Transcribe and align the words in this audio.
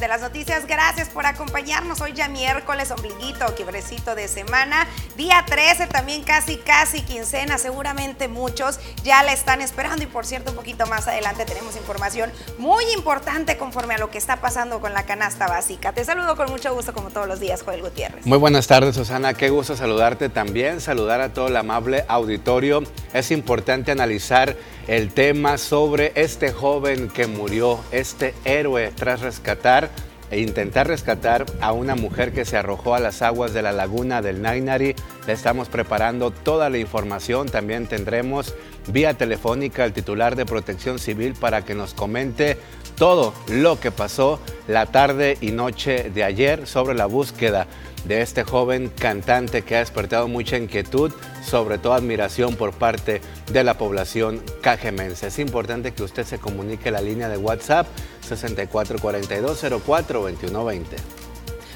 de 0.00 0.08
las 0.08 0.20
noticias. 0.20 0.66
Gracias 0.66 1.08
por 1.08 1.26
acompañarnos. 1.26 2.00
Hoy 2.00 2.12
ya 2.12 2.28
miércoles, 2.28 2.90
ombliguito, 2.90 3.54
quibrecito 3.54 4.14
de 4.14 4.28
semana. 4.28 4.86
Día 5.18 5.44
13, 5.44 5.88
también 5.88 6.22
casi, 6.22 6.58
casi 6.58 7.02
quincena. 7.02 7.58
Seguramente 7.58 8.28
muchos 8.28 8.78
ya 9.02 9.24
la 9.24 9.32
están 9.32 9.60
esperando. 9.60 10.04
Y 10.04 10.06
por 10.06 10.24
cierto, 10.24 10.52
un 10.52 10.56
poquito 10.56 10.86
más 10.86 11.08
adelante 11.08 11.44
tenemos 11.44 11.74
información 11.74 12.30
muy 12.56 12.84
importante 12.94 13.56
conforme 13.56 13.94
a 13.94 13.98
lo 13.98 14.12
que 14.12 14.18
está 14.18 14.36
pasando 14.40 14.78
con 14.78 14.94
la 14.94 15.06
canasta 15.06 15.48
básica. 15.48 15.92
Te 15.92 16.04
saludo 16.04 16.36
con 16.36 16.48
mucho 16.52 16.72
gusto, 16.72 16.92
como 16.92 17.10
todos 17.10 17.26
los 17.26 17.40
días, 17.40 17.62
Joel 17.64 17.82
Gutiérrez. 17.82 18.24
Muy 18.26 18.38
buenas 18.38 18.68
tardes, 18.68 18.94
Susana. 18.94 19.34
Qué 19.34 19.50
gusto 19.50 19.74
saludarte 19.74 20.28
también. 20.28 20.80
Saludar 20.80 21.20
a 21.20 21.32
todo 21.32 21.48
el 21.48 21.56
amable 21.56 22.04
auditorio. 22.06 22.84
Es 23.12 23.32
importante 23.32 23.90
analizar 23.90 24.54
el 24.86 25.12
tema 25.12 25.58
sobre 25.58 26.12
este 26.14 26.52
joven 26.52 27.08
que 27.08 27.26
murió, 27.26 27.80
este 27.90 28.36
héroe 28.44 28.92
tras 28.94 29.22
rescatar 29.22 29.90
e 30.30 30.40
intentar 30.40 30.86
rescatar 30.86 31.46
a 31.60 31.72
una 31.72 31.94
mujer 31.94 32.32
que 32.32 32.44
se 32.44 32.56
arrojó 32.56 32.94
a 32.94 33.00
las 33.00 33.22
aguas 33.22 33.54
de 33.54 33.62
la 33.62 33.72
laguna 33.72 34.22
del 34.22 34.42
Nainari. 34.42 34.94
Le 35.26 35.32
estamos 35.32 35.68
preparando 35.68 36.30
toda 36.30 36.70
la 36.70 36.78
información. 36.78 37.48
También 37.48 37.86
tendremos 37.86 38.54
vía 38.88 39.14
telefónica 39.14 39.84
al 39.84 39.92
titular 39.92 40.36
de 40.36 40.46
Protección 40.46 40.98
Civil 40.98 41.34
para 41.34 41.64
que 41.64 41.74
nos 41.74 41.94
comente 41.94 42.58
todo 42.96 43.32
lo 43.48 43.78
que 43.78 43.90
pasó 43.90 44.40
la 44.66 44.86
tarde 44.86 45.38
y 45.40 45.52
noche 45.52 46.10
de 46.10 46.24
ayer 46.24 46.66
sobre 46.66 46.94
la 46.94 47.06
búsqueda 47.06 47.66
de 48.04 48.22
este 48.22 48.44
joven 48.44 48.88
cantante 48.88 49.62
que 49.62 49.74
ha 49.76 49.80
despertado 49.80 50.28
mucha 50.28 50.56
inquietud, 50.56 51.12
sobre 51.44 51.78
todo 51.78 51.94
admiración 51.94 52.54
por 52.56 52.72
parte 52.72 53.20
de 53.52 53.64
la 53.64 53.78
población 53.78 54.42
cajemense. 54.60 55.28
Es 55.28 55.38
importante 55.38 55.92
que 55.92 56.02
usted 56.02 56.24
se 56.24 56.38
comunique 56.38 56.90
la 56.90 57.00
línea 57.00 57.28
de 57.28 57.36
WhatsApp 57.36 57.86
6442042120. 58.28 61.17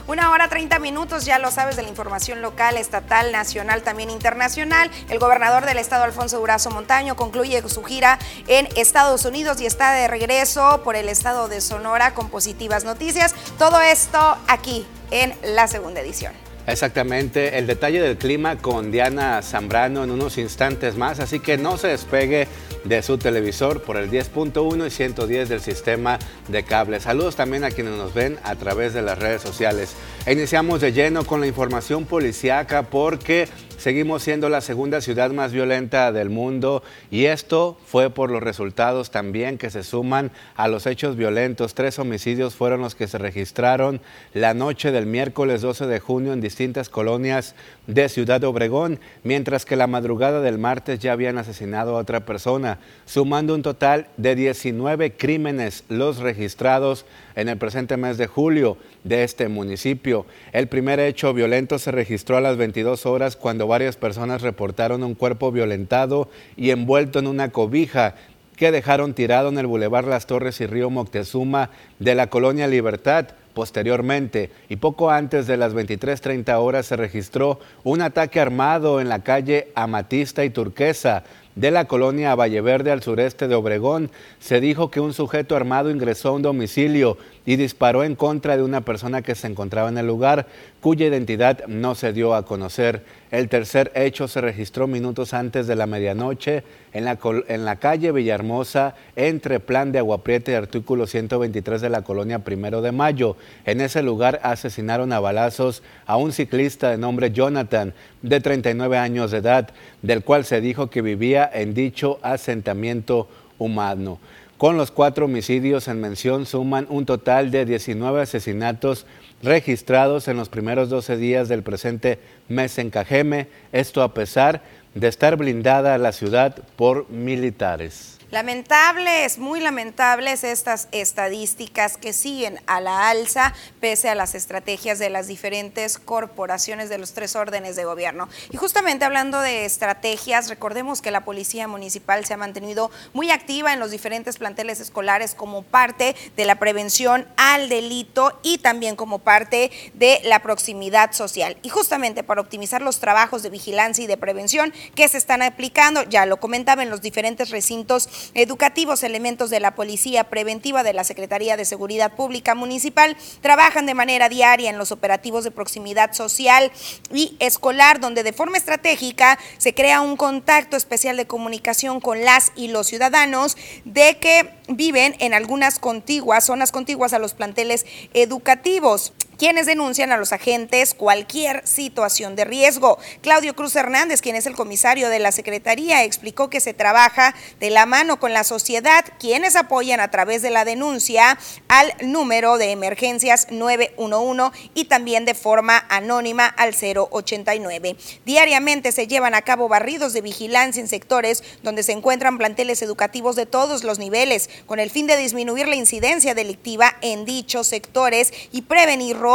Una 0.09 0.31
hora 0.31 0.49
30 0.49 0.79
minutos, 0.81 1.25
ya 1.25 1.39
lo 1.39 1.51
sabes, 1.51 1.77
de 1.77 1.83
la 1.83 1.89
información 1.89 2.43
local, 2.43 2.77
estatal, 2.77 3.31
nacional, 3.31 3.83
también 3.83 4.11
internacional. 4.11 4.91
El 5.09 5.19
gobernador 5.19 5.65
del 5.65 5.79
estado, 5.79 6.05
Alfonso 6.05 6.39
Durazo 6.39 6.71
Montaño, 6.71 7.15
concluye 7.15 7.63
su 7.69 7.85
gira 7.85 8.19
en 8.49 8.69
Estados 8.77 9.25
Unidos 9.25 9.61
y 9.61 9.67
está 9.67 9.93
de 9.93 10.09
regreso 10.09 10.83
por 10.83 10.97
el 10.97 11.09
estado 11.09 11.49
de 11.49 11.61
Sonora 11.61 12.15
con 12.15 12.31
positivas 12.31 12.85
noticias. 12.85 13.35
Todo 13.59 13.81
esto 13.81 14.37
aquí 14.49 14.87
en 15.11 15.35
la 15.43 15.69
segunda 15.69 16.01
edición. 16.01 16.42
Exactamente, 16.67 17.59
el 17.59 17.67
detalle 17.67 18.01
del 18.01 18.17
clima 18.17 18.57
con 18.57 18.93
Diana 18.93 19.43
Zambrano 19.43 20.05
en 20.05 20.13
unos 20.13 20.39
instantes 20.39 20.97
más, 20.97 21.19
así 21.19 21.41
que 21.41 21.59
no 21.59 21.77
se 21.77 21.89
despegue 21.89 22.47
de 22.85 23.03
su 23.03 23.19
televisor 23.19 23.83
por 23.83 23.97
el 23.97 24.09
10.1 24.11 24.87
y 24.87 24.91
110 24.91 25.49
del 25.49 25.61
sistema 25.61 26.21
de 26.47 26.63
cable. 26.63 27.01
Saludos 27.01 27.35
también 27.35 27.65
a 27.65 27.73
quienes 27.73 27.95
nos 27.95 28.15
ven 28.15 28.39
a 28.45 28.55
través 28.55 28.95
de 28.95 29.03
las 29.03 29.19
redes 29.19 29.43
sociales. 29.43 29.95
Iniciamos 30.31 30.81
de 30.81 30.93
lleno 30.93 31.25
con 31.25 31.41
la 31.41 31.49
información 31.49 32.05
policiaca 32.05 32.85
porque 32.85 33.49
Seguimos 33.83 34.23
siendo 34.23 34.49
la 34.49 34.61
segunda 34.61 35.01
ciudad 35.01 35.33
más 35.33 35.51
violenta 35.51 36.13
del 36.13 36.31
mundo 36.31 36.85
y 37.11 37.25
esto 37.25 37.77
fue 37.85 38.11
por 38.11 38.31
los 38.31 38.41
resultados 38.41 39.11
también 39.11 39.59
que 39.59 39.71
se 39.71 39.83
suman 39.83 40.31
a 40.55 40.69
los 40.69 40.87
hechos 40.87 41.17
violentos. 41.17 41.75
Tres 41.75 41.99
homicidios 41.99 42.55
fueron 42.55 42.83
los 42.83 42.95
que 42.95 43.09
se 43.09 43.19
registraron 43.19 44.01
la 44.35 44.55
noche 44.55 44.93
del 44.93 45.07
miércoles 45.07 45.63
12 45.63 45.89
de 45.89 45.99
junio 45.99 46.33
en 46.33 46.41
distintas 46.41 46.89
colonias 46.89 47.57
de 47.89 48.09
Ciudad 48.09 48.45
Obregón, 48.45 49.01
mientras 49.25 49.65
que 49.65 49.75
la 49.75 49.89
madrugada 49.89 50.41
del 50.43 50.59
martes 50.59 51.01
ya 51.01 51.11
habían 51.11 51.39
asesinado 51.39 51.97
a 51.97 52.01
otra 52.03 52.25
persona, 52.25 52.79
sumando 53.05 53.53
un 53.53 53.63
total 53.63 54.07
de 54.17 54.37
19 54.37 55.17
crímenes 55.17 55.83
los 55.89 56.19
registrados 56.19 57.05
en 57.35 57.49
el 57.49 57.59
presente 57.59 57.97
mes 57.97 58.17
de 58.17 58.29
julio 58.29 58.77
de 59.03 59.25
este 59.25 59.49
municipio. 59.49 60.25
El 60.53 60.69
primer 60.69 61.01
hecho 61.01 61.35
violento 61.35 61.81
se 61.81 61.91
registró 61.91 62.37
a 62.37 62.41
las 62.41 62.57
22 62.57 63.07
horas 63.07 63.35
cuando 63.35 63.67
varias 63.73 63.97
personas 63.97 64.43
reportaron 64.43 65.03
un 65.03 65.15
cuerpo 65.15 65.51
violentado 65.51 66.29
y 66.59 66.73
envuelto 66.73 67.21
en 67.21 67.27
una 67.27 67.53
cobija 67.53 68.17
que 68.55 68.71
dejaron 68.71 69.15
tirado 69.15 69.49
en 69.49 69.57
el 69.57 69.67
Boulevard 69.67 70.07
Las 70.07 70.27
Torres 70.27 70.61
y 70.61 70.67
Río 70.67 70.91
Moctezuma 70.91 71.71
de 71.99 72.15
la 72.15 72.27
colonia 72.27 72.67
Libertad. 72.67 73.29
Posteriormente, 73.55 74.51
y 74.69 74.77
poco 74.77 75.11
antes 75.11 75.47
de 75.47 75.57
las 75.57 75.75
23.30 75.75 76.55
horas, 76.59 76.85
se 76.85 76.97
registró 76.97 77.61
un 77.83 78.03
ataque 78.03 78.41
armado 78.41 79.01
en 79.01 79.09
la 79.09 79.23
calle 79.23 79.69
Amatista 79.75 80.45
y 80.45 80.51
Turquesa 80.51 81.25
de 81.55 81.71
la 81.71 81.87
colonia 81.87 82.35
Valleverde 82.35 82.91
al 82.91 83.03
sureste 83.03 83.49
de 83.49 83.55
Obregón. 83.55 84.11
Se 84.39 84.61
dijo 84.61 84.91
que 84.91 85.01
un 85.01 85.15
sujeto 85.15 85.57
armado 85.57 85.91
ingresó 85.91 86.29
a 86.29 86.33
un 86.33 86.43
domicilio 86.43 87.17
y 87.45 87.57
disparó 87.57 88.05
en 88.05 88.15
contra 88.15 88.57
de 88.57 88.63
una 88.63 88.83
persona 88.83 89.23
que 89.23 89.35
se 89.35 89.47
encontraba 89.47 89.89
en 89.89 89.99
el 89.99 90.07
lugar, 90.07 90.47
cuya 90.81 91.07
identidad 91.07 91.67
no 91.67 91.95
se 91.95 92.13
dio 92.13 92.35
a 92.35 92.45
conocer. 92.45 93.03
El 93.31 93.49
tercer 93.49 93.91
hecho 93.95 94.29
se 94.29 94.41
registró 94.41 94.87
minutos 94.87 95.33
antes 95.33 95.67
de 95.67 95.77
la 95.77 95.87
medianoche 95.87 96.65
en 96.93 97.05
la, 97.05 97.77
calle 97.77 98.13
Villahermosa, 98.13 98.95
entre 99.17 99.59
Plan 99.59 99.91
de 99.93 99.99
Aguapriete 99.99 100.53
y 100.53 100.55
artículo 100.55 101.07
123 101.07 101.81
de 101.81 101.89
la 101.89 102.03
colonia 102.03 102.41
Primero 102.41 102.83
de 102.83 102.93
Mayo. 102.93 103.37
En 103.65 103.81
ese 103.81 104.03
lugar 104.03 104.41
asesinaron 104.43 105.13
a 105.13 105.21
balazos 105.21 105.83
a 106.07 106.17
un 106.17 106.33
ciclista 106.33 106.91
de 106.91 106.99
nombre 106.99 107.31
Jonathan, 107.31 107.95
de 108.21 108.41
39 108.41 108.99
años 108.99 109.31
de 109.31 109.39
edad, 109.39 109.71
del 110.03 110.23
cual 110.23 110.45
se 110.45 110.61
dijo 110.61 110.91
que 110.91 111.03
vivía 111.03 111.51
en 111.53 111.75
dicho 111.75 112.19
asentamiento 112.23 113.29
humano. 113.59 114.19
Con 114.63 114.77
los 114.77 114.93
cuatro 114.93 115.25
homicidios 115.25 115.89
en 115.89 116.01
mención 116.01 116.47
suman 116.47 116.87
un 116.89 117.05
total 117.05 117.51
de 117.51 117.65
19 117.65 118.23
asesinatos 118.23 119.07
registrados 119.43 120.29
en 120.29 120.37
los 120.37 120.49
primeros 120.51 120.89
12 120.89 121.17
días 121.17 121.49
del 121.49 121.65
presente 121.65 122.21
mes 122.49 122.79
en 122.79 122.91
Cajeme, 122.91 123.49
esto 123.73 124.05
a 124.05 124.15
pesar 124.15 124.63
de 124.95 125.09
estar 125.09 125.37
blindada 125.37 125.99
la 125.99 126.13
ciudad 126.13 126.55
por 126.77 127.11
militares. 127.11 128.21
Lamentables, 128.33 129.37
muy 129.37 129.61
lamentables 129.61 130.43
estas 130.43 130.89
estadísticas 130.91 131.99
que 131.99 132.15
siguen 132.15 132.59
a 132.67 132.81
la 132.81 133.11
alza 133.11 133.53
pese 133.79 134.09
a 134.09 134.15
las 134.15 134.35
estrategias 134.35 134.99
de 134.99 135.11
las 135.11 135.27
diferentes 135.27 135.99
corporaciones 135.99 136.89
de 136.89 136.97
los 136.97 137.13
tres 137.13 137.37
órdenes 137.37 137.77
de 137.77 137.85
gobierno. 137.85 138.31
Y 138.51 138.57
justamente 138.57 139.05
hablando 139.05 139.39
de 139.39 139.67
estrategias, 139.67 140.49
recordemos 140.49 141.03
que 141.03 141.11
la 141.11 141.27
Policía 141.27 141.69
Municipal 141.69 142.25
se 142.25 142.33
ha 142.33 142.39
mantenido 142.39 142.91
muy 143.13 143.31
activa 143.31 143.75
en 143.75 143.81
los 143.81 143.91
diferentes 143.91 144.39
planteles 144.39 144.81
escolares 144.81 145.35
como 145.35 145.63
parte 145.63 146.17
de 146.35 146.47
la 146.47 146.55
prevención 146.55 147.29
al 147.37 147.69
delito 147.69 148.41
y 148.43 148.57
también 148.57 148.97
como 148.97 149.19
parte 149.19 149.71
de 149.93 150.23
la 150.25 150.39
proximidad 150.39 151.13
social. 151.13 151.59
Y 151.63 151.69
justamente 151.69 152.25
para 152.25 152.41
optimizar 152.41 152.81
los 152.81 152.99
trabajos 152.99 153.43
de 153.43 153.51
vigilancia 153.51 154.05
y 154.05 154.07
de 154.07 154.17
prevención 154.17 154.73
que 154.95 155.07
se 155.07 155.19
están 155.19 155.43
aplicando, 155.43 156.03
ya 156.05 156.25
lo 156.25 156.41
comentaba 156.41 156.83
en 156.83 156.89
los 156.89 157.03
diferentes 157.03 157.51
recintos 157.51 158.09
educativos, 158.35 159.03
elementos 159.03 159.51
de 159.51 159.61
la 159.61 159.75
Policía 159.75 160.25
Preventiva 160.25 160.83
de 160.83 160.93
la 160.93 161.05
Secretaría 161.05 161.57
de 161.57 161.65
Seguridad 161.65 162.15
Pública 162.15 162.55
Municipal. 162.55 163.17
Trabajan 163.41 163.87
de 163.87 163.95
manera 163.95 164.29
diaria 164.29 164.71
en 164.71 164.79
los 164.79 164.93
operativos 164.93 165.45
de 165.45 165.51
proximidad 165.51 166.13
social 166.13 166.73
y 167.13 167.37
escolar, 167.39 168.01
donde 168.01 168.23
de 168.23 168.33
forma 168.33 168.57
estratégica 168.57 169.39
se 169.59 169.75
crea 169.75 170.01
un 170.01 170.17
contacto 170.17 170.77
especial 170.77 171.17
de 171.17 171.27
comunicación 171.27 172.01
con 172.01 172.25
las 172.25 172.53
y 172.57 172.69
los 172.69 172.87
ciudadanos 172.87 173.57
de 173.85 174.19
que 174.19 174.51
viven 174.69 175.17
en 175.19 175.35
algunas 175.35 175.79
contiguas, 175.79 176.45
zonas 176.45 176.73
contiguas 176.73 177.13
a 177.13 177.19
los 177.19 177.35
planteles 177.35 177.87
educativos 178.15 179.13
quienes 179.43 179.67
denuncian 179.67 180.13
a 180.13 180.19
los 180.19 180.33
agentes 180.33 180.95
cualquier 180.95 181.67
situación 181.67 182.37
de 182.37 182.45
riesgo. 182.45 183.01
Claudio 183.23 183.57
Cruz 183.57 183.75
Hernández, 183.75 184.23
quien 184.23 184.37
es 184.37 184.47
el 184.47 184.55
comisario 184.55 185.09
de 185.09 185.19
la 185.19 185.33
Secretaría, 185.33 186.05
explicó 186.05 186.49
que 186.49 186.61
se 186.61 186.75
trabaja 186.75 187.35
de 187.59 187.71
la 187.71 187.85
mano 187.85 188.21
con 188.21 188.33
la 188.33 188.45
sociedad, 188.45 189.05
quienes 189.19 189.57
apoyan 189.57 189.99
a 189.99 190.13
través 190.13 190.43
de 190.43 190.51
la 190.51 190.65
denuncia 190.65 191.41
al 191.67 191.93
número 192.03 192.57
de 192.57 192.71
emergencias 192.71 193.49
911 193.51 194.71
y 194.75 194.85
también 194.85 195.25
de 195.25 195.35
forma 195.35 195.87
anónima 195.89 196.47
al 196.47 196.73
089. 196.73 197.97
Diariamente 198.25 198.93
se 198.93 199.09
llevan 199.09 199.35
a 199.35 199.43
cabo 199.43 199.67
barridos 199.67 200.13
de 200.13 200.21
vigilancia 200.21 200.81
en 200.81 200.87
sectores 200.87 201.43
donde 201.65 201.83
se 201.83 201.91
encuentran 201.91 202.39
planteles 202.39 202.81
educativos 202.81 203.35
de 203.35 203.47
todos 203.47 203.83
los 203.83 203.99
niveles, 203.99 204.49
con 204.67 204.79
el 204.79 204.93
fin 204.93 205.09
de 205.09 205.17
disminuir 205.17 205.67
la 205.67 205.75
incidencia 205.75 206.37
delictiva 206.37 206.97
en 207.01 207.25
dichos 207.25 207.67
sectores 207.67 208.33
y 208.53 208.63
prevenir 208.63 209.17
robos 209.17 209.32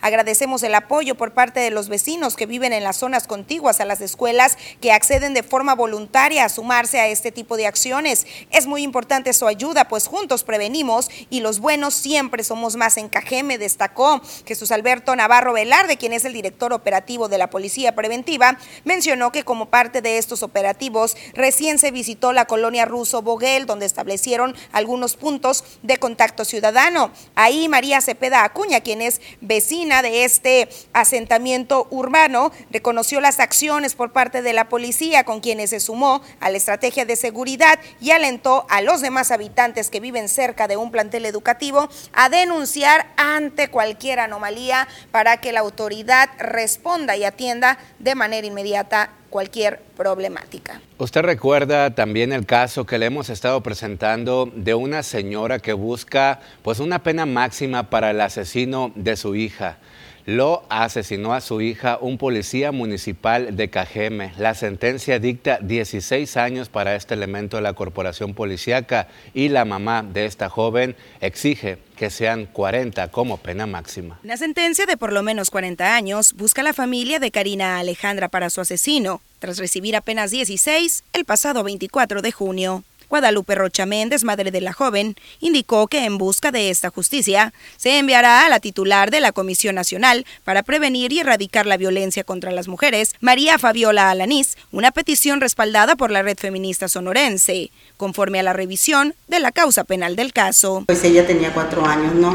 Agradecemos 0.00 0.62
el 0.62 0.74
apoyo 0.74 1.16
por 1.16 1.32
parte 1.32 1.58
de 1.58 1.70
los 1.70 1.88
vecinos 1.88 2.36
que 2.36 2.46
viven 2.46 2.72
en 2.72 2.84
las 2.84 2.96
zonas 2.96 3.26
contiguas 3.26 3.80
a 3.80 3.84
las 3.84 4.00
escuelas 4.00 4.56
que 4.80 4.92
acceden 4.92 5.34
de 5.34 5.42
forma 5.42 5.74
voluntaria 5.74 6.44
a 6.44 6.48
sumarse 6.48 7.00
a 7.00 7.08
este 7.08 7.32
tipo 7.32 7.56
de 7.56 7.66
acciones. 7.66 8.26
Es 8.50 8.66
muy 8.66 8.82
importante 8.82 9.32
su 9.32 9.46
ayuda, 9.46 9.88
pues 9.88 10.06
juntos 10.06 10.44
prevenimos 10.44 11.10
y 11.28 11.40
los 11.40 11.58
buenos 11.58 11.94
siempre 11.94 12.44
somos 12.44 12.76
más 12.76 12.96
en 12.96 13.08
Cajeme, 13.08 13.58
destacó 13.58 14.20
Jesús 14.46 14.70
Alberto 14.70 15.16
Navarro 15.16 15.52
Velarde, 15.52 15.96
quien 15.96 16.12
es 16.12 16.24
el 16.24 16.32
director 16.32 16.72
operativo 16.72 17.28
de 17.28 17.38
la 17.38 17.50
Policía 17.50 17.96
Preventiva, 17.96 18.58
mencionó 18.84 19.32
que 19.32 19.42
como 19.42 19.66
parte 19.66 20.02
de 20.02 20.18
estos 20.18 20.42
operativos 20.44 21.16
recién 21.34 21.78
se 21.78 21.90
visitó 21.90 22.32
la 22.32 22.44
colonia 22.44 22.84
Ruso 22.84 23.22
Boguel, 23.22 23.66
donde 23.66 23.86
establecieron 23.86 24.54
algunos 24.70 25.16
puntos 25.16 25.64
de 25.82 25.96
contacto 25.96 26.44
ciudadano. 26.44 27.10
Ahí 27.34 27.68
María 27.68 28.00
Cepeda 28.00 28.44
Acuña, 28.44 28.80
quien 28.80 29.02
es 29.02 29.20
vecina 29.40 30.02
de 30.02 30.24
este 30.24 30.68
asentamiento 30.92 31.86
urbano, 31.90 32.52
reconoció 32.70 33.20
las 33.20 33.40
acciones 33.40 33.94
por 33.94 34.12
parte 34.12 34.42
de 34.42 34.52
la 34.52 34.68
policía 34.68 35.24
con 35.24 35.40
quienes 35.40 35.70
se 35.70 35.80
sumó 35.80 36.22
a 36.40 36.50
la 36.50 36.56
estrategia 36.56 37.04
de 37.04 37.16
seguridad 37.16 37.78
y 38.00 38.10
alentó 38.10 38.66
a 38.68 38.82
los 38.82 39.00
demás 39.00 39.30
habitantes 39.30 39.90
que 39.90 40.00
viven 40.00 40.28
cerca 40.28 40.68
de 40.68 40.76
un 40.76 40.90
plantel 40.90 41.26
educativo 41.26 41.88
a 42.12 42.28
denunciar 42.28 43.12
ante 43.16 43.68
cualquier 43.68 44.20
anomalía 44.20 44.88
para 45.10 45.38
que 45.38 45.52
la 45.52 45.60
autoridad 45.60 46.30
responda 46.38 47.16
y 47.16 47.24
atienda 47.24 47.78
de 47.98 48.14
manera 48.14 48.46
inmediata 48.46 49.10
cualquier 49.32 49.80
problemática. 49.96 50.80
Usted 50.98 51.22
recuerda 51.22 51.94
también 51.94 52.32
el 52.32 52.46
caso 52.46 52.84
que 52.84 52.98
le 52.98 53.06
hemos 53.06 53.30
estado 53.30 53.62
presentando 53.62 54.48
de 54.54 54.74
una 54.74 55.02
señora 55.02 55.58
que 55.58 55.72
busca 55.72 56.38
pues 56.62 56.78
una 56.78 57.02
pena 57.02 57.26
máxima 57.26 57.90
para 57.90 58.10
el 58.10 58.20
asesino 58.20 58.92
de 58.94 59.16
su 59.16 59.34
hija. 59.34 59.78
Lo 60.24 60.62
asesinó 60.68 61.34
a 61.34 61.40
su 61.40 61.60
hija 61.60 61.98
un 62.00 62.16
policía 62.16 62.70
municipal 62.70 63.56
de 63.56 63.70
Cajeme. 63.70 64.32
La 64.38 64.54
sentencia 64.54 65.18
dicta 65.18 65.58
16 65.60 66.36
años 66.36 66.68
para 66.68 66.94
este 66.94 67.14
elemento 67.14 67.56
de 67.56 67.62
la 67.62 67.72
corporación 67.72 68.32
policíaca 68.32 69.08
y 69.34 69.48
la 69.48 69.64
mamá 69.64 70.04
de 70.04 70.26
esta 70.26 70.48
joven 70.48 70.94
exige 71.20 71.78
que 71.96 72.08
sean 72.10 72.46
40 72.46 73.08
como 73.10 73.38
pena 73.38 73.66
máxima. 73.66 74.20
La 74.22 74.36
sentencia 74.36 74.86
de 74.86 74.96
por 74.96 75.12
lo 75.12 75.24
menos 75.24 75.50
40 75.50 75.94
años 75.94 76.34
busca 76.34 76.62
la 76.62 76.72
familia 76.72 77.18
de 77.18 77.32
Karina 77.32 77.78
Alejandra 77.78 78.28
para 78.28 78.48
su 78.50 78.60
asesino, 78.60 79.20
tras 79.40 79.58
recibir 79.58 79.96
apenas 79.96 80.30
16 80.30 81.02
el 81.14 81.24
pasado 81.24 81.64
24 81.64 82.22
de 82.22 82.30
junio. 82.30 82.84
Guadalupe 83.12 83.54
Rocha 83.54 83.84
Méndez, 83.84 84.24
madre 84.24 84.50
de 84.50 84.62
la 84.62 84.72
joven, 84.72 85.16
indicó 85.38 85.86
que 85.86 86.06
en 86.06 86.16
busca 86.16 86.50
de 86.50 86.70
esta 86.70 86.88
justicia 86.88 87.52
se 87.76 87.98
enviará 87.98 88.46
a 88.46 88.48
la 88.48 88.58
titular 88.58 89.10
de 89.10 89.20
la 89.20 89.32
Comisión 89.32 89.74
Nacional 89.74 90.24
para 90.44 90.62
prevenir 90.62 91.12
y 91.12 91.18
erradicar 91.18 91.66
la 91.66 91.76
violencia 91.76 92.24
contra 92.24 92.52
las 92.52 92.68
mujeres, 92.68 93.14
María 93.20 93.58
Fabiola 93.58 94.08
Alanís, 94.08 94.56
una 94.70 94.92
petición 94.92 95.42
respaldada 95.42 95.94
por 95.94 96.10
la 96.10 96.22
red 96.22 96.38
feminista 96.38 96.88
sonorense, 96.88 97.70
conforme 97.98 98.40
a 98.40 98.44
la 98.44 98.54
revisión 98.54 99.14
de 99.28 99.40
la 99.40 99.52
causa 99.52 99.84
penal 99.84 100.16
del 100.16 100.32
caso. 100.32 100.84
Pues 100.86 101.04
ella 101.04 101.26
tenía 101.26 101.52
cuatro 101.52 101.84
años, 101.84 102.14
¿no? 102.14 102.34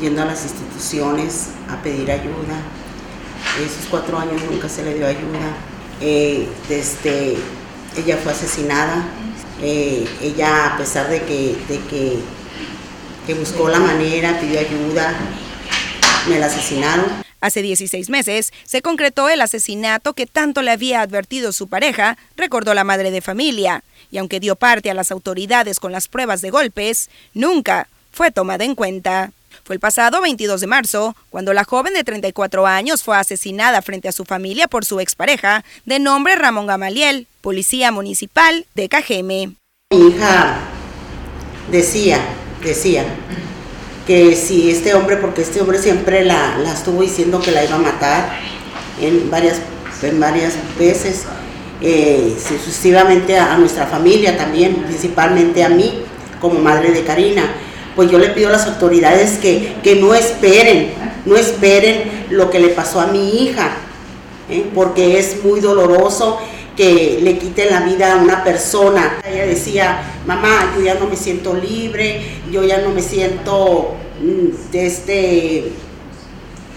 Yendo 0.00 0.22
a 0.22 0.24
las 0.24 0.44
instituciones 0.44 1.48
a 1.68 1.82
pedir 1.82 2.12
ayuda. 2.12 2.62
Esos 3.58 3.86
cuatro 3.90 4.20
años 4.20 4.40
nunca 4.48 4.68
se 4.68 4.84
le 4.84 4.94
dio 4.94 5.08
ayuda. 5.08 5.56
Eh, 6.00 6.46
desde 6.68 7.34
ella 7.96 8.16
fue 8.22 8.30
asesinada 8.30 9.04
eh, 9.62 10.06
ella, 10.22 10.74
a 10.74 10.76
pesar 10.76 11.08
de 11.08 11.22
que, 11.22 11.56
de 11.68 11.78
que, 11.88 12.18
que 13.26 13.34
buscó 13.34 13.68
la 13.68 13.78
manera, 13.78 14.38
pidió 14.40 14.60
ayuda, 14.60 15.14
me 16.28 16.38
la 16.38 16.46
asesinaron. 16.46 17.06
Hace 17.40 17.62
16 17.62 18.10
meses 18.10 18.52
se 18.64 18.82
concretó 18.82 19.28
el 19.30 19.40
asesinato 19.40 20.12
que 20.12 20.26
tanto 20.26 20.60
le 20.60 20.70
había 20.70 21.00
advertido 21.00 21.52
su 21.52 21.68
pareja, 21.68 22.18
recordó 22.36 22.74
la 22.74 22.84
madre 22.84 23.10
de 23.10 23.22
familia, 23.22 23.82
y 24.10 24.18
aunque 24.18 24.40
dio 24.40 24.56
parte 24.56 24.90
a 24.90 24.94
las 24.94 25.10
autoridades 25.10 25.80
con 25.80 25.92
las 25.92 26.08
pruebas 26.08 26.42
de 26.42 26.50
golpes, 26.50 27.08
nunca 27.32 27.88
fue 28.12 28.30
tomada 28.30 28.64
en 28.64 28.74
cuenta. 28.74 29.32
Fue 29.70 29.76
el 29.76 29.80
pasado 29.80 30.20
22 30.20 30.62
de 30.62 30.66
marzo 30.66 31.14
cuando 31.28 31.52
la 31.52 31.62
joven 31.62 31.94
de 31.94 32.02
34 32.02 32.66
años 32.66 33.04
fue 33.04 33.16
asesinada 33.16 33.82
frente 33.82 34.08
a 34.08 34.12
su 34.12 34.24
familia 34.24 34.66
por 34.66 34.84
su 34.84 34.98
expareja, 34.98 35.64
de 35.84 36.00
nombre 36.00 36.34
Ramón 36.34 36.66
Gamaliel, 36.66 37.28
policía 37.40 37.92
municipal 37.92 38.66
de 38.74 38.88
Cajeme. 38.88 39.52
Mi 39.92 40.08
hija 40.08 40.56
decía, 41.70 42.18
decía, 42.64 43.04
que 44.08 44.34
si 44.34 44.72
este 44.72 44.92
hombre, 44.92 45.18
porque 45.18 45.42
este 45.42 45.60
hombre 45.60 45.78
siempre 45.78 46.24
la, 46.24 46.60
estuvo 46.74 47.02
diciendo 47.02 47.40
que 47.40 47.52
la 47.52 47.62
iba 47.62 47.76
a 47.76 47.78
matar 47.78 48.40
en 49.00 49.30
varias, 49.30 49.60
en 50.02 50.18
varias 50.18 50.54
veces, 50.80 51.26
eh, 51.80 52.36
sucesivamente 52.44 53.38
a 53.38 53.56
nuestra 53.56 53.86
familia 53.86 54.36
también, 54.36 54.82
principalmente 54.82 55.62
a 55.62 55.68
mí 55.68 56.02
como 56.40 56.58
madre 56.58 56.90
de 56.90 57.04
Karina 57.04 57.44
pues 57.96 58.10
yo 58.10 58.18
le 58.18 58.28
pido 58.28 58.48
a 58.48 58.52
las 58.52 58.66
autoridades 58.66 59.38
que, 59.38 59.98
no 60.00 60.14
esperen, 60.14 60.92
no 61.26 61.36
esperen 61.36 62.26
lo 62.30 62.50
que 62.50 62.58
le 62.58 62.68
pasó 62.68 63.00
a 63.00 63.06
mi 63.06 63.42
hija, 63.42 63.72
¿eh? 64.48 64.66
porque 64.74 65.18
es 65.18 65.42
muy 65.44 65.60
doloroso 65.60 66.38
que 66.76 67.20
le 67.22 67.38
quiten 67.38 67.70
la 67.70 67.80
vida 67.80 68.14
a 68.14 68.16
una 68.16 68.42
persona. 68.42 69.20
Ella 69.26 69.46
decía, 69.46 70.02
mamá, 70.26 70.72
yo 70.76 70.82
ya 70.82 70.94
no 70.94 71.06
me 71.06 71.16
siento 71.16 71.54
libre, 71.54 72.22
yo 72.50 72.64
ya 72.64 72.78
no 72.78 72.90
me 72.90 73.02
siento, 73.02 73.94
mm, 74.20 74.74
este, 74.74 75.72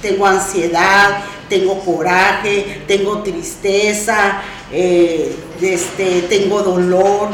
tengo 0.01 0.25
ansiedad, 0.25 1.23
tengo 1.47 1.79
coraje, 1.79 2.81
tengo 2.87 3.21
tristeza, 3.21 4.41
eh, 4.71 5.33
este, 5.61 6.23
tengo 6.23 6.61
dolor, 6.61 7.29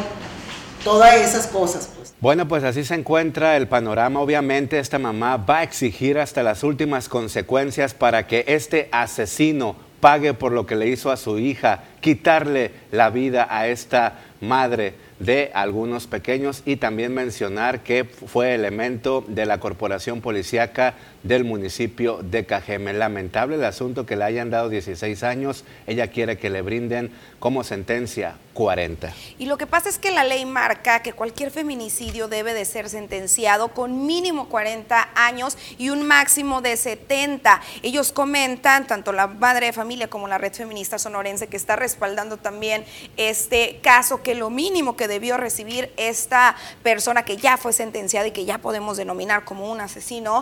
todas 0.84 1.16
esas 1.16 1.48
cosas. 1.48 1.90
Bueno, 2.22 2.50
pues 2.50 2.66
así 2.66 2.84
se 2.84 2.96
encuentra 2.96 3.56
el 3.56 3.70
panorama. 3.70 4.20
Obviamente 4.20 4.78
esta 4.78 5.00
mamá 5.00 5.38
va 5.38 5.60
a 5.60 5.64
exigir 5.64 6.20
hasta 6.20 6.44
las 6.44 6.66
últimas 6.66 7.08
consecuencias 7.08 7.94
para 7.94 8.28
que 8.28 8.44
este 8.46 8.90
asesino 8.92 9.78
pague 10.02 10.34
por 10.34 10.52
lo 10.52 10.66
que 10.66 10.76
le 10.76 10.88
hizo 10.88 11.12
a 11.12 11.18
su 11.18 11.40
hija, 11.40 11.86
quitarle 12.02 12.72
la 12.92 13.10
vida 13.10 13.48
a 13.50 13.68
esta 13.68 14.20
madre 14.42 14.96
de 15.20 15.52
algunos 15.54 16.08
pequeños 16.08 16.64
y 16.66 16.78
también 16.78 17.14
mencionar 17.14 17.84
que 17.84 18.06
fue 18.06 18.56
elemento 18.56 19.24
de 19.28 19.46
la 19.46 19.60
corporación 19.60 20.22
policíaca 20.22 20.96
del 21.24 21.44
municipio 21.44 22.20
de 22.24 22.46
Cajeme. 22.46 22.94
Lamentable 22.94 23.56
el 23.56 23.66
asunto 23.66 24.06
que 24.06 24.16
le 24.16 24.24
hayan 24.24 24.50
dado 24.50 24.70
16 24.70 25.24
años. 25.24 25.66
Ella 25.88 26.08
quiere 26.08 26.38
que 26.38 26.50
le 26.50 26.62
brinden 26.62 27.12
como 27.40 27.64
sentencia 27.64 28.36
40. 28.54 29.14
Y 29.38 29.46
lo 29.46 29.58
que 29.58 29.68
pasa 29.68 29.90
es 29.90 30.00
que 30.00 30.12
la 30.12 30.24
ley 30.24 30.46
marca 30.46 31.02
que 31.02 31.14
cualquier 31.14 31.52
feminicidio 31.52 32.28
debe 32.28 32.54
de 32.54 32.66
ser 32.66 32.90
sentenciado 32.90 33.70
con 33.70 34.06
mínimo 34.06 34.50
40 34.50 35.10
años 35.16 35.58
y 35.78 35.90
un 35.90 36.06
máximo 36.06 36.62
de 36.62 36.76
70. 36.76 37.62
Ellos 37.84 38.12
comentan, 38.12 38.88
tanto 38.88 39.14
la 39.14 39.28
madre 39.28 39.68
de 39.68 39.74
familia 39.74 40.10
como 40.10 40.28
la 40.28 40.38
red 40.38 40.54
feminista 40.54 41.00
sonorense 41.00 41.48
que 41.48 41.58
está 41.58 41.76
respaldando 41.76 42.38
también 42.38 42.84
este 43.16 43.80
caso, 43.82 44.22
que 44.24 44.36
lo 44.36 44.50
mínimo 44.50 44.98
que 44.98 45.08
debió 45.10 45.36
recibir 45.36 45.92
esta 45.98 46.56
persona 46.84 47.26
que 47.26 47.36
ya 47.36 47.58
fue 47.58 47.74
sentenciada 47.74 48.28
y 48.28 48.32
que 48.32 48.46
ya 48.46 48.60
podemos 48.60 48.96
denominar 48.96 49.44
como 49.44 49.70
un 49.70 49.82
asesino, 49.82 50.42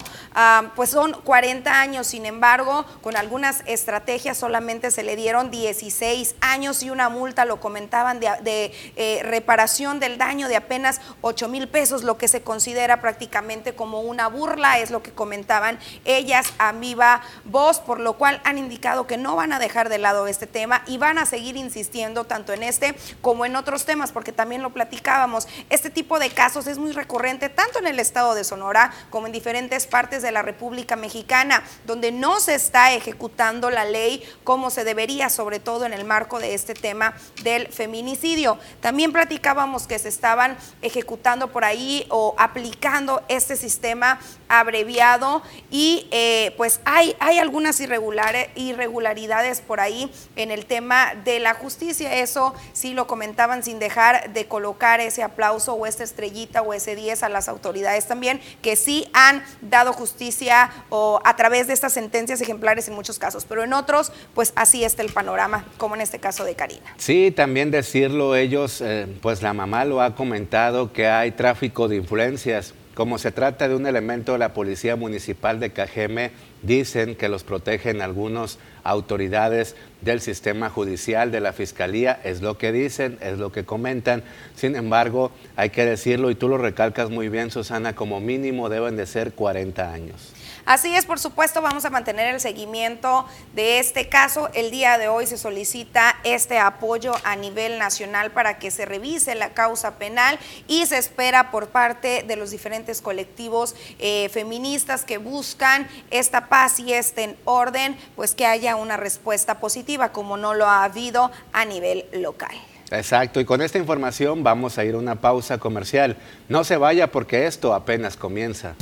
pues 0.76 0.92
son 0.92 1.14
40 1.24 1.80
años. 1.80 2.06
Sin 2.06 2.28
embargo, 2.28 2.86
con 3.02 3.18
algunas 3.18 3.64
estrategias 3.66 4.38
solamente 4.38 4.92
se 4.92 5.04
le 5.04 5.16
dieron 5.16 5.50
16 5.50 6.36
años 6.42 6.84
y 6.84 6.90
una 6.90 7.10
multa, 7.10 7.46
lo 7.46 7.60
comentaban, 7.60 8.20
de, 8.20 8.72
eh, 8.96 9.22
reparación 9.24 10.00
del 10.00 10.18
daño 10.18 10.48
de 10.48 10.56
apenas 10.56 11.02
8 11.22 11.48
mil 11.48 11.68
pesos, 11.68 12.04
lo 12.04 12.18
que 12.18 12.28
se 12.28 12.42
considera 12.42 13.02
prácticamente 13.02 13.74
como 13.74 14.02
una 14.02 14.28
burla, 14.28 14.80
es 14.80 14.92
lo 14.92 15.02
que 15.02 15.12
comentaban 15.12 15.80
ellas 16.06 16.54
a 16.60 16.72
viva 16.72 17.22
voz, 17.46 17.80
por 17.80 18.00
lo 18.00 18.14
cual 18.14 18.42
han 18.44 18.58
indicado 18.58 19.08
que 19.08 19.18
no 19.18 19.36
van 19.36 19.54
a 19.54 19.60
dejar 19.60 19.90
de 19.90 19.98
lado 19.98 20.28
este 20.28 20.48
tema 20.48 20.84
y 20.88 20.98
van 20.98 21.18
a 21.18 21.26
seguir 21.26 21.58
insistiendo 21.58 22.26
tanto 22.26 22.54
en 22.54 22.64
este 22.64 22.96
como 23.22 23.46
en 23.46 23.56
otros 23.56 23.86
temas, 23.86 24.12
porque 24.12 24.32
también 24.32 24.57
lo 24.62 24.72
platicábamos. 24.72 25.48
Este 25.70 25.90
tipo 25.90 26.20
de 26.20 26.30
casos 26.30 26.68
es 26.68 26.78
muy 26.78 26.92
recurrente 26.92 27.50
tanto 27.50 27.80
en 27.80 27.88
el 27.88 28.00
estado 28.00 28.36
de 28.36 28.44
Sonora 28.44 28.92
como 29.10 29.28
en 29.28 29.34
diferentes 29.34 29.88
partes 29.88 30.22
de 30.22 30.32
la 30.32 30.42
República 30.42 30.96
Mexicana, 30.96 31.64
donde 31.86 32.12
no 32.12 32.40
se 32.40 32.56
está 32.56 32.94
ejecutando 32.94 33.70
la 33.70 33.86
ley 33.86 34.24
como 34.44 34.70
se 34.70 34.84
debería, 34.84 35.30
sobre 35.30 35.60
todo 35.60 35.86
en 35.86 35.94
el 35.94 36.06
marco 36.06 36.40
de 36.40 36.54
este 36.54 36.74
tema 36.74 37.14
del 37.44 37.68
feminicidio. 37.68 38.58
También 38.82 39.12
platicábamos 39.12 39.88
que 39.88 40.00
se 40.00 40.10
estaban 40.10 40.58
ejecutando 40.82 41.52
por 41.52 41.66
ahí 41.66 42.06
o 42.10 42.36
aplicando 42.38 43.22
este 43.28 43.56
sistema 43.56 44.20
abreviado 44.50 45.42
y 45.70 46.08
eh, 46.12 46.54
pues 46.58 46.80
hay, 46.86 47.16
hay 47.20 47.40
algunas 47.40 47.80
irregularidades 47.80 49.62
por 49.62 49.80
ahí 49.80 50.12
en 50.36 50.52
el 50.52 50.66
tema 50.66 51.14
de 51.16 51.40
la 51.40 51.54
justicia. 51.54 52.16
Eso 52.16 52.54
sí 52.74 52.94
lo 52.94 53.08
comentaban 53.08 53.64
sin 53.64 53.80
dejar 53.80 54.34
de 54.34 54.47
colocar 54.48 55.00
ese 55.00 55.24
aplauso 55.24 55.74
o 55.74 55.86
esta 55.86 56.04
estrellita 56.04 56.62
o 56.62 56.74
ese 56.74 56.96
10 56.96 57.24
a 57.24 57.30
las 57.30 57.48
autoridades 57.48 58.08
también, 58.08 58.40
que 58.62 58.76
sí 58.76 59.08
han 59.14 59.44
dado 59.62 59.94
justicia 59.94 60.70
o 60.90 61.20
a 61.24 61.36
través 61.36 61.68
de 61.68 61.74
estas 61.74 61.94
sentencias 61.94 62.42
ejemplares 62.42 62.88
en 62.88 62.96
muchos 62.96 63.20
casos, 63.20 63.46
pero 63.46 63.64
en 63.64 63.74
otros, 63.74 64.12
pues 64.34 64.54
así 64.56 64.84
está 64.84 65.02
el 65.02 65.12
panorama, 65.12 65.66
como 65.78 65.96
en 65.96 66.02
este 66.02 66.20
caso 66.20 66.44
de 66.44 66.56
Karina. 66.56 66.94
Sí, 66.98 67.32
también 67.36 67.72
decirlo, 67.72 68.36
ellos, 68.36 68.82
eh, 68.82 69.08
pues 69.22 69.42
la 69.42 69.54
mamá 69.54 69.86
lo 69.86 70.02
ha 70.02 70.16
comentado 70.16 70.92
que 70.94 71.08
hay 71.08 71.32
tráfico 71.32 71.88
de 71.88 71.98
influencias. 71.98 72.74
Como 72.98 73.20
se 73.20 73.32
trata 73.32 73.70
de 73.70 73.76
un 73.76 73.86
elemento 73.86 74.32
de 74.32 74.40
la 74.40 74.56
Policía 74.56 74.96
Municipal 74.96 75.60
de 75.60 75.70
Cajeme, 75.70 76.32
dicen 76.64 77.14
que 77.14 77.30
los 77.30 77.44
protegen 77.44 78.02
algunas 78.02 78.58
autoridades 78.84 79.76
del 80.02 80.20
sistema 80.20 80.72
judicial, 80.72 81.30
de 81.30 81.40
la 81.40 81.54
Fiscalía, 81.54 82.20
es 82.24 82.42
lo 82.42 82.58
que 82.58 82.72
dicen, 82.72 83.20
es 83.22 83.38
lo 83.38 83.52
que 83.52 83.66
comentan. 83.66 84.24
Sin 84.56 84.76
embargo, 84.76 85.30
hay 85.56 85.70
que 85.70 85.86
decirlo, 85.86 86.32
y 86.32 86.36
tú 86.36 86.50
lo 86.50 86.58
recalcas 86.58 87.12
muy 87.12 87.30
bien, 87.30 87.52
Susana, 87.52 87.94
como 87.94 88.20
mínimo 88.20 88.68
deben 88.68 88.98
de 88.98 89.06
ser 89.06 89.34
40 89.34 89.94
años. 89.94 90.34
Así 90.68 90.94
es, 90.94 91.06
por 91.06 91.18
supuesto, 91.18 91.62
vamos 91.62 91.86
a 91.86 91.90
mantener 91.90 92.34
el 92.34 92.42
seguimiento 92.42 93.26
de 93.56 93.80
este 93.80 94.10
caso. 94.10 94.50
El 94.54 94.70
día 94.70 94.98
de 94.98 95.08
hoy 95.08 95.26
se 95.26 95.38
solicita 95.38 96.18
este 96.26 96.60
apoyo 96.60 97.14
a 97.24 97.38
nivel 97.38 97.80
nacional 97.80 98.32
para 98.32 98.60
que 98.60 98.70
se 98.70 98.84
revise 98.84 99.34
la 99.34 99.52
causa 99.52 99.96
penal 99.98 100.38
y 100.68 100.86
se 100.86 100.98
espera 100.98 101.52
por 101.52 101.70
parte 101.70 102.26
de 102.28 102.36
los 102.36 102.52
diferentes 102.52 103.02
colectivos 103.02 103.76
eh, 104.00 104.28
feministas 104.28 105.06
que 105.06 105.20
buscan 105.20 105.88
esta 106.12 106.50
paz 106.50 106.82
y 106.82 106.92
este 106.92 107.38
orden, 107.46 107.96
pues 108.18 108.36
que 108.36 108.46
haya 108.46 108.76
una 108.76 108.98
respuesta 108.98 109.62
positiva, 109.62 110.12
como 110.12 110.36
no 110.36 110.54
lo 110.54 110.66
ha 110.66 110.84
habido 110.84 111.32
a 111.54 111.64
nivel 111.64 112.08
local. 112.12 112.58
Exacto, 112.92 113.40
y 113.40 113.46
con 113.46 113.62
esta 113.62 113.78
información 113.78 114.44
vamos 114.44 114.78
a 114.78 114.84
ir 114.84 114.96
a 114.96 114.98
una 114.98 115.16
pausa 115.16 115.60
comercial. 115.60 116.18
No 116.50 116.66
se 116.66 116.76
vaya 116.76 117.10
porque 117.10 117.48
esto 117.48 117.74
apenas 117.74 118.18
comienza. 118.18 118.76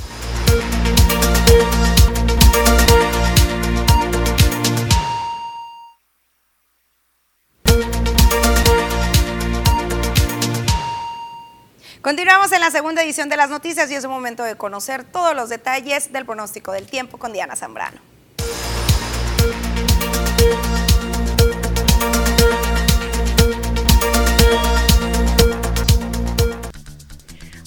Continuamos 12.05 12.51
en 12.51 12.61
la 12.61 12.69
segunda 12.69 13.01
edición 13.01 13.29
de 13.29 13.35
las 13.35 13.49
noticias 13.49 13.89
y 13.89 13.95
es 13.95 14.05
un 14.05 14.11
momento 14.11 14.43
de 14.43 14.55
conocer 14.55 15.03
todos 15.03 15.35
los 15.35 15.49
detalles 15.49 16.13
del 16.13 16.23
pronóstico 16.23 16.71
del 16.71 16.85
tiempo 16.85 17.17
con 17.17 17.33
Diana 17.33 17.55
Zambrano. 17.55 18.14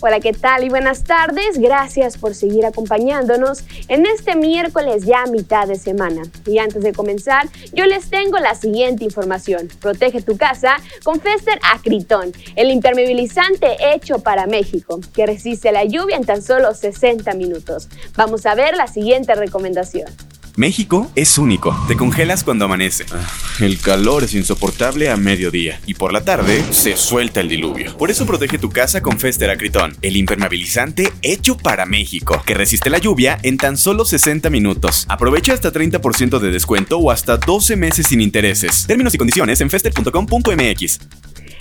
Hola, 0.01 0.21
¿qué 0.21 0.33
tal? 0.33 0.63
Y 0.63 0.69
buenas 0.69 1.03
tardes. 1.03 1.59
Gracias 1.59 2.19
por 2.19 2.33
seguir 2.33 2.65
acompañándonos 2.65 3.65
en 3.89 4.07
este 4.07 4.37
miércoles 4.37 5.05
ya 5.05 5.27
mitad 5.27 5.67
de 5.67 5.75
semana. 5.75 6.23
Y 6.47 6.59
antes 6.59 6.85
de 6.85 6.93
comenzar, 6.93 7.49
yo 7.73 7.85
les 7.85 8.09
tengo 8.09 8.39
la 8.39 8.55
siguiente 8.55 9.03
información. 9.03 9.69
Protege 9.81 10.23
tu 10.23 10.37
casa 10.37 10.77
con 11.03 11.21
Fester 11.21 11.59
Acritón, 11.75 12.31
el 12.55 12.71
impermeabilizante 12.71 13.77
hecho 13.93 14.21
para 14.21 14.47
México, 14.47 15.01
que 15.13 15.27
resiste 15.27 15.73
la 15.73 15.83
lluvia 15.83 16.15
en 16.15 16.25
tan 16.25 16.43
solo 16.43 16.75
60 16.75 17.35
minutos. 17.35 17.89
Vamos 18.17 18.47
a 18.47 18.55
ver 18.55 18.77
la 18.77 18.87
siguiente 18.87 19.35
recomendación. 19.35 20.07
México 20.59 21.09
es 21.15 21.39
único. 21.39 21.73
Te 21.87 21.97
congelas 21.97 22.43
cuando 22.43 22.65
amanece. 22.65 23.07
Ah, 23.13 23.25
el 23.61 23.79
calor 23.79 24.25
es 24.25 24.35
insoportable 24.35 25.09
a 25.09 25.17
mediodía 25.17 25.81
y 25.87 25.95
por 25.95 26.13
la 26.13 26.25
tarde 26.25 26.65
se 26.73 26.97
suelta 26.97 27.41
el 27.41 27.49
diluvio. 27.49 27.97
Por 27.97 28.11
eso 28.11 28.27
protege 28.27 28.59
tu 28.59 28.69
casa 28.69 29.01
con 29.01 29.21
Fester 29.21 29.51
Acritón, 29.51 29.97
el 30.03 30.17
impermeabilizante 30.17 31.13
hecho 31.23 31.57
para 31.57 31.87
México, 31.87 32.43
que 32.45 32.55
resiste 32.55 32.91
la 32.91 32.99
lluvia 32.99 33.39
en 33.45 33.57
tan 33.57 33.77
solo 33.77 34.05
60 34.05 34.51
minutos. 34.51 35.07
Aprovecha 35.09 35.53
hasta 35.53 35.73
30% 35.73 36.41
de 36.41 36.51
descuento 36.51 36.99
o 36.99 37.13
hasta 37.13 37.37
12 37.37 37.77
meses 37.77 38.09
sin 38.09 38.21
intereses. 38.21 38.85
Términos 38.89 39.15
y 39.15 39.19
condiciones 39.19 39.61
en 39.61 39.71
fester.com.mx. 39.71 40.99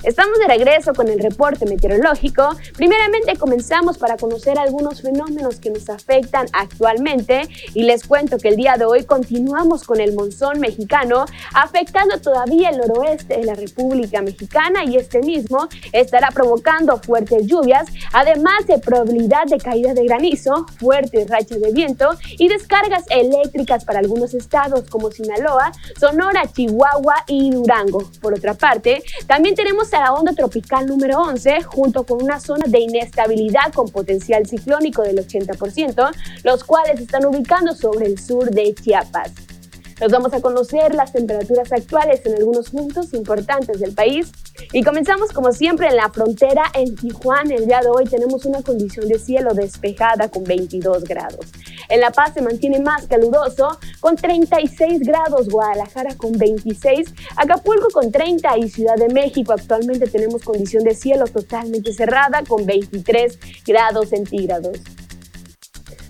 Estamos 0.04 0.38
de 0.38 0.46
regreso 0.46 0.94
con 0.94 1.08
el 1.08 1.20
reporte 1.20 1.66
meteorológico. 1.66 2.56
Primeramente 2.76 3.36
comenzamos 3.36 3.98
para 3.98 4.16
conocer 4.16 4.60
algunos 4.60 5.02
fenómenos 5.02 5.60
que 5.60 5.72
nos 5.72 5.90
afectan 5.90 6.46
actualmente 6.54 7.50
y 7.74 7.84
les 7.84 8.06
cuento 8.06 8.38
que 8.38 8.50
el 8.50 8.58
día 8.58 8.76
de 8.78 8.86
hoy 8.86 9.06
continuamos 9.06 9.84
con 9.84 10.00
el 10.00 10.14
monzón 10.14 10.60
mexicano 10.60 11.26
afectando 11.54 12.22
todavía 12.22 12.70
el 12.70 12.78
noroeste 12.78 13.38
de 13.38 13.46
la 13.46 13.56
República 13.56 14.22
Mexicana 14.22 14.84
y 14.86 14.98
este 14.98 15.20
mismo 15.20 15.68
estará 15.92 16.30
provocando 16.30 16.98
fuertes 16.98 17.48
lluvias, 17.48 17.88
además 18.14 18.68
de 18.68 18.78
probabilidad 18.78 19.46
de 19.48 19.58
caída 19.58 19.96
de 19.96 20.06
granizo, 20.06 20.68
fuertes 20.80 21.28
rachas 21.28 21.60
de 21.60 21.72
viento 21.72 22.12
y 22.38 22.48
descargas 22.48 23.04
eléctricas 23.10 23.84
para 23.84 24.00
algunos 24.00 24.36
estados 24.36 24.88
como 24.90 25.10
Sinaloa, 25.10 25.72
Sonora, 26.00 26.44
Chihuahua 26.54 27.24
y 27.28 27.50
Durango. 27.50 28.10
Por 28.22 28.36
otra 28.36 28.54
parte, 28.54 29.02
también 29.26 29.56
tenemos 29.56 29.87
a 29.94 30.02
la 30.02 30.14
onda 30.14 30.34
tropical 30.34 30.86
número 30.86 31.20
11 31.22 31.64
junto 31.64 32.04
con 32.04 32.22
una 32.22 32.40
zona 32.40 32.66
de 32.68 32.80
inestabilidad 32.80 33.74
con 33.74 33.88
potencial 33.90 34.46
ciclónico 34.46 35.04
del 35.04 35.18
80%, 35.18 36.12
los 36.44 36.64
cuales 36.64 37.00
están 37.00 37.26
ubicando 37.26 37.74
sobre 37.74 38.08
el 38.08 38.20
sur 38.20 38.50
de 38.50 38.74
Chiapas. 38.74 39.57
Nos 40.00 40.12
vamos 40.12 40.32
a 40.34 40.42
conocer 40.42 40.94
las 40.94 41.12
temperaturas 41.12 41.72
actuales 41.72 42.24
en 42.24 42.36
algunos 42.36 42.70
puntos 42.70 43.14
importantes 43.14 43.80
del 43.80 43.96
país 43.96 44.32
y 44.72 44.84
comenzamos 44.84 45.32
como 45.32 45.52
siempre 45.52 45.88
en 45.88 45.96
la 45.96 46.12
frontera 46.12 46.66
en 46.76 46.96
Tijuana. 46.96 47.56
El 47.56 47.66
día 47.66 47.80
de 47.82 47.90
hoy 47.90 48.06
tenemos 48.06 48.46
una 48.46 48.62
condición 48.62 49.08
de 49.08 49.18
cielo 49.18 49.56
despejada 49.56 50.30
con 50.30 50.44
22 50.44 51.04
grados. 51.04 51.48
En 51.90 52.00
La 52.00 52.12
Paz 52.12 52.36
se 52.36 52.44
mantiene 52.44 52.80
más 52.80 53.08
caluroso 53.08 53.80
con 54.00 54.16
36 54.16 55.00
grados, 55.00 55.50
Guadalajara 55.50 56.16
con 56.16 56.34
26, 56.34 57.16
Acapulco 57.36 57.88
con 57.92 58.12
30 58.12 58.56
y 58.60 58.70
Ciudad 58.70 58.98
de 58.98 59.10
México 59.10 59.54
actualmente 59.54 60.06
tenemos 60.06 60.44
condición 60.44 60.84
de 60.84 60.94
cielo 60.94 61.26
totalmente 61.26 61.92
cerrada 61.92 62.44
con 62.48 62.68
23 62.68 63.40
grados 63.66 64.10
centígrados. 64.10 64.78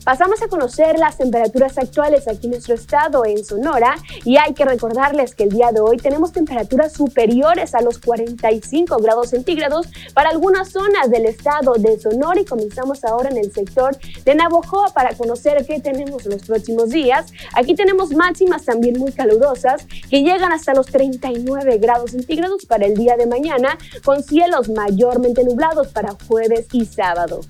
Pasamos 0.07 0.41
a 0.41 0.47
conocer 0.47 0.97
las 0.97 1.17
temperaturas 1.17 1.77
actuales 1.77 2.29
aquí 2.29 2.45
en 2.47 2.51
nuestro 2.51 2.75
estado, 2.75 3.25
en 3.25 3.43
Sonora, 3.43 3.97
y 4.23 4.37
hay 4.37 4.53
que 4.53 4.63
recordarles 4.63 5.35
que 5.35 5.43
el 5.43 5.49
día 5.49 5.73
de 5.73 5.81
hoy 5.81 5.97
tenemos 5.97 6.31
temperaturas 6.31 6.93
superiores 6.93 7.75
a 7.75 7.81
los 7.81 7.99
45 7.99 8.99
grados 8.99 9.31
centígrados 9.31 9.87
para 10.13 10.29
algunas 10.29 10.69
zonas 10.69 11.11
del 11.11 11.25
estado 11.25 11.73
de 11.73 11.99
Sonora 11.99 12.39
y 12.39 12.45
comenzamos 12.45 13.03
ahora 13.03 13.31
en 13.31 13.35
el 13.35 13.51
sector 13.51 13.97
de 14.23 14.33
Navojoa 14.33 14.93
para 14.93 15.13
conocer 15.13 15.65
qué 15.65 15.81
tenemos 15.81 16.25
en 16.25 16.31
los 16.31 16.43
próximos 16.43 16.87
días. 16.87 17.25
Aquí 17.53 17.75
tenemos 17.75 18.11
máximas 18.11 18.63
también 18.63 18.97
muy 18.97 19.11
calurosas 19.11 19.85
que 20.09 20.23
llegan 20.23 20.53
hasta 20.53 20.73
los 20.73 20.85
39 20.85 21.79
grados 21.79 22.11
centígrados 22.11 22.65
para 22.65 22.85
el 22.85 22.95
día 22.95 23.17
de 23.17 23.25
mañana 23.25 23.77
con 24.05 24.23
cielos 24.23 24.69
mayormente 24.69 25.43
nublados 25.43 25.89
para 25.89 26.15
jueves 26.29 26.67
y 26.71 26.85
sábado. 26.85 27.41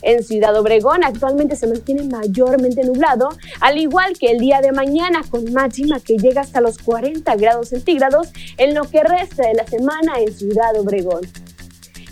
En 0.00 0.22
Ciudad 0.22 0.58
Obregón 0.58 1.04
actualmente 1.04 1.56
se 1.56 1.66
mantiene 1.66 2.04
mayormente 2.04 2.84
nublado, 2.84 3.28
al 3.60 3.78
igual 3.78 4.16
que 4.18 4.32
el 4.32 4.38
día 4.38 4.60
de 4.60 4.72
mañana 4.72 5.22
con 5.28 5.52
máxima 5.52 6.00
que 6.00 6.16
llega 6.16 6.40
hasta 6.40 6.60
los 6.60 6.78
40 6.78 7.36
grados 7.36 7.68
centígrados 7.68 8.28
en 8.56 8.74
lo 8.74 8.84
que 8.84 9.02
resta 9.02 9.46
de 9.46 9.54
la 9.54 9.66
semana 9.66 10.14
en 10.18 10.32
Ciudad 10.32 10.78
Obregón. 10.78 11.20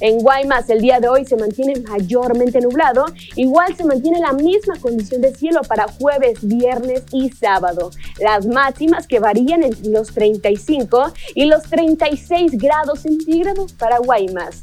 En 0.01 0.19
Guaymas 0.21 0.71
el 0.71 0.81
día 0.81 0.99
de 0.99 1.09
hoy 1.09 1.27
se 1.27 1.37
mantiene 1.37 1.79
mayormente 1.81 2.61
nublado, 2.61 3.05
igual 3.37 3.77
se 3.77 3.85
mantiene 3.85 4.19
la 4.19 4.33
misma 4.33 4.77
condición 4.81 5.21
de 5.21 5.35
cielo 5.35 5.61
para 5.69 5.89
jueves, 5.89 6.39
viernes 6.43 7.05
y 7.13 7.29
sábado. 7.29 7.91
Las 8.19 8.47
máximas 8.47 9.07
que 9.07 9.21
varían 9.21 9.63
entre 9.63 9.91
los 9.91 10.09
35 10.15 11.13
y 11.35 11.45
los 11.45 11.65
36 11.65 12.53
grados 12.53 13.01
centígrados 13.01 13.75
para 13.75 13.99
Guaymas. 13.99 14.63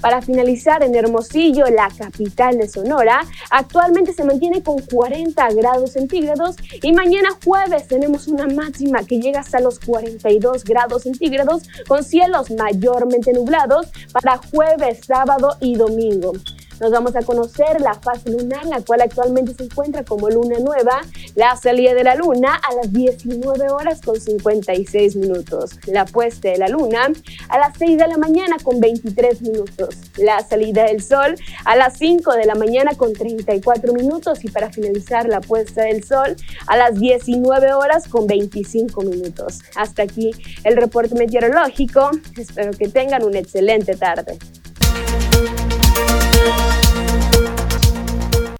Para 0.00 0.22
finalizar, 0.22 0.82
en 0.82 0.94
Hermosillo, 0.94 1.66
la 1.66 1.88
capital 1.96 2.58
de 2.58 2.68
Sonora, 2.68 3.20
actualmente 3.50 4.12
se 4.12 4.24
mantiene 4.24 4.62
con 4.62 4.80
40 4.80 5.50
grados 5.54 5.92
centígrados 5.92 6.56
y 6.82 6.92
mañana 6.92 7.30
jueves 7.44 7.86
tenemos 7.86 8.26
una 8.28 8.46
máxima 8.46 9.04
que 9.04 9.20
llega 9.20 9.40
hasta 9.40 9.60
los 9.60 9.78
42 9.80 10.64
grados 10.64 11.02
centígrados 11.02 11.64
con 11.86 12.02
cielos 12.02 12.50
mayormente 12.50 13.32
nublados 13.32 13.88
para 14.12 14.38
jueves, 14.38 15.00
sábado 15.06 15.56
y 15.60 15.76
domingo. 15.76 16.32
Nos 16.80 16.90
vamos 16.90 17.14
a 17.14 17.22
conocer 17.22 17.80
la 17.80 17.94
fase 17.94 18.30
lunar, 18.30 18.64
la 18.66 18.80
cual 18.80 19.02
actualmente 19.02 19.54
se 19.54 19.64
encuentra 19.64 20.04
como 20.04 20.28
luna 20.30 20.58
nueva, 20.58 21.02
la 21.34 21.54
salida 21.56 21.94
de 21.94 22.04
la 22.04 22.14
luna 22.14 22.54
a 22.54 22.74
las 22.74 22.92
19 22.92 23.70
horas 23.70 24.00
con 24.00 24.18
56 24.18 25.16
minutos, 25.16 25.72
la 25.86 26.04
puesta 26.06 26.48
de 26.48 26.58
la 26.58 26.68
luna 26.68 27.12
a 27.48 27.58
las 27.58 27.76
6 27.78 27.98
de 27.98 28.08
la 28.08 28.16
mañana 28.16 28.56
con 28.62 28.80
23 28.80 29.42
minutos, 29.42 29.96
la 30.16 30.40
salida 30.40 30.84
del 30.84 31.02
sol 31.02 31.34
a 31.64 31.76
las 31.76 31.98
5 31.98 32.32
de 32.32 32.46
la 32.46 32.54
mañana 32.54 32.92
con 32.96 33.12
34 33.12 33.92
minutos 33.92 34.44
y 34.44 34.48
para 34.48 34.70
finalizar 34.70 35.28
la 35.28 35.40
puesta 35.40 35.82
del 35.82 36.02
sol 36.04 36.36
a 36.66 36.76
las 36.76 36.98
19 36.98 37.72
horas 37.74 38.08
con 38.08 38.26
25 38.26 39.02
minutos. 39.02 39.60
Hasta 39.76 40.02
aquí 40.02 40.30
el 40.64 40.76
reporte 40.76 41.14
meteorológico. 41.14 42.10
Espero 42.36 42.72
que 42.72 42.88
tengan 42.88 43.24
una 43.24 43.38
excelente 43.38 43.96
tarde. 43.96 44.38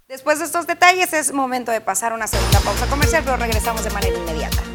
Después 0.08 0.38
de 0.38 0.44
estos 0.44 0.66
detalles 0.66 1.12
es 1.12 1.32
momento 1.32 1.72
de 1.72 1.80
pasar 1.80 2.12
una 2.12 2.26
segunda 2.26 2.60
pausa 2.60 2.86
comercial, 2.86 3.22
pero 3.24 3.36
regresamos 3.36 3.84
de 3.84 3.90
manera 3.90 4.16
inmediata. 4.16 4.69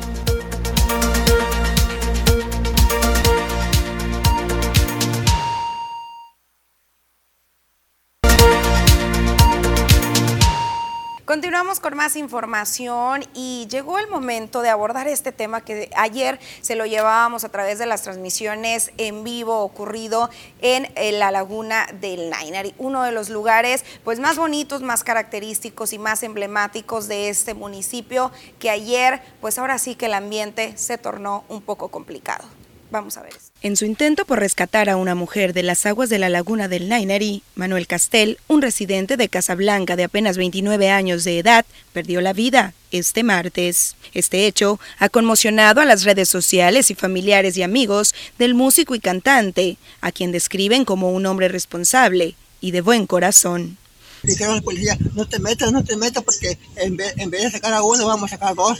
Continuamos 11.25 11.79
con 11.79 11.97
más 11.97 12.15
información 12.17 13.25
y 13.33 13.65
llegó 13.71 13.97
el 13.97 14.07
momento 14.07 14.61
de 14.61 14.69
abordar 14.69 15.07
este 15.07 15.31
tema 15.31 15.61
que 15.61 15.89
ayer 15.95 16.39
se 16.61 16.75
lo 16.75 16.85
llevábamos 16.85 17.43
a 17.43 17.49
través 17.49 17.79
de 17.79 17.87
las 17.87 18.03
transmisiones 18.03 18.91
en 18.99 19.23
vivo 19.23 19.61
ocurrido 19.61 20.29
en 20.61 20.87
la 21.17 21.31
laguna 21.31 21.87
del 21.99 22.29
Nainari, 22.29 22.75
uno 22.77 23.01
de 23.01 23.11
los 23.11 23.29
lugares 23.29 23.83
pues 24.03 24.19
más 24.19 24.37
bonitos, 24.37 24.83
más 24.83 25.03
característicos 25.03 25.93
y 25.93 25.97
más 25.97 26.21
emblemáticos 26.21 27.07
de 27.07 27.29
este 27.29 27.55
municipio 27.55 28.31
que 28.59 28.69
ayer 28.69 29.19
pues 29.41 29.57
ahora 29.57 29.79
sí 29.79 29.95
que 29.95 30.05
el 30.05 30.13
ambiente 30.13 30.77
se 30.77 30.99
tornó 30.99 31.43
un 31.49 31.63
poco 31.63 31.89
complicado. 31.89 32.45
Vamos 32.91 33.17
a 33.17 33.23
ver. 33.23 33.33
En 33.65 33.75
su 33.75 33.85
intento 33.85 34.25
por 34.25 34.37
rescatar 34.37 34.91
a 34.91 34.95
una 34.95 35.15
mujer 35.15 35.51
de 35.51 35.63
las 35.63 35.87
aguas 35.87 36.07
de 36.07 36.19
la 36.19 36.29
laguna 36.29 36.67
del 36.67 36.87
Nainari, 36.87 37.41
Manuel 37.55 37.87
Castel, 37.87 38.37
un 38.47 38.61
residente 38.61 39.17
de 39.17 39.27
Casablanca 39.27 39.95
de 39.95 40.03
apenas 40.03 40.37
29 40.37 40.91
años 40.91 41.23
de 41.23 41.39
edad, 41.39 41.65
perdió 41.91 42.21
la 42.21 42.33
vida 42.33 42.75
este 42.91 43.23
martes. 43.23 43.95
Este 44.13 44.45
hecho 44.45 44.79
ha 44.99 45.09
conmocionado 45.09 45.81
a 45.81 45.85
las 45.85 46.03
redes 46.03 46.29
sociales 46.29 46.91
y 46.91 46.93
familiares 46.93 47.57
y 47.57 47.63
amigos 47.63 48.13
del 48.37 48.53
músico 48.53 48.93
y 48.93 48.99
cantante, 48.99 49.77
a 49.99 50.11
quien 50.11 50.31
describen 50.31 50.85
como 50.85 51.11
un 51.11 51.25
hombre 51.25 51.47
responsable 51.47 52.35
y 52.61 52.69
de 52.69 52.81
buen 52.81 53.07
corazón. 53.07 53.79
Dijeron 54.21 54.53
a 54.53 54.55
la 54.57 54.61
policía, 54.61 54.95
no 55.15 55.27
te 55.27 55.39
metas, 55.39 55.71
no 55.71 55.83
te 55.83 55.97
metas, 55.97 56.23
porque 56.23 56.59
en 56.75 56.97
vez, 56.97 57.15
de 57.15 57.49
sacar 57.49 57.73
a 57.73 57.81
uno, 57.81 58.05
vamos 58.05 58.31
a 58.31 58.35
sacar 58.35 58.53
dos. 58.53 58.77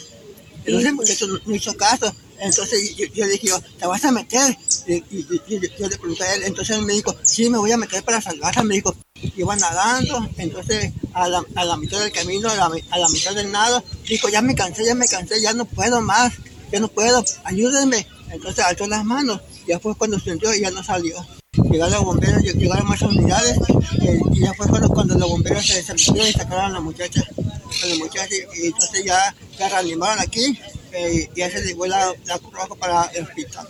Entonces 0.63 1.27
no 1.43 1.55
hizo 1.55 1.75
caso 1.75 2.15
entonces 2.39 2.95
yo, 2.95 3.05
yo, 3.13 3.27
dije, 3.27 3.49
¿te 3.79 3.87
vas 3.87 4.03
a 4.05 4.11
meter? 4.11 4.57
Y, 4.87 5.25
yo 5.79 5.87
le 5.87 5.97
pregunté 5.97 6.23
a 6.23 6.35
él, 6.35 6.43
entonces 6.43 6.77
él 6.77 6.83
me 6.83 6.93
dijo, 6.93 7.15
sí, 7.23 7.49
me 7.49 7.57
voy 7.57 7.71
a 7.71 7.77
meter 7.77 8.03
para 8.03 8.21
salvarla, 8.21 8.63
me 8.63 8.75
dijo, 8.75 8.95
iba 9.35 9.55
nadando, 9.55 10.27
entonces 10.37 10.91
a 11.13 11.27
la, 11.27 11.43
a 11.55 11.65
la 11.65 11.77
mitad 11.77 11.99
del 11.99 12.11
camino, 12.11 12.49
a 12.49 12.55
la, 12.55 12.71
a 12.91 12.99
la, 12.99 13.09
mitad 13.09 13.33
del 13.33 13.51
nado, 13.51 13.83
dijo, 14.07 14.29
ya 14.29 14.41
me 14.41 14.55
cansé, 14.55 14.85
ya 14.85 14.95
me 14.95 15.07
cansé, 15.07 15.41
ya 15.41 15.53
no 15.53 15.65
puedo 15.65 16.01
más, 16.01 16.33
ya 16.71 16.79
no 16.79 16.87
puedo, 16.87 17.23
ayúdenme. 17.43 18.05
Entonces 18.31 18.65
alzó 18.65 18.87
las 18.87 19.05
manos, 19.05 19.39
y 19.65 19.71
después 19.71 19.95
cuando 19.97 20.19
se 20.19 20.35
y 20.35 20.61
ya 20.61 20.71
no 20.71 20.83
salió. 20.83 21.15
Llegaron 21.71 21.93
los 21.93 22.03
bomberos, 22.03 22.43
llegaron 22.43 22.87
más 22.87 23.01
unidades, 23.01 23.57
eh, 24.01 24.19
y 24.33 24.41
ya 24.41 24.53
fue 24.53 24.67
cuando, 24.67 24.89
cuando 24.89 25.17
los 25.17 25.29
bomberos 25.29 25.65
se 25.65 25.75
desactivaron 25.75 26.27
y 26.27 26.33
sacaron 26.33 26.65
a 26.65 26.69
la 26.69 26.79
muchacha, 26.81 27.21
a 27.21 27.87
la 27.87 27.95
muchacha, 27.95 28.35
y 28.55 28.65
entonces 28.65 29.05
ya, 29.05 29.33
ya 29.57 29.69
reanimaron 29.69 30.19
aquí, 30.19 30.59
ya 31.35 31.49
se 31.49 31.75
la, 31.87 32.13
la 32.25 32.39
para 32.79 33.03
el 33.13 33.23
hospital. 33.23 33.67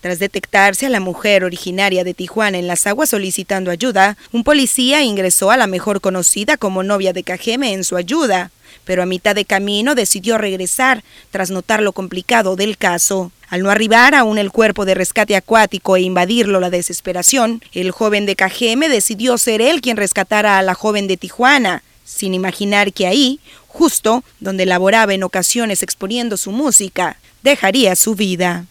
Tras 0.00 0.20
detectarse 0.20 0.86
a 0.86 0.90
la 0.90 1.00
mujer 1.00 1.42
originaria 1.42 2.04
de 2.04 2.14
Tijuana 2.14 2.58
en 2.58 2.68
las 2.68 2.86
aguas 2.86 3.10
solicitando 3.10 3.72
ayuda, 3.72 4.16
un 4.30 4.44
policía 4.44 5.02
ingresó 5.02 5.50
a 5.50 5.56
la 5.56 5.66
mejor 5.66 6.00
conocida 6.00 6.56
como 6.56 6.84
novia 6.84 7.12
de 7.12 7.24
Cajeme 7.24 7.72
en 7.72 7.82
su 7.82 7.96
ayuda, 7.96 8.52
pero 8.84 9.02
a 9.02 9.06
mitad 9.06 9.34
de 9.34 9.44
camino 9.44 9.96
decidió 9.96 10.38
regresar 10.38 11.02
tras 11.32 11.50
notar 11.50 11.82
lo 11.82 11.92
complicado 11.92 12.54
del 12.54 12.78
caso. 12.78 13.32
Al 13.48 13.62
no 13.62 13.70
arribar 13.70 14.14
aún 14.14 14.38
el 14.38 14.52
cuerpo 14.52 14.84
de 14.84 14.94
rescate 14.94 15.34
acuático 15.34 15.96
e 15.96 16.02
invadirlo 16.02 16.60
la 16.60 16.70
desesperación, 16.70 17.60
el 17.72 17.90
joven 17.90 18.24
de 18.24 18.36
Cajeme 18.36 18.88
decidió 18.88 19.36
ser 19.36 19.60
él 19.60 19.80
quien 19.80 19.96
rescatara 19.96 20.58
a 20.58 20.62
la 20.62 20.74
joven 20.74 21.08
de 21.08 21.16
Tijuana, 21.16 21.82
sin 22.04 22.34
imaginar 22.34 22.92
que 22.92 23.06
ahí, 23.06 23.40
justo 23.68 24.24
donde 24.40 24.66
laboraba 24.66 25.14
en 25.14 25.22
ocasiones 25.22 25.82
exponiendo 25.82 26.36
su 26.36 26.50
música, 26.50 27.18
dejaría 27.42 27.94
su 27.94 28.14
vida. 28.16 28.66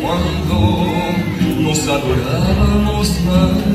cuando 0.00 0.86
nos 1.60 1.88
adorábamos 1.88 3.10
hasta 3.10 3.71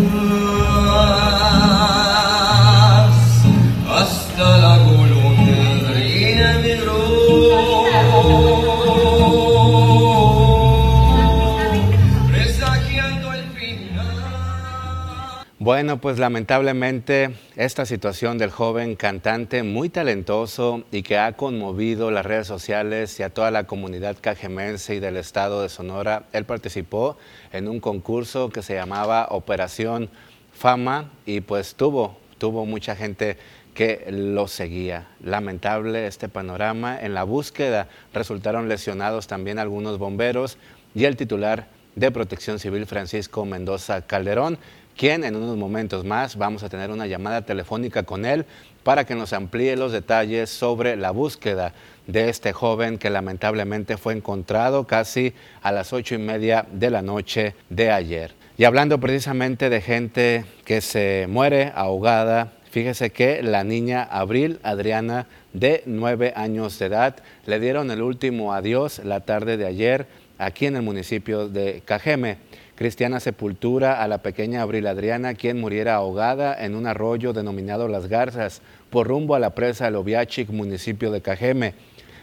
Bueno, 15.67 15.99
pues 15.99 16.17
lamentablemente 16.17 17.31
esta 17.57 17.85
situación 17.85 18.37
del 18.37 18.51
joven 18.51 18.95
cantante 18.95 19.63
muy 19.63 19.89
talentoso 19.89 20.85
y 20.93 21.03
que 21.03 21.17
ha 21.17 21.33
conmovido 21.33 22.09
las 22.09 22.25
redes 22.25 22.47
sociales 22.47 23.19
y 23.19 23.23
a 23.23 23.31
toda 23.31 23.51
la 23.51 23.65
comunidad 23.65 24.15
cajemense 24.21 24.95
y 24.95 25.01
del 25.01 25.17
estado 25.17 25.61
de 25.61 25.67
Sonora, 25.67 26.23
él 26.31 26.45
participó 26.45 27.17
en 27.51 27.67
un 27.67 27.81
concurso 27.81 28.47
que 28.47 28.61
se 28.61 28.75
llamaba 28.75 29.27
Operación 29.29 30.09
Fama 30.53 31.11
y 31.25 31.41
pues 31.41 31.75
tuvo, 31.75 32.15
tuvo 32.37 32.65
mucha 32.65 32.95
gente 32.95 33.35
que 33.73 34.05
lo 34.09 34.47
seguía. 34.47 35.09
Lamentable 35.21 36.07
este 36.07 36.29
panorama. 36.29 36.97
En 36.97 37.13
la 37.13 37.23
búsqueda 37.23 37.89
resultaron 38.13 38.69
lesionados 38.69 39.27
también 39.27 39.59
algunos 39.59 39.97
bomberos 39.97 40.57
y 40.95 41.03
el 41.03 41.17
titular 41.17 41.67
de 41.97 42.11
Protección 42.11 42.57
Civil 42.59 42.85
Francisco 42.85 43.43
Mendoza 43.43 44.03
Calderón 44.03 44.59
quien 44.97 45.23
en 45.23 45.35
unos 45.35 45.55
momentos 45.55 46.03
más 46.03 46.35
vamos 46.35 46.63
a 46.63 46.69
tener 46.69 46.89
una 46.89 47.07
llamada 47.07 47.43
telefónica 47.43 48.03
con 48.03 48.25
él 48.25 48.45
para 48.83 49.05
que 49.05 49.15
nos 49.15 49.31
amplíe 49.31 49.75
los 49.77 49.91
detalles 49.91 50.49
sobre 50.49 50.95
la 50.95 51.11
búsqueda 51.11 51.73
de 52.07 52.29
este 52.29 52.51
joven 52.51 52.97
que 52.97 53.09
lamentablemente 53.09 53.97
fue 53.97 54.13
encontrado 54.13 54.87
casi 54.87 55.33
a 55.61 55.71
las 55.71 55.93
ocho 55.93 56.15
y 56.15 56.17
media 56.17 56.65
de 56.71 56.89
la 56.89 57.01
noche 57.01 57.53
de 57.69 57.91
ayer. 57.91 58.33
Y 58.57 58.63
hablando 58.63 58.99
precisamente 58.99 59.69
de 59.69 59.81
gente 59.81 60.45
que 60.65 60.81
se 60.81 61.27
muere 61.29 61.71
ahogada, 61.75 62.53
fíjese 62.71 63.11
que 63.11 63.43
la 63.43 63.63
niña 63.63 64.03
Abril 64.03 64.59
Adriana 64.63 65.27
de 65.53 65.83
nueve 65.85 66.33
años 66.35 66.79
de 66.79 66.87
edad 66.87 67.17
le 67.45 67.59
dieron 67.59 67.91
el 67.91 68.01
último 68.01 68.53
adiós 68.53 68.99
la 69.03 69.19
tarde 69.19 69.57
de 69.57 69.67
ayer 69.67 70.07
aquí 70.39 70.65
en 70.65 70.75
el 70.75 70.81
municipio 70.81 71.49
de 71.49 71.81
Cajeme 71.85 72.37
cristiana 72.77 73.19
sepultura 73.19 74.03
a 74.03 74.07
la 74.07 74.19
pequeña 74.19 74.61
Abril 74.61 74.85
Adriana, 74.85 75.33
quien 75.33 75.59
muriera 75.59 75.95
ahogada 75.95 76.55
en 76.63 76.75
un 76.75 76.85
arroyo 76.85 77.33
denominado 77.33 77.87
Las 77.87 78.07
Garzas, 78.07 78.61
por 78.91 79.07
rumbo 79.07 79.33
a 79.33 79.39
la 79.39 79.55
presa 79.55 79.89
de 79.89 79.97
Oviachic, 79.97 80.49
municipio 80.51 81.09
de 81.09 81.21
Cajeme. 81.21 81.73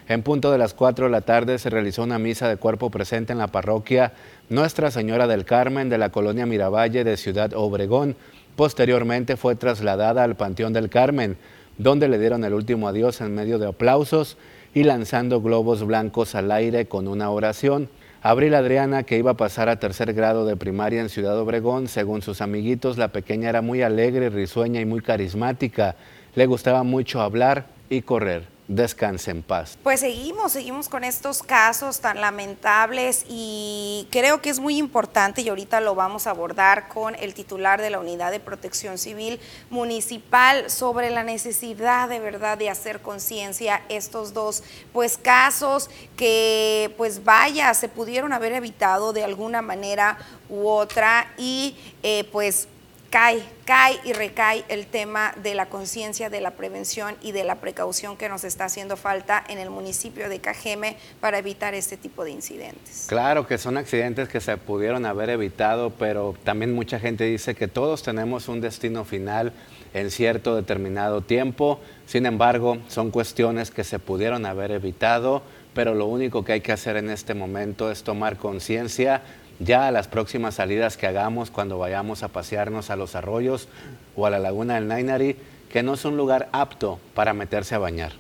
En 0.07 0.23
punto 0.23 0.53
de 0.53 0.59
las 0.59 0.73
4 0.73 1.07
de 1.07 1.11
la 1.11 1.23
tarde 1.23 1.59
se 1.59 1.71
realizó 1.71 2.05
una 2.05 2.21
misa 2.21 2.49
de 2.49 2.57
cuerpo 2.57 2.89
presente 2.91 3.33
en 3.33 3.39
la 3.39 3.49
parroquia 3.49 4.13
Nuestra 4.49 4.93
Señora 4.93 5.27
del 5.27 5.45
Carmen 5.45 5.89
de 5.89 5.99
la 5.99 6.11
colonia 6.11 6.47
Miravalle 6.47 7.03
de 7.03 7.17
Ciudad 7.17 7.53
Obregón. 7.55 8.15
Posteriormente 8.55 9.37
fue 9.37 9.57
trasladada 9.57 10.23
al 10.23 10.37
Panteón 10.37 10.73
del 10.73 10.89
Carmen, 10.89 11.37
donde 11.79 12.07
le 12.07 12.21
dieron 12.21 12.45
el 12.45 12.55
último 12.55 12.87
adiós 12.87 13.21
en 13.21 13.35
medio 13.35 13.59
de 13.59 13.67
aplausos 13.67 14.37
y 14.73 14.85
lanzando 14.85 15.43
globos 15.43 15.85
blancos 15.85 16.37
al 16.37 16.53
aire 16.53 16.87
con 16.87 17.09
una 17.09 17.31
oración. 17.31 17.89
Abril 18.27 18.55
Adriana, 18.55 19.03
que 19.03 19.19
iba 19.19 19.33
a 19.33 19.37
pasar 19.37 19.69
a 19.69 19.79
tercer 19.79 20.15
grado 20.15 20.47
de 20.47 20.57
primaria 20.57 21.03
en 21.03 21.11
Ciudad 21.11 21.39
Obregón, 21.39 21.89
según 21.89 22.23
sus 22.23 22.41
amiguitos, 22.41 22.97
la 22.97 23.09
pequeña 23.09 23.51
era 23.51 23.61
muy 23.61 23.83
alegre, 23.83 24.31
risueña 24.31 24.81
y 24.81 24.87
muy 24.87 25.03
carismática. 25.03 25.95
Le 26.35 26.47
gustaba 26.47 26.85
mucho 26.85 27.21
hablar 27.21 27.67
y 27.91 28.01
correr. 28.01 28.54
Descanse 28.69 29.31
en 29.31 29.43
paz. 29.43 29.77
Pues 29.83 30.01
seguimos, 30.01 30.53
seguimos 30.53 30.89
con 30.89 31.05
estos 31.05 31.43
casos 31.43 32.01
tan 32.01 32.21
lamentables 32.21 33.25
y 33.29 34.09
creo 34.11 34.41
que 34.41 34.49
es 34.51 34.59
muy 34.59 34.79
importante 34.79 35.43
y 35.43 35.49
ahorita 35.49 35.81
lo 35.81 35.95
vamos 35.95 36.27
a 36.27 36.31
abordar 36.31 36.89
con 36.89 37.15
el 37.17 37.35
titular 37.35 37.81
de 37.81 37.91
la 37.91 37.99
Unidad 37.99 38.31
de 38.31 38.41
Protección 38.41 38.97
Civil 38.97 39.39
Municipal 39.69 40.71
sobre 40.71 41.11
la 41.11 41.25
necesidad 41.25 42.09
de 42.09 42.21
verdad 42.21 42.57
de 42.57 42.71
hacer 42.71 43.03
conciencia 43.03 43.83
estos 43.89 44.33
dos 44.33 44.63
pues 44.93 45.19
casos 45.19 45.91
que 46.17 46.95
pues 46.97 47.25
vaya, 47.25 47.75
se 47.75 47.89
pudieron 47.89 48.33
haber 48.33 48.53
evitado 48.53 49.13
de 49.13 49.25
alguna 49.25 49.61
manera 49.61 50.19
u 50.49 50.69
otra 50.69 51.33
y 51.37 51.77
eh, 52.03 52.29
pues 52.33 52.69
cae, 53.15 53.45
cae 53.65 54.01
y 54.03 54.13
recae 54.13 54.65
el 54.69 54.87
tema 54.87 55.37
de 55.41 55.55
la 55.55 55.67
conciencia, 55.67 56.31
de 56.31 56.41
la 56.41 56.51
prevención 56.51 57.15
y 57.23 57.31
de 57.31 57.45
la 57.45 57.61
precaución 57.61 58.17
que 58.17 58.29
nos 58.29 58.43
está 58.43 58.65
haciendo 58.65 58.97
falta 58.97 59.45
en 59.49 59.59
el 59.61 59.71
municipio 59.71 60.29
de 60.29 60.41
Cajeme 60.41 60.97
para 61.21 61.39
evitar 61.39 61.75
este 61.75 61.97
tipo 61.97 62.25
de 62.25 62.33
incidentes. 62.33 63.07
Claro 63.09 63.47
que 63.47 63.57
son 63.57 63.77
accidentes 63.77 64.29
que 64.29 64.41
se 64.41 64.57
pudieron 64.57 65.07
haber 65.07 65.31
evitado, 65.31 65.91
pero 65.91 66.35
también 66.43 66.75
mucha 66.75 66.99
gente 66.99 67.23
dice 67.23 67.55
que 67.55 67.69
todos 67.69 68.03
tenemos 68.03 68.49
un 68.49 68.61
destino 68.61 69.05
final 69.05 69.53
en 69.93 70.11
cierto 70.11 70.57
determinado 70.57 71.21
tiempo. 71.21 71.79
Sin 72.07 72.27
embargo, 72.27 72.79
son 72.89 73.13
cuestiones 73.13 73.71
que 73.71 73.85
se 73.85 74.01
pudieron 74.01 74.45
haber 74.45 74.73
evitado, 74.73 75.45
pero 75.73 75.95
lo 75.95 76.07
único 76.07 76.45
que 76.45 76.55
hay 76.55 76.63
que 76.63 76.73
hacer 76.73 76.97
en 76.97 77.11
este 77.11 77.35
momento 77.35 77.93
es 77.93 78.03
tomar 78.03 78.39
conciencia 78.39 79.23
ya 79.59 79.87
a 79.87 79.91
las 79.91 80.09
próximas 80.09 80.57
salidas 80.57 80.97
que 80.97 81.07
hagamos 81.07 81.51
cuando 81.51 81.79
vayamos 81.79 82.23
a 82.23 82.29
pasearnos 82.29 82.91
a 82.91 82.97
los 82.97 83.15
arroyos 83.15 83.69
o 84.17 84.27
a 84.27 84.31
la 84.31 84.39
laguna 84.39 84.75
del 84.75 84.89
Nainari, 84.89 85.37
que 85.71 85.83
no 85.83 85.95
es 85.95 86.05
un 86.05 86.17
lugar 86.17 86.49
apto 86.53 86.99
para 87.15 87.35
meterse 87.35 87.75
a 87.75 87.79
bañar. 87.79 88.13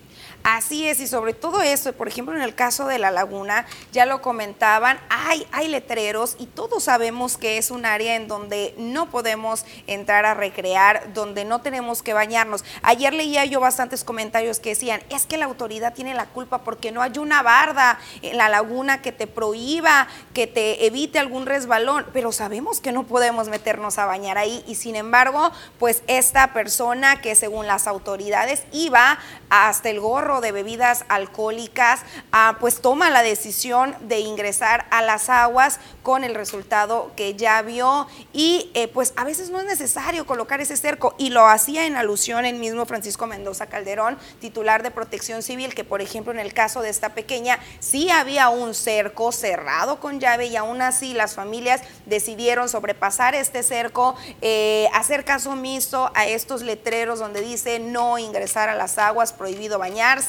Así 0.44 0.86
es, 0.86 1.00
y 1.00 1.06
sobre 1.06 1.32
todo 1.32 1.62
eso, 1.62 1.94
por 1.94 2.06
ejemplo, 2.06 2.36
en 2.36 2.42
el 2.42 2.54
caso 2.54 2.86
de 2.86 2.98
la 2.98 3.10
laguna, 3.10 3.64
ya 3.92 4.04
lo 4.04 4.20
comentaban, 4.20 5.00
hay, 5.08 5.46
hay 5.52 5.68
letreros 5.68 6.36
y 6.38 6.44
todos 6.44 6.84
sabemos 6.84 7.38
que 7.38 7.56
es 7.56 7.70
un 7.70 7.86
área 7.86 8.14
en 8.14 8.28
donde 8.28 8.74
no 8.76 9.08
podemos 9.08 9.64
entrar 9.86 10.26
a 10.26 10.34
recrear, 10.34 11.14
donde 11.14 11.46
no 11.46 11.62
tenemos 11.62 12.02
que 12.02 12.12
bañarnos. 12.12 12.62
Ayer 12.82 13.14
leía 13.14 13.46
yo 13.46 13.58
bastantes 13.58 14.04
comentarios 14.04 14.60
que 14.60 14.68
decían, 14.68 15.02
es 15.08 15.24
que 15.24 15.38
la 15.38 15.46
autoridad 15.46 15.94
tiene 15.94 16.12
la 16.12 16.26
culpa 16.26 16.62
porque 16.62 16.92
no 16.92 17.00
hay 17.00 17.16
una 17.16 17.42
barda 17.42 17.98
en 18.20 18.36
la 18.36 18.50
laguna 18.50 19.00
que 19.00 19.12
te 19.12 19.26
prohíba, 19.26 20.08
que 20.34 20.46
te 20.46 20.84
evite 20.84 21.18
algún 21.18 21.46
resbalón, 21.46 22.04
pero 22.12 22.32
sabemos 22.32 22.80
que 22.80 22.92
no 22.92 23.04
podemos 23.04 23.48
meternos 23.48 23.96
a 23.96 24.04
bañar 24.04 24.36
ahí 24.36 24.62
y 24.68 24.74
sin 24.74 24.94
embargo, 24.94 25.52
pues 25.78 26.02
esta 26.06 26.52
persona 26.52 27.22
que 27.22 27.34
según 27.34 27.66
las 27.66 27.86
autoridades 27.86 28.64
iba 28.72 29.18
hasta 29.48 29.88
el 29.88 30.00
gorro, 30.00 30.33
de 30.40 30.52
bebidas 30.52 31.04
alcohólicas, 31.08 32.00
ah, 32.32 32.56
pues 32.60 32.80
toma 32.80 33.10
la 33.10 33.22
decisión 33.22 33.94
de 34.00 34.20
ingresar 34.20 34.86
a 34.90 35.02
las 35.02 35.28
aguas 35.28 35.80
con 36.02 36.24
el 36.24 36.34
resultado 36.34 37.12
que 37.16 37.34
ya 37.34 37.62
vio. 37.62 38.06
Y 38.32 38.70
eh, 38.74 38.88
pues 38.88 39.12
a 39.16 39.24
veces 39.24 39.50
no 39.50 39.60
es 39.60 39.66
necesario 39.66 40.26
colocar 40.26 40.60
ese 40.60 40.76
cerco. 40.76 41.14
Y 41.18 41.30
lo 41.30 41.46
hacía 41.46 41.86
en 41.86 41.96
alusión 41.96 42.44
el 42.44 42.56
mismo 42.56 42.86
Francisco 42.86 43.26
Mendoza 43.26 43.66
Calderón, 43.66 44.18
titular 44.40 44.82
de 44.82 44.90
Protección 44.90 45.42
Civil, 45.42 45.74
que 45.74 45.84
por 45.84 46.00
ejemplo 46.00 46.32
en 46.32 46.38
el 46.38 46.52
caso 46.54 46.82
de 46.82 46.90
esta 46.90 47.14
pequeña 47.14 47.58
sí 47.80 48.10
había 48.10 48.48
un 48.48 48.74
cerco 48.74 49.32
cerrado 49.32 50.00
con 50.00 50.20
llave 50.20 50.46
y 50.46 50.56
aún 50.56 50.82
así 50.82 51.14
las 51.14 51.34
familias 51.34 51.82
decidieron 52.06 52.68
sobrepasar 52.68 53.34
este 53.34 53.62
cerco, 53.62 54.14
eh, 54.40 54.88
hacer 54.92 55.24
caso 55.24 55.50
omiso 55.50 56.10
a 56.14 56.26
estos 56.26 56.62
letreros 56.62 57.18
donde 57.18 57.40
dice 57.40 57.78
no 57.78 58.18
ingresar 58.18 58.68
a 58.68 58.74
las 58.74 58.98
aguas, 58.98 59.32
prohibido 59.32 59.78
bañarse 59.78 60.23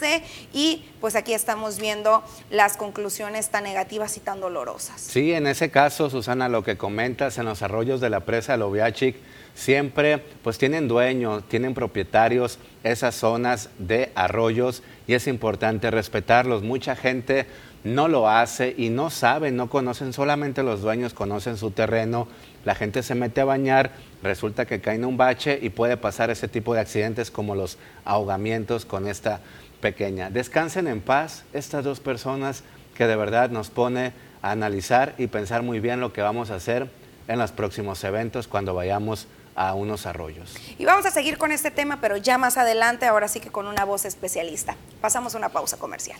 y 0.53 0.85
pues 1.01 1.15
aquí 1.15 1.33
estamos 1.33 1.79
viendo 1.79 2.23
las 2.49 2.77
conclusiones 2.77 3.49
tan 3.49 3.63
negativas 3.63 4.17
y 4.17 4.19
tan 4.19 4.41
dolorosas. 4.41 5.01
Sí, 5.01 5.33
en 5.33 5.47
ese 5.47 5.71
caso, 5.71 6.09
Susana, 6.09 6.49
lo 6.49 6.63
que 6.63 6.77
comentas 6.77 7.37
en 7.37 7.45
los 7.45 7.61
arroyos 7.61 8.01
de 8.01 8.09
la 8.09 8.21
presa 8.21 8.57
Loviachic, 8.57 9.15
siempre 9.53 10.19
pues 10.43 10.57
tienen 10.57 10.87
dueños, 10.87 11.47
tienen 11.47 11.73
propietarios 11.73 12.59
esas 12.83 13.15
zonas 13.15 13.69
de 13.79 14.11
arroyos 14.15 14.83
y 15.07 15.13
es 15.13 15.27
importante 15.27 15.89
respetarlos. 15.91 16.61
Mucha 16.61 16.95
gente 16.95 17.47
no 17.85 18.07
lo 18.07 18.27
hace 18.27 18.73
y 18.77 18.89
no 18.89 19.11
saben, 19.11 19.55
no 19.55 19.69
conocen, 19.69 20.11
solamente 20.11 20.63
los 20.63 20.81
dueños 20.81 21.13
conocen 21.13 21.55
su 21.55 21.69
terreno, 21.69 22.27
la 22.65 22.73
gente 22.73 23.03
se 23.03 23.13
mete 23.13 23.41
a 23.41 23.45
bañar, 23.45 23.91
resulta 24.23 24.65
que 24.65 24.81
cae 24.81 24.95
en 24.95 25.05
un 25.05 25.17
bache 25.17 25.59
y 25.61 25.69
puede 25.69 25.95
pasar 25.95 26.31
ese 26.31 26.47
tipo 26.47 26.73
de 26.73 26.79
accidentes 26.79 27.29
como 27.29 27.53
los 27.53 27.77
ahogamientos 28.03 28.85
con 28.85 29.07
esta 29.07 29.39
pequeña. 29.85 30.31
Descansen 30.31 30.87
en 30.87 30.99
paz 30.99 31.43
estas 31.53 31.83
dos 31.83 31.99
personas 31.99 32.63
que 32.95 33.05
de 33.05 33.15
verdad 33.15 33.51
nos 33.51 33.69
pone 33.69 34.13
a 34.41 34.49
analizar 34.49 35.13
y 35.19 35.27
pensar 35.27 35.61
muy 35.61 35.79
bien 35.79 35.99
lo 35.99 36.11
que 36.11 36.23
vamos 36.23 36.49
a 36.49 36.55
hacer 36.55 36.89
en 37.27 37.37
los 37.37 37.51
próximos 37.51 38.03
eventos 38.03 38.47
cuando 38.47 38.73
vayamos 38.73 39.27
a 39.55 39.75
unos 39.75 40.07
arroyos. 40.07 40.55
Y 40.79 40.85
vamos 40.85 41.05
a 41.05 41.11
seguir 41.11 41.37
con 41.37 41.51
este 41.51 41.69
tema, 41.69 42.01
pero 42.01 42.17
ya 42.17 42.39
más 42.39 42.57
adelante, 42.57 43.05
ahora 43.05 43.27
sí 43.27 43.39
que 43.39 43.51
con 43.51 43.67
una 43.67 43.85
voz 43.85 44.05
especialista. 44.05 44.75
Pasamos 45.01 45.35
una 45.35 45.49
pausa 45.49 45.77
comercial. 45.77 46.17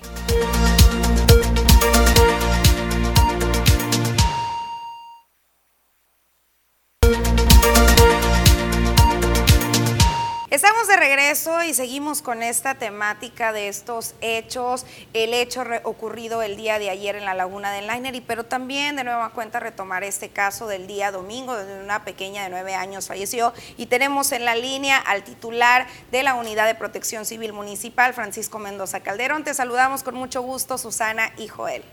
Estamos 10.56 10.88
de 10.88 10.96
regreso 10.96 11.64
y 11.64 11.74
seguimos 11.74 12.22
con 12.22 12.42
esta 12.42 12.76
temática 12.76 13.52
de 13.52 13.68
estos 13.68 14.16
hechos, 14.22 14.86
el 15.12 15.34
hecho 15.34 15.66
ocurrido 15.84 16.42
el 16.44 16.56
día 16.56 16.80
de 16.80 16.90
ayer 16.90 17.18
en 17.18 17.26
la 17.26 17.34
Laguna 17.34 17.74
del 17.74 17.88
Liner, 17.88 18.24
pero 18.26 18.46
también 18.46 18.96
de 18.96 19.04
nueva 19.04 19.34
cuenta 19.34 19.60
retomar 19.60 20.06
este 20.06 20.30
caso 20.30 20.66
del 20.68 20.88
día 20.88 21.12
domingo, 21.12 21.58
donde 21.58 21.84
una 21.84 22.06
pequeña 22.06 22.44
de 22.44 22.50
nueve 22.50 22.74
años 22.74 23.10
falleció. 23.10 23.52
Y 23.76 23.88
tenemos 23.88 24.32
en 24.32 24.46
la 24.46 24.56
línea 24.56 24.98
al 24.98 25.26
titular 25.26 25.88
de 26.14 26.24
la 26.24 26.36
Unidad 26.36 26.68
de 26.68 26.76
Protección 26.76 27.26
Civil 27.26 27.52
Municipal, 27.52 28.14
Francisco 28.14 28.58
Mendoza 28.58 29.04
Calderón. 29.04 29.44
Te 29.44 29.54
saludamos 29.54 30.04
con 30.04 30.16
mucho 30.16 30.42
gusto, 30.42 30.78
Susana 30.78 31.34
y 31.38 31.50
Joel. 31.50 31.84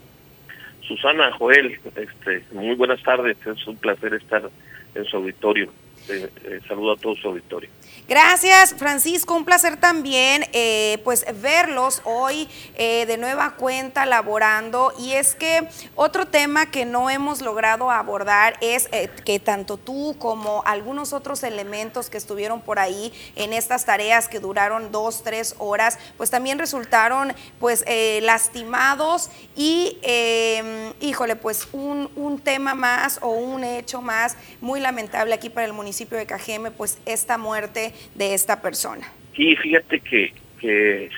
Susana, 0.86 1.32
Joel, 1.36 1.80
este, 1.96 2.44
muy 2.52 2.76
buenas 2.76 3.02
tardes, 3.02 3.36
es 3.44 3.66
un 3.66 3.74
placer 3.74 4.14
estar 4.14 4.48
en 4.94 5.04
su 5.06 5.16
auditorio. 5.16 5.72
Eh, 6.08 6.28
eh, 6.44 6.60
saludo 6.66 6.92
a 6.92 6.96
todo 6.96 7.14
su 7.14 7.28
auditorio. 7.28 7.70
Gracias, 8.08 8.74
Francisco. 8.76 9.34
Un 9.34 9.44
placer 9.44 9.76
también 9.76 10.44
eh, 10.52 10.98
pues 11.04 11.24
verlos 11.40 12.02
hoy 12.04 12.48
eh, 12.74 13.06
de 13.06 13.16
nueva 13.16 13.54
cuenta 13.54 14.04
laborando. 14.04 14.92
Y 14.98 15.12
es 15.12 15.34
que 15.34 15.68
otro 15.94 16.26
tema 16.26 16.66
que 16.66 16.84
no 16.84 17.08
hemos 17.08 17.40
logrado 17.40 17.90
abordar 17.90 18.56
es 18.60 18.88
que 19.24 19.38
tanto 19.38 19.76
tú 19.76 20.16
como 20.18 20.62
algunos 20.66 21.12
otros 21.12 21.44
elementos 21.44 22.10
que 22.10 22.18
estuvieron 22.18 22.60
por 22.60 22.80
ahí 22.80 23.12
en 23.36 23.52
estas 23.52 23.84
tareas 23.84 24.28
que 24.28 24.40
duraron 24.40 24.90
dos, 24.90 25.22
tres 25.22 25.54
horas, 25.58 25.98
pues 26.16 26.30
también 26.30 26.58
resultaron 26.58 27.32
pues 27.60 27.84
lastimados 28.22 29.30
y 29.54 29.98
em, 30.02 30.92
híjole, 31.00 31.36
pues 31.36 31.68
un, 31.72 32.10
un 32.16 32.40
tema 32.40 32.74
más 32.74 33.18
o 33.22 33.28
un 33.28 33.62
hecho 33.62 34.02
más 34.02 34.36
muy 34.60 34.80
lamentable 34.80 35.34
aquí 35.34 35.48
para 35.48 35.66
el 35.66 35.72
municipio 35.72 35.91
de 35.92 36.26
Cajeme, 36.26 36.70
pues 36.70 37.00
esta 37.06 37.38
muerte 37.38 37.92
de 38.14 38.34
esta 38.34 38.60
persona. 38.60 39.06
Sí, 39.36 39.56
fíjate 39.56 40.00
que, 40.00 40.32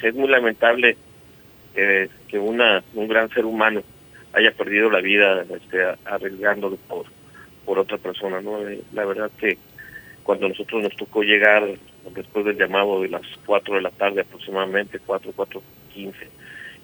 es 0.03 0.15
muy 0.15 0.29
lamentable 0.29 0.97
que 1.75 2.39
una, 2.39 2.83
un 2.95 3.09
gran 3.09 3.29
ser 3.31 3.45
humano 3.45 3.83
haya 4.33 4.53
perdido 4.53 4.91
la 4.91 5.01
vida 5.01 5.45
este, 5.49 5.85
arriesgándolo 6.05 6.77
por, 6.77 7.07
por 7.65 7.79
otra 7.79 7.99
persona. 7.99 8.41
¿no? 8.41 8.67
Eh, 8.69 8.83
la 8.93 9.05
verdad 9.05 9.31
que 9.39 9.59
cuando 10.23 10.49
nosotros 10.49 10.83
nos 10.83 10.97
tocó 10.97 11.23
llegar 11.23 11.67
después 12.15 12.45
del 12.45 12.57
llamado 12.57 13.03
de 13.03 13.09
las 13.09 13.23
4 13.47 13.77
de 13.77 13.83
la 13.83 13.91
tarde 13.91 14.23
aproximadamente, 14.23 14.99
4, 15.05 15.33
4, 15.35 15.63
15, 15.93 16.19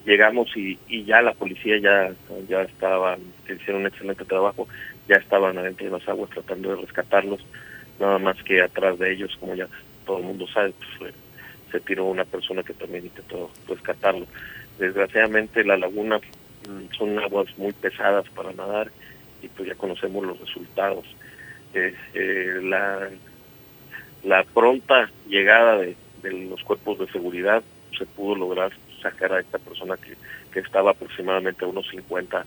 llegamos 0.06 0.48
y, 0.56 0.78
y 0.88 1.04
ya 1.04 1.22
la 1.22 1.34
policía 1.34 1.78
ya, 1.78 2.12
ya 2.48 2.62
estaba, 2.62 3.18
hicieron 3.44 3.82
un 3.82 3.86
excelente 3.88 4.24
trabajo, 4.24 4.68
ya 5.08 5.16
estaban 5.16 5.58
adentro 5.58 5.86
de 5.86 5.98
las 5.98 6.08
aguas 6.08 6.30
tratando 6.30 6.70
de 6.70 6.82
rescatarlos 6.82 7.44
nada 8.00 8.18
más 8.18 8.42
que 8.42 8.62
atrás 8.62 8.98
de 8.98 9.12
ellos, 9.12 9.36
como 9.38 9.54
ya 9.54 9.68
todo 10.06 10.18
el 10.18 10.24
mundo 10.24 10.46
sabe, 10.48 10.72
pues, 10.98 11.14
se 11.70 11.80
tiró 11.80 12.06
una 12.06 12.24
persona 12.24 12.62
que 12.62 12.74
también 12.74 13.04
intentó 13.04 13.50
rescatarlo. 13.68 14.26
Desgraciadamente 14.78 15.62
la 15.62 15.76
laguna 15.76 16.18
mm, 16.18 16.94
son 16.96 17.18
aguas 17.18 17.46
muy 17.58 17.72
pesadas 17.72 18.28
para 18.30 18.52
nadar 18.52 18.90
y 19.42 19.48
pues 19.48 19.68
ya 19.68 19.74
conocemos 19.74 20.26
los 20.26 20.40
resultados. 20.40 21.04
Eh, 21.74 21.94
eh, 22.14 22.60
la, 22.62 23.08
la 24.24 24.42
pronta 24.44 25.10
llegada 25.28 25.78
de, 25.78 25.96
los 26.22 26.62
cuerpos 26.64 26.98
de 26.98 27.06
seguridad 27.08 27.62
se 27.96 28.06
pudo 28.06 28.34
lograr 28.34 28.72
sacar 29.00 29.32
a 29.32 29.40
esta 29.40 29.58
persona 29.58 29.96
que, 29.96 30.14
que 30.52 30.60
estaba 30.60 30.90
aproximadamente 30.90 31.64
a 31.64 31.68
unos 31.68 31.88
50, 31.88 32.44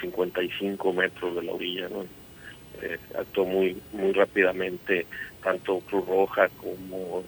55 0.00 0.92
metros 0.92 1.34
de 1.36 1.42
la 1.42 1.52
orilla, 1.52 1.88
¿no? 1.88 2.04
Eh, 2.82 2.98
actuó 3.18 3.44
muy 3.44 3.80
muy 3.92 4.12
rápidamente 4.12 5.06
tanto 5.42 5.80
Cruz 5.80 6.06
Roja 6.06 6.48
como 6.60 7.22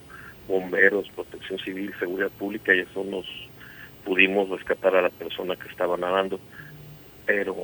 bomberos, 0.48 1.08
Protección 1.14 1.58
Civil, 1.58 1.92
Seguridad 1.98 2.30
Pública, 2.30 2.74
y 2.74 2.84
son 2.94 3.10
los 3.10 3.26
pudimos 4.04 4.48
rescatar 4.48 4.94
a 4.94 5.02
la 5.02 5.10
persona 5.10 5.56
que 5.56 5.68
estaba 5.68 5.96
nadando, 5.96 6.38
pero 7.26 7.54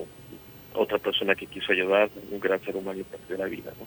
otra 0.75 0.99
persona 0.99 1.35
que 1.35 1.47
quiso 1.47 1.73
ayudar, 1.73 2.11
un 2.31 2.41
gran 2.41 2.61
ser 2.65 2.77
humano, 2.77 3.03
perdió 3.11 3.45
la 3.45 3.49
vida. 3.49 3.73
¿no? 3.79 3.87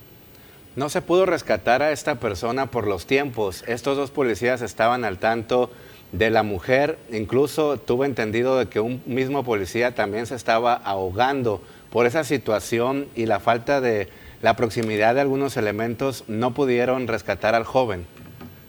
No 0.75 0.89
se 0.89 1.01
pudo 1.01 1.25
rescatar 1.25 1.81
a 1.81 1.91
esta 1.91 2.19
persona 2.19 2.67
por 2.67 2.87
los 2.87 3.05
tiempos. 3.05 3.63
Estos 3.67 3.97
dos 3.97 4.11
policías 4.11 4.61
estaban 4.61 5.05
al 5.05 5.19
tanto 5.19 5.71
de 6.11 6.29
la 6.29 6.43
mujer. 6.43 6.97
Incluso 7.11 7.77
tuve 7.77 8.05
entendido 8.05 8.57
de 8.57 8.67
que 8.67 8.79
un 8.79 9.01
mismo 9.05 9.43
policía 9.43 9.95
también 9.95 10.25
se 10.25 10.35
estaba 10.35 10.73
ahogando 10.73 11.61
por 11.95 12.07
esa 12.07 12.25
situación 12.25 13.07
y 13.15 13.25
la 13.25 13.39
falta 13.39 13.79
de 13.79 14.09
la 14.41 14.57
proximidad 14.57 15.15
de 15.15 15.21
algunos 15.21 15.55
elementos. 15.55 16.25
No 16.27 16.53
pudieron 16.53 17.07
rescatar 17.07 17.55
al 17.55 17.63
joven. 17.63 18.05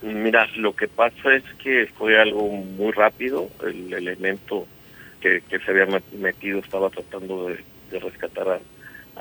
Mira, 0.01 0.47
lo 0.55 0.73
que 0.73 0.87
pasa 0.87 1.35
es 1.35 1.43
que 1.61 1.87
fue 1.97 2.17
algo 2.17 2.47
muy 2.47 2.93
rápido. 2.93 3.49
El 3.61 3.93
elemento 3.93 4.65
que, 5.19 5.41
se 5.49 5.71
había 5.71 5.87
metido 6.13 6.59
estaba 6.59 6.89
tratando 6.89 7.49
de 7.49 7.99
rescatar 7.99 8.47
a, 8.47 8.59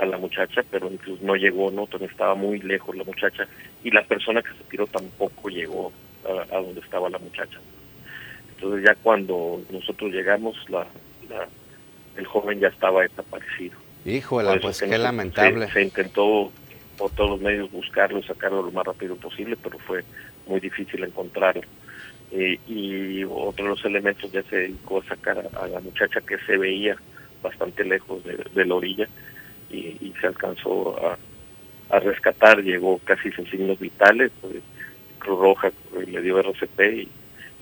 a 0.00 0.06
la 0.06 0.18
muchacha, 0.18 0.62
pero 0.70 0.88
incluso 0.88 1.24
no 1.24 1.34
llegó, 1.34 1.72
no 1.72 1.88
estaba 2.00 2.36
muy 2.36 2.60
lejos 2.60 2.94
la 2.94 3.02
muchacha 3.02 3.48
y 3.82 3.90
la 3.90 4.04
persona 4.04 4.40
que 4.40 4.50
se 4.50 4.62
tiró 4.70 4.86
tampoco 4.86 5.48
llegó 5.48 5.90
a, 6.52 6.56
donde 6.58 6.78
estaba 6.78 7.10
la 7.10 7.18
muchacha. 7.18 7.58
Entonces 8.54 8.84
ya 8.84 8.94
cuando 9.02 9.62
nosotros 9.68 10.12
llegamos, 10.12 10.54
la, 10.70 10.86
el 12.16 12.24
joven 12.24 12.60
ya 12.60 12.68
estaba 12.68 13.02
desaparecido. 13.02 13.84
Híjole, 14.06 14.60
pues 14.60 14.80
qué 14.80 14.98
lamentable. 14.98 15.68
Se, 15.72 15.82
intentó 15.82 16.52
por 16.96 17.10
todos 17.10 17.30
los 17.30 17.40
medios 17.40 17.70
buscarlo 17.70 18.20
y 18.20 18.22
sacarlo 18.22 18.62
lo 18.62 18.70
más 18.70 18.86
rápido 18.86 19.16
posible, 19.16 19.56
pero 19.60 19.78
fue 19.80 20.04
muy 20.46 20.60
difícil 20.60 21.02
encontrarlo. 21.04 21.62
Eh, 22.30 22.58
y 22.66 23.24
otro 23.24 23.64
de 23.64 23.70
los 23.70 23.84
elementos 23.84 24.30
ya 24.30 24.42
se 24.44 24.56
dedicó 24.56 25.00
a 25.00 25.04
sacar 25.04 25.48
a, 25.60 25.66
la 25.66 25.80
muchacha 25.80 26.20
que 26.20 26.38
se 26.38 26.56
veía 26.56 26.96
bastante 27.42 27.84
lejos 27.84 28.22
de 28.24 28.64
la 28.64 28.74
orilla 28.74 29.08
y, 29.70 30.14
se 30.20 30.26
alcanzó 30.26 30.96
a, 31.90 31.98
rescatar, 32.00 32.62
llegó 32.62 32.98
casi 32.98 33.30
sin 33.32 33.48
signos 33.50 33.78
vitales, 33.78 34.30
pues, 34.40 34.54
Cruz 35.18 35.38
Roja 35.38 35.72
le 36.06 36.20
dio 36.20 36.38
RCP 36.38 36.80
y, 36.80 37.08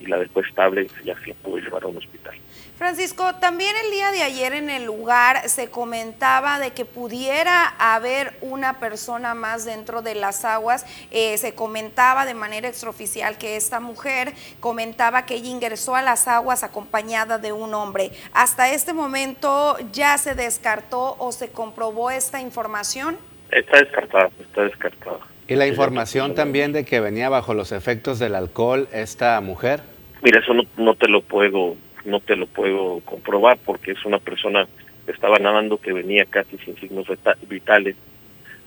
y 0.04 0.10
la 0.10 0.18
después 0.18 0.46
estable 0.46 0.86
ya 1.04 1.14
se 1.24 1.34
pudo 1.34 1.56
llevar 1.58 1.84
a 1.84 1.86
un 1.86 1.96
hospital. 1.96 2.34
Francisco, 2.76 3.36
también 3.36 3.74
el 3.84 3.90
día 3.92 4.10
de 4.10 4.22
ayer 4.22 4.52
en 4.52 4.68
el 4.68 4.84
lugar 4.84 5.48
se 5.48 5.70
comentaba 5.70 6.58
de 6.58 6.72
que 6.72 6.84
pudiera 6.84 7.68
haber 7.78 8.34
una 8.40 8.80
persona 8.80 9.34
más 9.34 9.64
dentro 9.64 10.02
de 10.02 10.14
las 10.16 10.44
aguas. 10.44 10.84
Eh, 11.10 11.38
se 11.38 11.54
comentaba 11.54 12.26
de 12.26 12.34
manera 12.34 12.68
extraoficial 12.68 13.38
que 13.38 13.56
esta 13.56 13.78
mujer 13.80 14.32
comentaba 14.60 15.24
que 15.24 15.36
ella 15.36 15.48
ingresó 15.48 15.94
a 15.94 16.02
las 16.02 16.26
aguas 16.26 16.64
acompañada 16.64 17.38
de 17.38 17.52
un 17.52 17.74
hombre. 17.74 18.10
¿Hasta 18.32 18.70
este 18.70 18.92
momento 18.92 19.76
ya 19.92 20.18
se 20.18 20.34
descartó 20.34 21.16
o 21.18 21.30
se 21.30 21.50
comprobó 21.50 22.10
esta 22.10 22.40
información? 22.40 23.16
Está 23.52 23.78
descartada, 23.78 24.30
está 24.40 24.62
descartada. 24.62 25.20
¿Y 25.46 25.54
la 25.54 25.66
información 25.66 26.34
también 26.34 26.72
de 26.72 26.84
que 26.84 27.00
venía 27.00 27.28
bajo 27.28 27.54
los 27.54 27.70
efectos 27.70 28.18
del 28.18 28.34
alcohol 28.34 28.88
esta 28.92 29.40
mujer? 29.40 29.93
Mira, 30.24 30.40
eso 30.40 30.54
no, 30.54 30.62
no 30.78 30.94
te 30.94 31.06
lo 31.06 31.20
puedo 31.20 31.76
no 32.06 32.20
te 32.20 32.34
lo 32.36 32.46
puedo 32.46 33.00
comprobar 33.00 33.58
porque 33.64 33.92
es 33.92 34.04
una 34.04 34.18
persona 34.18 34.66
que 35.04 35.12
estaba 35.12 35.38
nadando 35.38 35.78
que 35.78 35.92
venía 35.92 36.24
casi 36.24 36.56
sin 36.58 36.76
signos 36.76 37.06
vitales, 37.48 37.96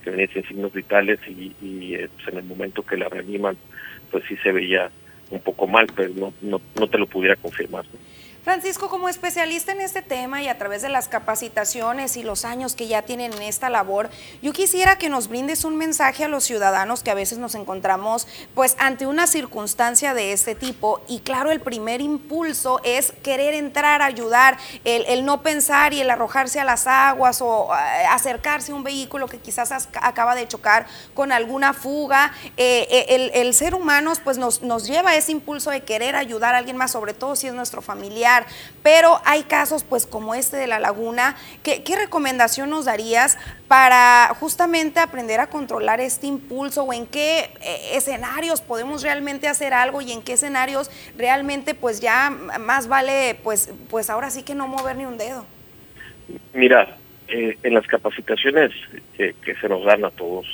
que 0.02 0.10
venía 0.10 0.28
sin 0.28 0.44
signos 0.46 0.72
vitales 0.72 1.18
y, 1.28 1.94
eh, 1.94 2.08
pues, 2.14 2.28
en 2.28 2.38
el 2.38 2.44
momento 2.44 2.82
que 2.82 2.96
la 2.96 3.08
reaniman, 3.08 3.56
pues 4.10 4.24
sí 4.28 4.36
se 4.42 4.52
veía 4.52 4.90
un 5.30 5.40
poco 5.40 5.66
mal, 5.66 5.86
pero 5.94 6.10
no, 6.14 6.32
no, 6.42 6.60
no 6.76 6.86
te 6.88 6.98
lo 6.98 7.06
pudiera 7.06 7.36
confirmar. 7.36 7.84
Francisco, 8.48 8.88
como 8.88 9.10
especialista 9.10 9.72
en 9.72 9.82
este 9.82 10.00
tema 10.00 10.40
y 10.40 10.48
a 10.48 10.56
través 10.56 10.80
de 10.80 10.88
las 10.88 11.06
capacitaciones 11.06 12.16
y 12.16 12.22
los 12.22 12.46
años 12.46 12.74
que 12.74 12.88
ya 12.88 13.02
tienen 13.02 13.34
en 13.34 13.42
esta 13.42 13.68
labor, 13.68 14.08
yo 14.40 14.54
quisiera 14.54 14.96
que 14.96 15.10
nos 15.10 15.28
brindes 15.28 15.64
un 15.66 15.76
mensaje 15.76 16.24
a 16.24 16.28
los 16.28 16.44
ciudadanos 16.44 17.02
que 17.02 17.10
a 17.10 17.14
veces 17.14 17.36
nos 17.36 17.54
encontramos 17.54 18.26
pues 18.54 18.74
ante 18.78 19.06
una 19.06 19.26
circunstancia 19.26 20.14
de 20.14 20.32
este 20.32 20.54
tipo 20.54 21.02
y 21.08 21.20
claro, 21.20 21.50
el 21.50 21.60
primer 21.60 22.00
impulso 22.00 22.80
es 22.84 23.12
querer 23.22 23.52
entrar 23.52 24.00
a 24.00 24.06
ayudar, 24.06 24.56
el, 24.84 25.26
no 25.26 25.42
pensar 25.42 25.92
y 25.92 26.00
el 26.00 26.08
arrojarse 26.08 26.58
a 26.58 26.64
las 26.64 26.86
aguas 26.86 27.42
o 27.42 27.68
eh, 27.74 28.06
acercarse 28.08 28.72
a 28.72 28.76
un 28.76 28.82
vehículo 28.82 29.28
que 29.28 29.36
quizás 29.36 29.90
acaba 30.00 30.34
de 30.34 30.48
chocar 30.48 30.86
con 31.12 31.32
alguna 31.32 31.74
fuga. 31.74 32.32
Eh, 32.56 32.86
eh, 32.90 33.30
el, 33.34 33.52
ser 33.52 33.74
humano 33.74 34.14
pues 34.24 34.38
nos, 34.38 34.62
nos 34.62 34.86
lleva 34.86 35.10
a 35.10 35.16
ese 35.16 35.32
impulso 35.32 35.70
de 35.70 35.82
querer 35.82 36.16
ayudar 36.16 36.54
a 36.54 36.58
alguien 36.58 36.78
más, 36.78 36.92
sobre 36.92 37.12
todo 37.12 37.36
si 37.36 37.46
es 37.46 37.52
nuestro 37.52 37.82
familiar 37.82 38.37
pero 38.82 39.20
hay 39.24 39.42
casos 39.42 39.84
pues 39.84 40.06
como 40.06 40.34
este 40.34 40.56
de 40.56 40.66
la 40.66 40.78
laguna. 40.78 41.36
¿Qué, 41.62 41.82
recomendación 41.96 42.70
nos 42.70 42.84
darías 42.84 43.38
para 43.66 44.34
justamente 44.40 45.00
aprender 45.00 45.40
a 45.40 45.48
controlar 45.48 46.00
este 46.00 46.26
impulso 46.26 46.84
o 46.84 46.92
en 46.92 47.06
qué 47.06 47.50
eh, 47.60 47.96
escenarios 47.96 48.60
podemos 48.60 49.02
realmente 49.02 49.48
hacer 49.48 49.74
algo 49.74 50.00
y 50.00 50.12
en 50.12 50.22
qué 50.22 50.34
escenarios 50.34 50.90
realmente 51.16 51.74
pues 51.74 52.00
ya 52.00 52.30
más 52.30 52.88
vale 52.88 53.36
pues, 53.42 53.72
pues 53.90 54.10
ahora 54.10 54.30
sí 54.30 54.42
que 54.42 54.54
no 54.54 54.68
mover 54.68 54.96
ni 54.96 55.04
un 55.04 55.18
dedo? 55.18 55.44
Mira, 56.54 56.96
eh, 57.28 57.58
en 57.62 57.74
las 57.74 57.86
capacitaciones 57.86 58.72
que, 59.16 59.34
que 59.34 59.54
se 59.56 59.68
nos 59.68 59.84
dan 59.84 60.04
a 60.04 60.10
todos 60.10 60.46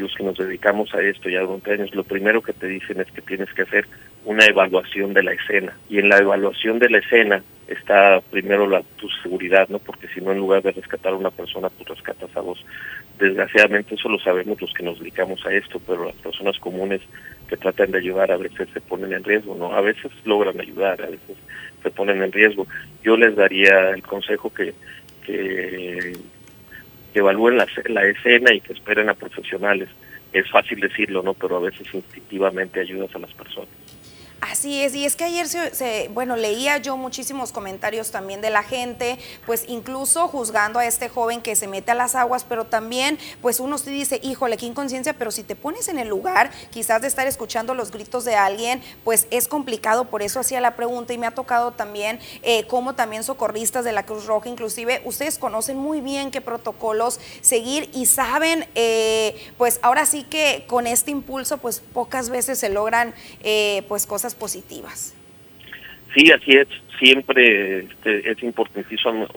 los 0.00 0.14
que 0.14 0.24
nos 0.24 0.36
dedicamos 0.36 0.94
a 0.94 1.00
esto 1.00 1.28
ya 1.28 1.40
durante 1.40 1.72
años, 1.72 1.94
lo 1.94 2.04
primero 2.04 2.42
que 2.42 2.52
te 2.52 2.66
dicen 2.66 3.00
es 3.00 3.10
que 3.10 3.22
tienes 3.22 3.52
que 3.52 3.62
hacer 3.62 3.86
una 4.24 4.44
evaluación 4.44 5.14
de 5.14 5.22
la 5.22 5.32
escena. 5.32 5.76
Y 5.88 5.98
en 5.98 6.08
la 6.08 6.18
evaluación 6.18 6.78
de 6.78 6.90
la 6.90 6.98
escena 6.98 7.42
está 7.68 8.20
primero 8.30 8.66
la, 8.66 8.82
tu 8.96 9.08
seguridad, 9.22 9.68
¿no? 9.68 9.78
Porque 9.78 10.08
si 10.08 10.20
no, 10.20 10.32
en 10.32 10.38
lugar 10.38 10.62
de 10.62 10.72
rescatar 10.72 11.12
a 11.12 11.16
una 11.16 11.30
persona, 11.30 11.70
tú 11.70 11.84
rescatas 11.84 12.36
a 12.36 12.40
vos. 12.40 12.64
Desgraciadamente 13.18 13.94
eso 13.94 14.08
lo 14.08 14.18
sabemos 14.18 14.60
los 14.60 14.72
que 14.72 14.82
nos 14.82 14.98
dedicamos 14.98 15.44
a 15.46 15.52
esto, 15.52 15.80
pero 15.86 16.04
las 16.04 16.16
personas 16.16 16.58
comunes 16.58 17.00
que 17.48 17.56
tratan 17.56 17.92
de 17.92 17.98
ayudar 17.98 18.30
a 18.30 18.36
veces 18.36 18.68
se 18.72 18.80
ponen 18.80 19.12
en 19.12 19.24
riesgo, 19.24 19.54
¿no? 19.54 19.72
A 19.72 19.80
veces 19.80 20.12
logran 20.24 20.60
ayudar, 20.60 21.00
a 21.00 21.06
veces 21.06 21.36
se 21.82 21.90
ponen 21.90 22.22
en 22.22 22.32
riesgo. 22.32 22.66
Yo 23.02 23.16
les 23.16 23.34
daría 23.36 23.90
el 23.90 24.02
consejo 24.02 24.52
que, 24.52 24.74
que 25.24 26.12
evalúen 27.18 27.56
la, 27.56 27.66
la 27.88 28.04
escena 28.04 28.54
y 28.54 28.60
que 28.60 28.72
esperen 28.72 29.08
a 29.08 29.14
profesionales. 29.14 29.88
Es 30.32 30.50
fácil 30.50 30.80
decirlo, 30.80 31.22
¿no? 31.22 31.34
Pero 31.34 31.56
a 31.56 31.60
veces 31.60 31.86
instintivamente 31.94 32.80
ayudas 32.80 33.14
a 33.14 33.18
las 33.18 33.32
personas. 33.32 33.85
Así 34.40 34.82
es, 34.82 34.94
y 34.94 35.06
es 35.06 35.16
que 35.16 35.24
ayer 35.24 35.48
se, 35.48 36.08
bueno, 36.12 36.36
leía 36.36 36.76
yo 36.76 36.96
muchísimos 36.98 37.52
comentarios 37.52 38.10
también 38.10 38.42
de 38.42 38.50
la 38.50 38.62
gente, 38.62 39.18
pues 39.46 39.64
incluso 39.66 40.28
juzgando 40.28 40.78
a 40.78 40.86
este 40.86 41.08
joven 41.08 41.40
que 41.40 41.56
se 41.56 41.66
mete 41.66 41.92
a 41.92 41.94
las 41.94 42.14
aguas, 42.14 42.44
pero 42.44 42.66
también 42.66 43.18
pues 43.40 43.60
uno 43.60 43.78
se 43.78 43.90
dice, 43.90 44.20
híjole, 44.22 44.58
qué 44.58 44.66
inconsciencia, 44.66 45.14
pero 45.14 45.30
si 45.30 45.42
te 45.42 45.56
pones 45.56 45.88
en 45.88 45.98
el 45.98 46.08
lugar 46.08 46.50
quizás 46.70 47.00
de 47.00 47.08
estar 47.08 47.26
escuchando 47.26 47.74
los 47.74 47.90
gritos 47.90 48.24
de 48.26 48.34
alguien, 48.34 48.82
pues 49.04 49.26
es 49.30 49.48
complicado, 49.48 50.04
por 50.04 50.22
eso 50.22 50.40
hacía 50.40 50.60
la 50.60 50.76
pregunta 50.76 51.14
y 51.14 51.18
me 51.18 51.26
ha 51.26 51.32
tocado 51.32 51.72
también 51.72 52.20
eh, 52.42 52.66
como 52.66 52.94
también 52.94 53.24
socorristas 53.24 53.84
de 53.86 53.92
la 53.92 54.04
Cruz 54.04 54.26
Roja, 54.26 54.50
inclusive 54.50 55.00
ustedes 55.06 55.38
conocen 55.38 55.78
muy 55.78 56.02
bien 56.02 56.30
qué 56.30 56.42
protocolos 56.42 57.20
seguir 57.40 57.90
y 57.94 58.04
saben, 58.04 58.68
eh, 58.74 59.34
pues 59.56 59.80
ahora 59.82 60.04
sí 60.04 60.24
que 60.24 60.64
con 60.66 60.86
este 60.86 61.10
impulso 61.10 61.56
pues 61.56 61.80
pocas 61.80 62.28
veces 62.28 62.58
se 62.58 62.68
logran 62.68 63.14
eh, 63.42 63.82
pues 63.88 64.06
cosas 64.06 64.25
positivas. 64.34 65.14
Sí, 66.14 66.30
así 66.30 66.52
es. 66.52 66.68
Siempre 66.98 67.80
este, 67.80 68.30
es 68.30 68.42
importantísimo, 68.42 69.28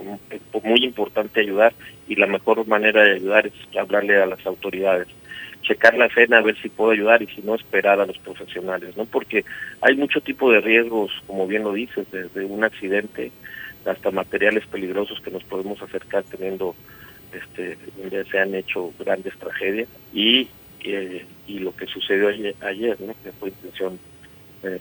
muy 0.64 0.84
importante 0.84 1.42
ayudar 1.42 1.74
y 2.08 2.16
la 2.16 2.28
mejor 2.28 2.66
manera 2.68 3.04
de 3.04 3.16
ayudar 3.16 3.48
es 3.48 3.54
hablarle 3.78 4.22
a 4.22 4.26
las 4.26 4.46
autoridades 4.46 5.08
checar 5.70 5.96
la 5.96 6.08
escena 6.08 6.38
a 6.38 6.42
ver 6.42 6.58
si 6.62 6.70
puedo 6.70 6.92
ayudar 6.92 7.22
y 7.22 7.28
si 7.28 7.42
no 7.42 7.56
esperar 7.56 8.00
a 8.00 8.06
los 8.06 8.18
profesionales, 8.18 8.98
¿no? 8.98 9.06
Porque 9.06 9.46
hay 9.82 9.96
mucho 9.96 10.22
tipo 10.22 10.52
de 10.52 10.62
riesgos, 10.62 11.12
como 11.28 11.48
bien 11.48 11.64
lo 11.64 11.74
dices, 11.74 12.08
desde 12.12 12.44
un 12.46 12.64
accidente 12.64 13.32
hasta 13.86 14.12
materiales 14.12 14.66
peligrosos 14.68 15.22
que 15.22 15.32
nos 15.32 15.44
podemos 15.44 15.82
acercar 15.82 16.24
teniendo 16.24 16.76
este 17.32 17.78
donde 17.98 18.26
se 18.26 18.40
han 18.40 18.56
hecho 18.56 18.92
grandes 19.00 19.38
tragedias 19.38 19.88
y 20.14 20.48
eh, 20.84 21.26
y 21.48 21.60
lo 21.60 21.76
que 21.76 21.86
sucedió 21.86 22.30
ayer, 22.30 22.56
ayer 22.62 23.00
¿no? 23.02 23.14
que 23.24 23.32
fue 23.34 23.50
intención 23.50 24.00
eh, 24.64 24.80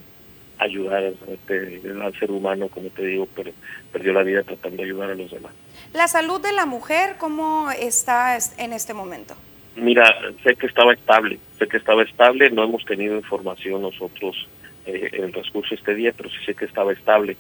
ayudar 0.58 1.04
este, 1.04 1.80
al 2.02 2.18
ser 2.18 2.30
humano, 2.30 2.68
como 2.68 2.88
te 2.90 3.06
digo, 3.06 3.28
pero 3.34 3.52
perdió 3.92 4.12
la 4.12 4.22
vida 4.22 4.42
tratando 4.42 4.78
de 4.78 4.84
ayudar 4.84 5.10
a 5.10 5.14
los 5.14 5.30
demás. 5.30 5.52
¿La 5.94 6.08
salud 6.08 6.40
de 6.40 6.52
la 6.52 6.66
mujer 6.66 7.16
cómo 7.18 7.70
está 7.70 8.36
en 8.58 8.72
este 8.72 8.94
momento? 8.94 9.34
Mira, 9.76 10.12
sé 10.42 10.56
que 10.56 10.66
estaba 10.66 10.92
estable, 10.92 11.38
sé 11.58 11.68
que 11.68 11.76
estaba 11.76 12.02
estable, 12.02 12.50
no 12.50 12.64
hemos 12.64 12.84
tenido 12.84 13.16
información 13.16 13.82
nosotros 13.82 14.48
eh, 14.86 15.10
en 15.12 15.24
el 15.24 15.32
transcurso 15.32 15.70
de 15.70 15.76
este 15.76 15.94
día, 15.94 16.12
pero 16.16 16.28
sí 16.28 16.36
sé 16.44 16.54
que 16.54 16.64
estaba 16.64 16.92
estable, 16.92 17.36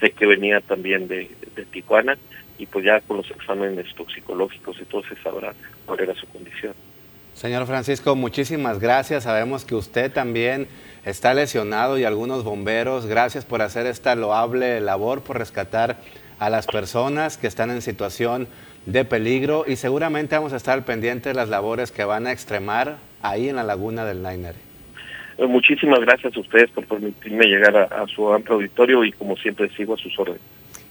sé 0.00 0.10
que 0.12 0.24
venía 0.24 0.60
también 0.62 1.06
de, 1.08 1.30
de 1.54 1.64
Tijuana 1.66 2.16
y 2.58 2.66
pues 2.66 2.84
ya 2.84 3.00
con 3.02 3.18
los 3.18 3.30
exámenes 3.30 3.94
toxicológicos 3.94 4.78
y 4.80 4.84
todo 4.86 5.02
se 5.02 5.16
sabrá 5.16 5.52
cuál 5.84 6.00
era 6.00 6.14
su 6.14 6.26
condición. 6.28 6.74
Señor 7.34 7.66
Francisco, 7.66 8.14
muchísimas 8.14 8.78
gracias. 8.78 9.24
Sabemos 9.24 9.64
que 9.64 9.74
usted 9.74 10.12
también 10.12 10.68
está 11.04 11.34
lesionado 11.34 11.98
y 11.98 12.04
algunos 12.04 12.44
bomberos. 12.44 13.06
Gracias 13.06 13.44
por 13.44 13.62
hacer 13.62 13.86
esta 13.86 14.14
loable 14.14 14.80
labor, 14.80 15.22
por 15.22 15.38
rescatar 15.38 15.98
a 16.38 16.50
las 16.50 16.66
personas 16.66 17.38
que 17.38 17.46
están 17.46 17.70
en 17.70 17.82
situación 17.82 18.48
de 18.86 19.04
peligro 19.04 19.64
y 19.66 19.76
seguramente 19.76 20.34
vamos 20.34 20.52
a 20.52 20.56
estar 20.56 20.84
pendientes 20.84 21.32
de 21.32 21.34
las 21.34 21.48
labores 21.48 21.92
que 21.92 22.04
van 22.04 22.26
a 22.26 22.32
extremar 22.32 22.96
ahí 23.22 23.48
en 23.48 23.56
la 23.56 23.62
laguna 23.62 24.04
del 24.04 24.22
Nainere. 24.22 24.58
Eh, 25.38 25.46
muchísimas 25.46 26.00
gracias 26.00 26.36
a 26.36 26.40
ustedes 26.40 26.70
por 26.70 26.86
permitirme 26.86 27.46
llegar 27.46 27.76
a, 27.76 28.02
a 28.02 28.06
su 28.08 28.32
amplio 28.32 28.56
auditorio 28.56 29.04
y 29.04 29.12
como 29.12 29.36
siempre 29.36 29.68
sigo 29.76 29.94
a 29.94 29.98
sus 29.98 30.18
órdenes. 30.18 30.42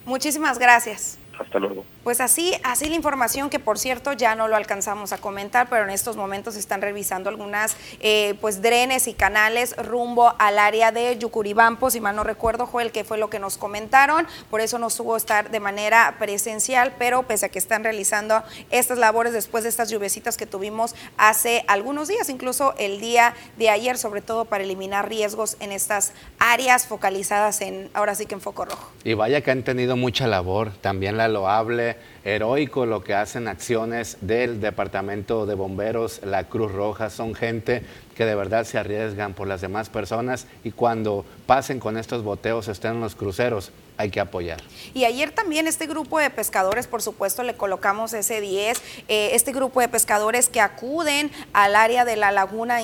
Muchísimas 0.06 0.58
gracias. 0.58 1.21
Hasta 1.40 1.60
luego. 1.60 1.84
Pues 2.04 2.20
así, 2.20 2.54
así 2.64 2.90
la 2.90 2.96
información 2.96 3.50
que 3.50 3.60
por 3.60 3.78
cierto 3.78 4.14
ya 4.14 4.36
no 4.36 4.48
lo 4.48 4.56
alcanzamos 4.56 5.14
a 5.14 5.18
comentar, 5.18 5.70
pero 5.70 5.84
en 5.84 5.92
estos 5.92 6.18
momentos 6.18 6.56
están 6.56 6.82
revisando 6.82 7.30
algunas 7.30 7.78
eh, 8.00 8.36
pues 8.42 8.62
drenes 8.62 9.08
y 9.08 9.14
canales 9.14 9.76
rumbo 9.78 10.34
al 10.40 10.60
área 10.60 10.92
de 10.92 11.18
Yucuribampo, 11.18 11.90
si 11.90 12.02
mal 12.02 12.16
no 12.16 12.24
recuerdo, 12.24 12.66
Joel, 12.66 12.92
que 12.92 13.04
fue 13.04 13.18
lo 13.18 13.30
que 13.30 13.40
nos 13.40 13.58
comentaron, 13.58 14.28
por 14.50 14.62
eso 14.62 14.80
nos 14.80 15.00
hubo 15.00 15.16
estar 15.16 15.52
de 15.52 15.60
manera 15.60 16.16
presencial, 16.20 16.94
pero 16.98 17.24
pese 17.24 17.48
a 17.48 17.50
que 17.50 17.60
están 17.60 17.84
realizando 17.84 18.44
estas 18.72 18.98
labores 18.98 19.34
después 19.34 19.64
de 19.64 19.70
estas 19.70 19.90
lluvecitas 19.90 20.38
que 20.38 20.46
tuvimos 20.46 20.96
hace 21.18 21.64
algunos 21.68 22.08
días, 22.08 22.30
incluso 22.30 22.74
el 22.78 23.00
día 23.00 23.34
de 23.58 23.70
ayer, 23.70 23.98
sobre 23.98 24.22
todo 24.22 24.46
para 24.46 24.64
eliminar 24.64 25.08
riesgos 25.08 25.58
en 25.60 25.72
estas 25.72 26.14
áreas 26.40 26.88
focalizadas 26.88 27.62
en, 27.62 27.90
ahora 27.94 28.16
sí 28.16 28.26
que 28.26 28.36
en 28.36 28.42
foco 28.42 28.66
rojo. 28.66 28.90
Y 29.04 29.14
vaya 29.14 29.42
que 29.42 29.52
han 29.52 29.64
tenido 29.64 29.96
mucha 29.96 30.28
labor, 30.28 30.72
también 30.82 31.18
loable, 31.28 31.98
heroico 32.24 32.86
lo 32.86 33.04
que 33.04 33.14
hacen 33.14 33.48
acciones 33.48 34.18
del 34.22 34.62
Departamento 34.62 35.46
de 35.46 35.56
Bomberos, 35.56 36.22
la 36.24 36.46
Cruz 36.46 36.72
Roja, 36.72 37.10
son 37.10 37.36
gente 37.36 37.84
que 38.16 38.26
de 38.26 38.36
verdad 38.36 38.66
se 38.66 38.78
arriesgan 38.78 39.34
por 39.34 39.48
las 39.48 39.62
demás 39.62 39.90
personas 39.90 40.48
y 40.64 40.72
cuando 40.72 41.26
pasen 41.46 41.80
con 41.80 41.98
estos 41.98 42.24
boteos, 42.24 42.68
estén 42.68 42.94
en 42.94 43.02
los 43.02 43.16
cruceros, 43.16 43.72
hay 44.02 44.10
que 44.10 44.20
apoyar. 44.20 44.62
Y 44.94 45.06
ayer 45.06 45.32
también 45.32 45.68
este 45.68 45.88
grupo 45.88 46.20
de 46.20 46.30
pescadores, 46.30 46.88
por 46.88 47.02
supuesto, 47.02 47.44
le 47.44 47.56
colocamos 47.56 48.14
ese 48.14 48.42
10, 48.42 48.82
eh, 49.08 49.30
este 49.34 49.54
grupo 49.54 49.80
de 49.80 49.88
pescadores 49.88 50.50
que 50.50 50.60
acuden 50.60 51.32
al 51.54 51.76
área 51.76 52.04
de 52.04 52.16
la 52.16 52.32
laguna 52.32 52.80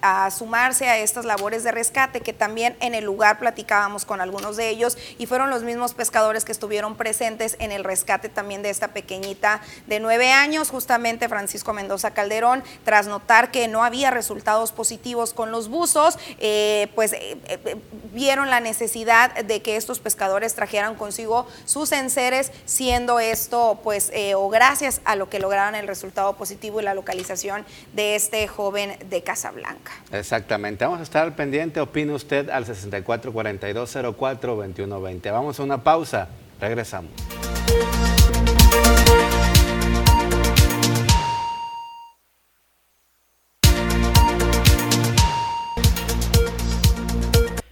a 0.00 0.30
sumarse 0.30 0.88
a 0.88 0.98
estas 0.98 1.24
labores 1.24 1.64
de 1.64 1.72
rescate, 1.72 2.20
que 2.20 2.32
también 2.32 2.76
en 2.80 2.94
el 2.94 3.04
lugar 3.04 3.38
platicábamos 3.38 4.04
con 4.04 4.20
algunos 4.20 4.56
de 4.56 4.68
ellos 4.68 4.96
y 5.18 5.26
fueron 5.26 5.50
los 5.50 5.62
mismos 5.62 5.94
pescadores 5.94 6.44
que 6.44 6.52
estuvieron 6.52 6.96
presentes 6.96 7.56
en 7.58 7.72
el 7.72 7.84
rescate 7.84 8.28
también 8.28 8.62
de 8.62 8.70
esta 8.70 8.88
pequeñita 8.88 9.60
de 9.86 10.00
nueve 10.00 10.32
años, 10.32 10.70
justamente 10.70 11.28
Francisco 11.28 11.72
Mendoza 11.72 12.12
Calderón, 12.12 12.62
tras 12.84 13.06
notar 13.06 13.50
que 13.50 13.68
no 13.68 13.84
había 13.84 14.10
resultados 14.10 14.72
positivos 14.72 15.34
con 15.34 15.50
los 15.50 15.68
buzos, 15.68 16.18
eh, 16.38 16.88
pues 16.94 17.12
eh, 17.12 17.76
vieron 18.12 18.50
la 18.50 18.60
necesidad 18.60 19.34
de 19.44 19.62
que 19.62 19.76
estos 19.76 20.00
pescadores 20.00 20.54
trajeran 20.60 20.94
consigo 20.94 21.48
sus 21.64 21.90
enseres, 21.92 22.52
siendo 22.66 23.18
esto, 23.18 23.80
pues, 23.82 24.10
eh, 24.12 24.34
o 24.34 24.50
gracias 24.50 25.00
a 25.06 25.16
lo 25.16 25.30
que 25.30 25.38
lograron 25.38 25.74
el 25.74 25.88
resultado 25.88 26.36
positivo 26.36 26.82
y 26.82 26.84
la 26.84 26.92
localización 26.92 27.64
de 27.94 28.14
este 28.14 28.46
joven 28.46 28.98
de 29.08 29.22
Casablanca. 29.22 29.92
Exactamente. 30.12 30.84
Vamos 30.84 31.00
a 31.00 31.04
estar 31.04 31.22
al 31.22 31.34
pendiente. 31.34 31.80
Opine 31.80 32.12
usted 32.12 32.50
al 32.50 32.66
6442042120. 32.66 35.32
Vamos 35.32 35.58
a 35.58 35.62
una 35.62 35.82
pausa. 35.82 36.28
Regresamos. 36.60 37.39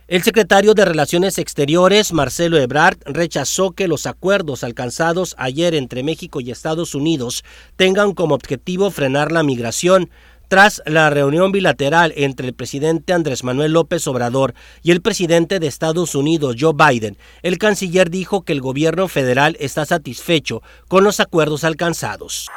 El 0.09 0.23
secretario 0.23 0.73
de 0.73 0.87
Relaciones 0.87 1.37
Exteriores, 1.37 2.15
Marcelo 2.15 2.57
Ebrard, 2.57 2.97
rechazó 3.05 3.73
que 3.73 3.89
los 3.89 4.07
acuerdos 4.07 4.65
alcanzados 4.65 5.35
ayer 5.37 5.75
entre 5.75 6.03
México 6.03 6.41
y 6.41 6.51
Estados 6.51 6.95
Unidos 6.95 7.45
tengan 7.77 8.15
como 8.15 8.35
objetivo 8.35 8.91
frenar 8.91 9.33
la 9.33 9.43
migración. 9.43 10.09
Tras 10.49 10.81
la 10.87 11.11
reunión 11.11 11.53
bilateral 11.53 12.15
entre 12.17 12.47
el 12.47 12.55
presidente 12.55 13.13
Andrés 13.13 13.45
Manuel 13.45 13.73
López 13.73 14.07
Obrador 14.07 14.55
y 14.83 14.93
el 14.93 15.03
presidente 15.03 15.61
de 15.61 15.67
Estados 15.67 16.15
Unidos, 16.15 16.57
Joe 16.59 16.73
Biden, 16.73 17.19
el 17.43 17.59
canciller 17.59 18.09
dijo 18.09 18.45
que 18.45 18.55
el 18.55 18.63
gobierno 18.63 19.09
federal 19.09 19.59
está 19.61 19.85
satisfecho 19.85 20.63
con 20.89 21.05
los 21.05 21.21
acuerdos 21.21 21.65
alcanzados. 21.65 22.49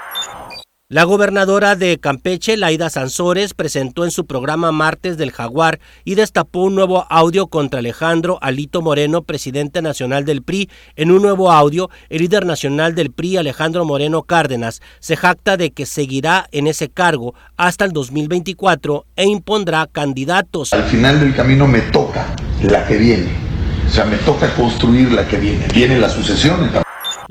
La 0.92 1.06
gobernadora 1.06 1.78
de 1.78 2.00
Campeche, 2.00 2.58
Laida 2.58 2.90
Sansores, 2.90 3.54
presentó 3.54 4.04
en 4.04 4.12
su 4.12 4.26
programa 4.26 4.74
Martes 4.74 5.16
del 5.16 5.32
Jaguar 5.32 5.80
y 6.04 6.16
destapó 6.16 6.64
un 6.64 6.76
nuevo 6.76 7.08
audio 7.10 7.48
contra 7.48 7.80
Alejandro 7.80 8.40
Alito 8.42 8.82
Moreno, 8.82 9.22
presidente 9.22 9.82
nacional 9.82 10.26
del 10.26 10.42
PRI. 10.42 10.70
En 10.98 11.12
un 11.12 11.22
nuevo 11.22 11.50
audio, 11.50 11.90
el 12.10 12.24
líder 12.24 12.46
nacional 12.46 12.94
del 12.94 13.10
PRI, 13.10 13.38
Alejandro 13.38 13.86
Moreno 13.86 14.24
Cárdenas, 14.24 14.82
se 15.00 15.16
jacta 15.16 15.56
de 15.56 15.72
que 15.72 15.86
seguirá 15.86 16.50
en 16.52 16.68
ese 16.68 16.90
cargo 16.90 17.36
hasta 17.56 17.86
el 17.86 17.94
2024 17.94 19.06
e 19.16 19.28
impondrá 19.28 19.88
candidatos. 19.90 20.74
Al 20.74 20.84
final 20.84 21.22
del 21.22 21.34
camino 21.34 21.68
me 21.68 21.80
toca 21.80 22.36
la 22.64 22.86
que 22.86 22.98
viene. 22.98 23.30
O 23.88 23.90
sea, 23.90 24.04
me 24.04 24.18
toca 24.18 24.54
construir 24.56 25.14
la 25.14 25.26
que 25.26 25.38
viene. 25.38 25.68
Viene 25.74 25.98
la 25.98 26.10
sucesión. 26.10 26.70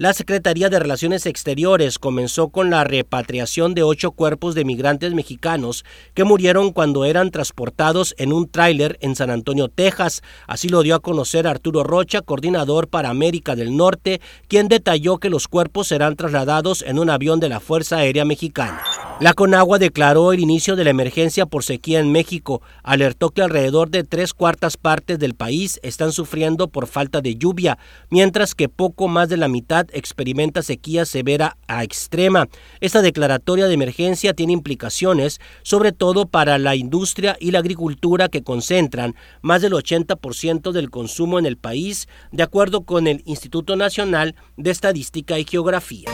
La 0.00 0.14
Secretaría 0.14 0.70
de 0.70 0.78
Relaciones 0.78 1.26
Exteriores 1.26 1.98
comenzó 1.98 2.48
con 2.48 2.70
la 2.70 2.84
repatriación 2.84 3.74
de 3.74 3.82
ocho 3.82 4.12
cuerpos 4.12 4.54
de 4.54 4.64
migrantes 4.64 5.12
mexicanos 5.12 5.84
que 6.14 6.24
murieron 6.24 6.72
cuando 6.72 7.04
eran 7.04 7.30
transportados 7.30 8.14
en 8.16 8.32
un 8.32 8.48
tráiler 8.48 8.96
en 9.02 9.14
San 9.14 9.28
Antonio, 9.28 9.68
Texas. 9.68 10.22
Así 10.46 10.70
lo 10.70 10.82
dio 10.82 10.94
a 10.94 11.00
conocer 11.00 11.46
Arturo 11.46 11.84
Rocha, 11.84 12.22
coordinador 12.22 12.88
para 12.88 13.10
América 13.10 13.54
del 13.54 13.76
Norte, 13.76 14.22
quien 14.48 14.68
detalló 14.68 15.18
que 15.18 15.28
los 15.28 15.48
cuerpos 15.48 15.88
serán 15.88 16.16
trasladados 16.16 16.80
en 16.80 16.98
un 16.98 17.10
avión 17.10 17.38
de 17.38 17.50
la 17.50 17.60
Fuerza 17.60 17.98
Aérea 17.98 18.24
Mexicana. 18.24 18.82
La 19.20 19.35
Conagua 19.35 19.78
declaró 19.78 20.33
el 20.33 20.40
inicio 20.40 20.76
de 20.76 20.85
la 20.85 20.88
emergencia 20.88 21.44
por 21.44 21.62
sequía 21.62 22.00
en 22.00 22.11
México. 22.11 22.62
Alertó 22.83 23.28
que 23.28 23.42
alrededor 23.42 23.90
de 23.90 24.02
tres 24.02 24.33
cuartas 24.33 24.78
partes 24.78 25.18
del 25.18 25.35
país 25.35 25.78
están 25.83 26.12
sufriendo 26.12 26.68
por 26.68 26.87
falta 26.87 27.20
de 27.20 27.37
lluvia, 27.37 27.76
mientras 28.09 28.54
que 28.54 28.70
poco 28.70 29.09
más 29.09 29.28
de 29.28 29.37
la 29.37 29.48
mitad 29.48 29.87
experimenta 29.92 30.62
sequía 30.62 31.04
severa 31.04 31.59
a 31.68 31.85
extrema. 31.85 32.48
Esta 32.80 33.02
declaratoria 33.02 33.66
de 33.66 33.74
emergencia 33.74 34.33
tiene 34.33 34.54
implicaciones 34.54 35.38
sobre 35.64 35.92
todo 35.92 36.24
para 36.24 36.56
la 36.56 36.74
industria 36.74 37.37
y 37.38 37.50
la 37.50 37.59
agricultura 37.59 38.30
que 38.30 38.42
concentran 38.42 39.16
más 39.42 39.61
del 39.61 39.74
80% 39.74 40.72
del 40.72 40.88
consumo 40.88 41.38
en 41.38 41.44
el 41.44 41.59
país, 41.59 42.09
de 42.33 42.42
acuerdo 42.42 42.87
con 42.87 43.06
el 43.06 43.22
Instituto 43.26 43.76
Nacional 43.76 44.35
de 44.56 44.70
Estadística 44.70 45.38
y 45.38 45.44
Geografía. 45.44 46.09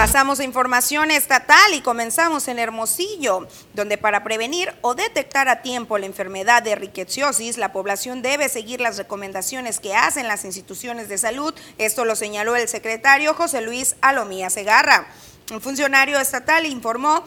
Pasamos 0.00 0.40
a 0.40 0.44
información 0.44 1.10
estatal 1.10 1.74
y 1.74 1.82
comenzamos 1.82 2.48
en 2.48 2.58
Hermosillo, 2.58 3.46
donde 3.74 3.98
para 3.98 4.24
prevenir 4.24 4.72
o 4.80 4.94
detectar 4.94 5.50
a 5.50 5.60
tiempo 5.60 5.98
la 5.98 6.06
enfermedad 6.06 6.62
de 6.62 6.74
riqueciosis, 6.74 7.58
la 7.58 7.70
población 7.70 8.22
debe 8.22 8.48
seguir 8.48 8.80
las 8.80 8.96
recomendaciones 8.96 9.78
que 9.78 9.94
hacen 9.94 10.26
las 10.26 10.46
instituciones 10.46 11.10
de 11.10 11.18
salud. 11.18 11.52
Esto 11.76 12.06
lo 12.06 12.16
señaló 12.16 12.56
el 12.56 12.66
secretario 12.66 13.34
José 13.34 13.60
Luis 13.60 13.94
Alomía 14.00 14.48
Segarra. 14.48 15.06
Un 15.52 15.60
funcionario 15.60 16.18
estatal 16.18 16.64
informó 16.64 17.22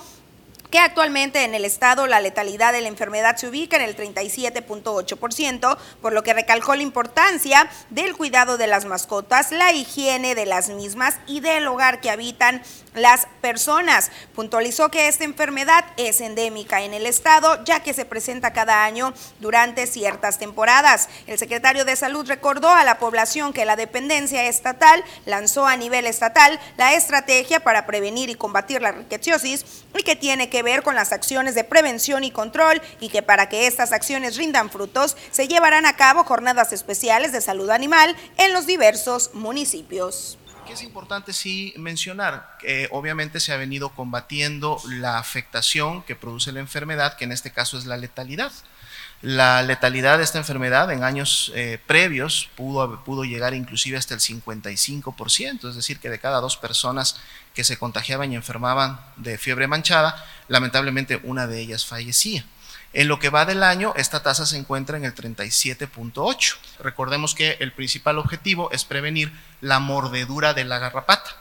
que 0.74 0.80
actualmente 0.80 1.44
en 1.44 1.54
el 1.54 1.66
estado 1.66 2.08
la 2.08 2.20
letalidad 2.20 2.74
de 2.74 2.82
la 2.82 2.88
enfermedad 2.88 3.36
se 3.36 3.48
ubica 3.48 3.76
en 3.76 3.84
el 3.84 3.96
37.8%, 3.96 5.78
por 6.02 6.14
lo 6.14 6.24
que 6.24 6.34
recalcó 6.34 6.74
la 6.74 6.82
importancia 6.82 7.70
del 7.92 8.18
cuidado 8.18 8.58
de 8.58 8.66
las 8.66 8.86
mascotas, 8.86 9.52
la 9.52 9.72
higiene 9.72 10.34
de 10.34 10.48
las 10.48 10.70
mismas 10.70 11.20
y 11.28 11.42
del 11.42 11.68
hogar 11.68 12.02
que 12.02 12.10
habitan 12.10 12.64
las 12.96 13.28
personas. 13.42 14.12
Puntualizó 14.34 14.90
que 14.90 15.08
esta 15.08 15.26
enfermedad 15.26 15.86
es 15.98 16.22
endémica 16.22 16.82
en 16.82 16.96
el 16.96 17.06
estado, 17.06 17.64
ya 17.66 17.82
que 17.82 17.94
se 17.94 18.06
presenta 18.06 18.54
cada 18.54 18.84
año 18.84 19.14
durante 19.40 19.86
ciertas 19.86 20.40
temporadas. 20.40 21.08
El 21.28 21.38
secretario 21.38 21.86
de 21.86 21.96
Salud 21.96 22.28
recordó 22.28 22.70
a 22.70 22.84
la 22.84 22.98
población 22.98 23.54
que 23.54 23.66
la 23.66 23.76
dependencia 23.76 24.48
estatal 24.48 25.04
lanzó 25.28 25.68
a 25.68 25.78
nivel 25.78 26.08
estatal 26.08 26.60
la 26.78 26.96
estrategia 26.96 27.60
para 27.60 27.86
prevenir 27.86 28.32
y 28.32 28.36
combatir 28.36 28.82
la 28.82 28.92
riqueciosis 28.92 29.66
y 29.96 30.02
que 30.02 30.16
tiene 30.16 30.50
que 30.50 30.63
ver 30.64 30.82
con 30.82 30.96
las 30.96 31.12
acciones 31.12 31.56
de 31.56 31.64
prevención 31.64 32.24
y 32.24 32.32
control 32.32 32.82
y 33.00 33.10
que 33.10 33.22
para 33.22 33.50
que 33.50 33.68
estas 33.68 33.92
acciones 33.92 34.38
rindan 34.38 34.70
frutos 34.70 35.16
se 35.32 35.48
llevarán 35.48 35.86
a 35.86 35.96
cabo 35.96 36.24
jornadas 36.24 36.74
especiales 36.74 37.32
de 37.32 37.42
salud 37.42 37.70
animal 37.70 38.16
en 38.38 38.54
los 38.54 38.66
diversos 38.66 39.32
municipios. 39.34 40.38
Que 40.66 40.74
es 40.74 40.84
importante 40.84 41.34
sí 41.34 41.74
mencionar, 41.78 42.58
que 42.60 42.88
obviamente 42.92 43.42
se 43.42 43.52
ha 43.52 43.58
venido 43.58 43.90
combatiendo 43.90 44.80
la 44.88 45.18
afectación 45.18 46.04
que 46.04 46.16
produce 46.16 46.54
la 46.54 46.62
enfermedad, 46.62 47.18
que 47.18 47.26
en 47.26 47.34
este 47.34 47.52
caso 47.52 47.78
es 47.78 47.86
la 47.86 47.98
letalidad. 47.98 48.52
La 49.24 49.64
letalidad 49.64 50.18
de 50.18 50.26
esta 50.26 50.38
enfermedad 50.38 50.92
en 50.92 51.02
años 51.02 51.50
eh, 51.56 51.80
previos 51.88 52.50
pudo, 52.58 53.06
pudo 53.06 53.24
llegar 53.24 53.54
inclusive 53.54 53.98
hasta 53.98 54.14
el 54.14 54.20
55%, 54.20 55.70
es 55.70 55.76
decir, 55.78 56.00
que 56.00 56.10
de 56.10 56.20
cada 56.20 56.42
dos 56.42 56.58
personas 56.58 57.16
que 57.56 57.64
se 57.64 57.78
contagiaban 57.78 58.34
y 58.34 58.36
enfermaban 58.36 59.00
de 59.16 59.38
fiebre 59.38 59.68
manchada, 59.68 60.22
lamentablemente 60.50 61.22
una 61.24 61.48
de 61.48 61.62
ellas 61.62 61.86
fallecía. 61.86 62.44
En 62.92 63.08
lo 63.08 63.20
que 63.20 63.30
va 63.30 63.46
del 63.46 63.64
año, 63.64 63.94
esta 63.96 64.22
tasa 64.22 64.46
se 64.46 64.58
encuentra 64.58 64.98
en 64.98 65.06
el 65.06 65.16
37.8. 65.16 66.56
Recordemos 66.80 67.34
que 67.34 67.56
el 67.62 67.72
principal 67.72 68.18
objetivo 68.20 68.72
es 68.74 68.84
prevenir 68.84 69.32
la 69.62 69.80
mordedura 69.80 70.54
de 70.54 70.66
la 70.66 70.80
garrapata. 70.80 71.32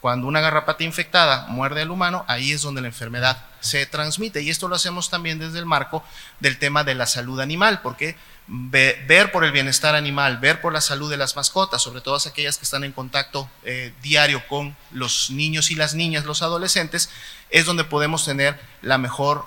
Cuando 0.00 0.26
una 0.28 0.40
garrapata 0.40 0.84
infectada 0.84 1.46
muerde 1.48 1.82
al 1.82 1.90
humano, 1.90 2.24
ahí 2.28 2.52
es 2.52 2.62
donde 2.62 2.80
la 2.80 2.86
enfermedad 2.88 3.44
se 3.60 3.84
transmite. 3.86 4.42
Y 4.42 4.50
esto 4.50 4.68
lo 4.68 4.76
hacemos 4.76 5.10
también 5.10 5.38
desde 5.38 5.58
el 5.58 5.66
marco 5.66 6.04
del 6.38 6.58
tema 6.58 6.84
de 6.84 6.94
la 6.94 7.06
salud 7.06 7.40
animal, 7.40 7.80
porque 7.82 8.16
ver 8.50 9.30
por 9.30 9.44
el 9.44 9.52
bienestar 9.52 9.94
animal, 9.94 10.38
ver 10.38 10.60
por 10.60 10.72
la 10.72 10.80
salud 10.80 11.10
de 11.10 11.18
las 11.18 11.36
mascotas, 11.36 11.82
sobre 11.82 12.00
todo 12.00 12.16
aquellas 12.16 12.56
que 12.56 12.64
están 12.64 12.82
en 12.82 12.92
contacto 12.92 13.50
eh, 13.62 13.92
diario 14.02 14.42
con 14.48 14.74
los 14.90 15.30
niños 15.30 15.70
y 15.70 15.74
las 15.74 15.94
niñas, 15.94 16.24
los 16.24 16.40
adolescentes, 16.42 17.10
es 17.50 17.66
donde 17.66 17.84
podemos 17.84 18.24
tener 18.24 18.58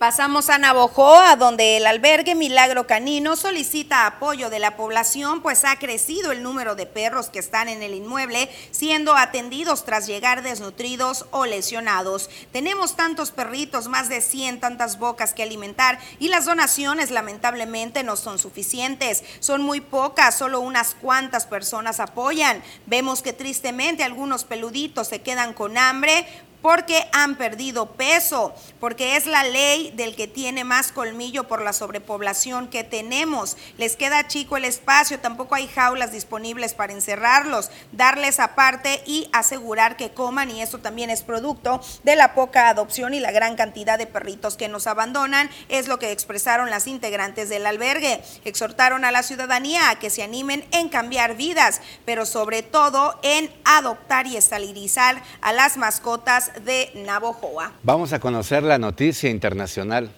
Pasamos 0.01 0.49
a 0.49 0.57
Navojoa, 0.57 1.35
donde 1.35 1.77
el 1.77 1.85
albergue 1.85 2.33
Milagro 2.33 2.87
Canino 2.87 3.35
solicita 3.35 4.07
apoyo 4.07 4.49
de 4.49 4.57
la 4.57 4.75
población, 4.75 5.43
pues 5.43 5.63
ha 5.63 5.75
crecido 5.75 6.31
el 6.31 6.41
número 6.41 6.73
de 6.73 6.87
perros 6.87 7.29
que 7.29 7.37
están 7.37 7.69
en 7.69 7.83
el 7.83 7.93
inmueble 7.93 8.49
siendo 8.71 9.15
atendidos 9.15 9.85
tras 9.85 10.07
llegar 10.07 10.41
desnutridos 10.41 11.27
o 11.29 11.45
lesionados. 11.45 12.31
Tenemos 12.51 12.95
tantos 12.95 13.29
perritos, 13.29 13.89
más 13.89 14.09
de 14.09 14.21
100, 14.21 14.59
tantas 14.59 14.97
bocas 14.97 15.35
que 15.35 15.43
alimentar 15.43 15.99
y 16.17 16.29
las 16.29 16.45
donaciones 16.45 17.11
lamentablemente 17.11 18.01
no 18.01 18.15
son 18.15 18.39
suficientes. 18.39 19.23
Son 19.39 19.61
muy 19.61 19.81
pocas, 19.81 20.35
solo 20.35 20.61
unas 20.61 20.95
cuantas 20.95 21.45
personas 21.45 21.99
apoyan. 21.99 22.63
Vemos 22.87 23.21
que 23.21 23.33
tristemente 23.33 24.03
algunos 24.03 24.45
peluditos 24.45 25.09
se 25.09 25.21
quedan 25.21 25.53
con 25.53 25.77
hambre 25.77 26.25
porque 26.61 27.07
han 27.11 27.35
perdido 27.35 27.91
peso, 27.91 28.53
porque 28.79 29.15
es 29.15 29.25
la 29.25 29.43
ley 29.43 29.91
del 29.95 30.15
que 30.15 30.27
tiene 30.27 30.63
más 30.63 30.91
colmillo 30.91 31.47
por 31.47 31.61
la 31.61 31.73
sobrepoblación 31.73 32.67
que 32.67 32.83
tenemos. 32.83 33.57
Les 33.77 33.95
queda 33.95 34.27
chico 34.27 34.57
el 34.57 34.65
espacio, 34.65 35.19
tampoco 35.19 35.55
hay 35.55 35.67
jaulas 35.67 36.11
disponibles 36.11 36.73
para 36.73 36.93
encerrarlos, 36.93 37.71
darles 37.91 38.39
aparte 38.39 39.01
y 39.05 39.29
asegurar 39.33 39.97
que 39.97 40.11
coman 40.11 40.51
y 40.51 40.61
eso 40.61 40.77
también 40.77 41.09
es 41.09 41.23
producto 41.23 41.81
de 42.03 42.15
la 42.15 42.33
poca 42.33 42.69
adopción 42.69 43.13
y 43.13 43.19
la 43.19 43.31
gran 43.31 43.55
cantidad 43.55 43.97
de 43.97 44.07
perritos 44.07 44.55
que 44.55 44.67
nos 44.67 44.87
abandonan, 44.87 45.49
es 45.69 45.87
lo 45.87 45.99
que 45.99 46.11
expresaron 46.11 46.69
las 46.69 46.87
integrantes 46.87 47.49
del 47.49 47.65
albergue. 47.65 48.21
Exhortaron 48.45 49.05
a 49.05 49.11
la 49.11 49.23
ciudadanía 49.23 49.89
a 49.89 49.99
que 49.99 50.09
se 50.09 50.23
animen 50.23 50.65
en 50.71 50.89
cambiar 50.89 51.35
vidas, 51.35 51.81
pero 52.05 52.25
sobre 52.25 52.63
todo 52.63 53.19
en 53.23 53.51
adoptar 53.65 54.27
y 54.27 54.37
estalirizar 54.37 55.21
a 55.41 55.53
las 55.53 55.77
mascotas 55.77 56.50
de 56.65 56.91
Navojoa. 57.05 57.71
Vamos 57.83 58.13
a 58.13 58.19
conocer 58.19 58.63
la 58.63 58.77
noticia 58.77 59.29
internacional. 59.29 60.09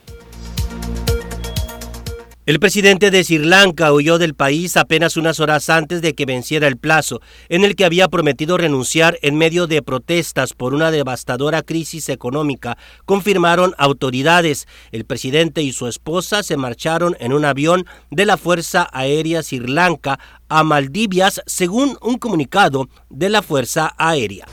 El 2.46 2.60
presidente 2.60 3.10
de 3.10 3.24
Sri 3.24 3.38
Lanka 3.38 3.94
huyó 3.94 4.18
del 4.18 4.34
país 4.34 4.76
apenas 4.76 5.16
unas 5.16 5.40
horas 5.40 5.70
antes 5.70 6.02
de 6.02 6.14
que 6.14 6.26
venciera 6.26 6.68
el 6.68 6.76
plazo, 6.76 7.22
en 7.48 7.64
el 7.64 7.78
que 7.78 7.86
había 7.86 8.10
prometido 8.10 8.58
renunciar 8.58 9.18
en 9.22 9.38
medio 9.38 9.66
de 9.66 9.82
protestas 9.82 10.52
por 10.52 10.74
una 10.74 10.92
devastadora 10.92 11.62
crisis 11.62 12.10
económica, 12.10 12.78
confirmaron 13.06 13.74
autoridades. 13.78 14.68
El 14.92 15.06
presidente 15.06 15.62
y 15.62 15.72
su 15.72 15.88
esposa 15.88 16.44
se 16.44 16.58
marcharon 16.58 17.16
en 17.22 17.32
un 17.32 17.46
avión 17.46 17.86
de 18.12 18.26
la 18.26 18.36
Fuerza 18.36 18.90
Aérea 18.92 19.42
Sri 19.42 19.60
Lanka 19.60 20.20
a 20.50 20.66
Maldivias, 20.66 21.42
según 21.46 21.98
un 22.02 22.18
comunicado 22.18 22.90
de 23.10 23.30
la 23.30 23.42
Fuerza 23.42 23.94
Aérea. 23.98 24.46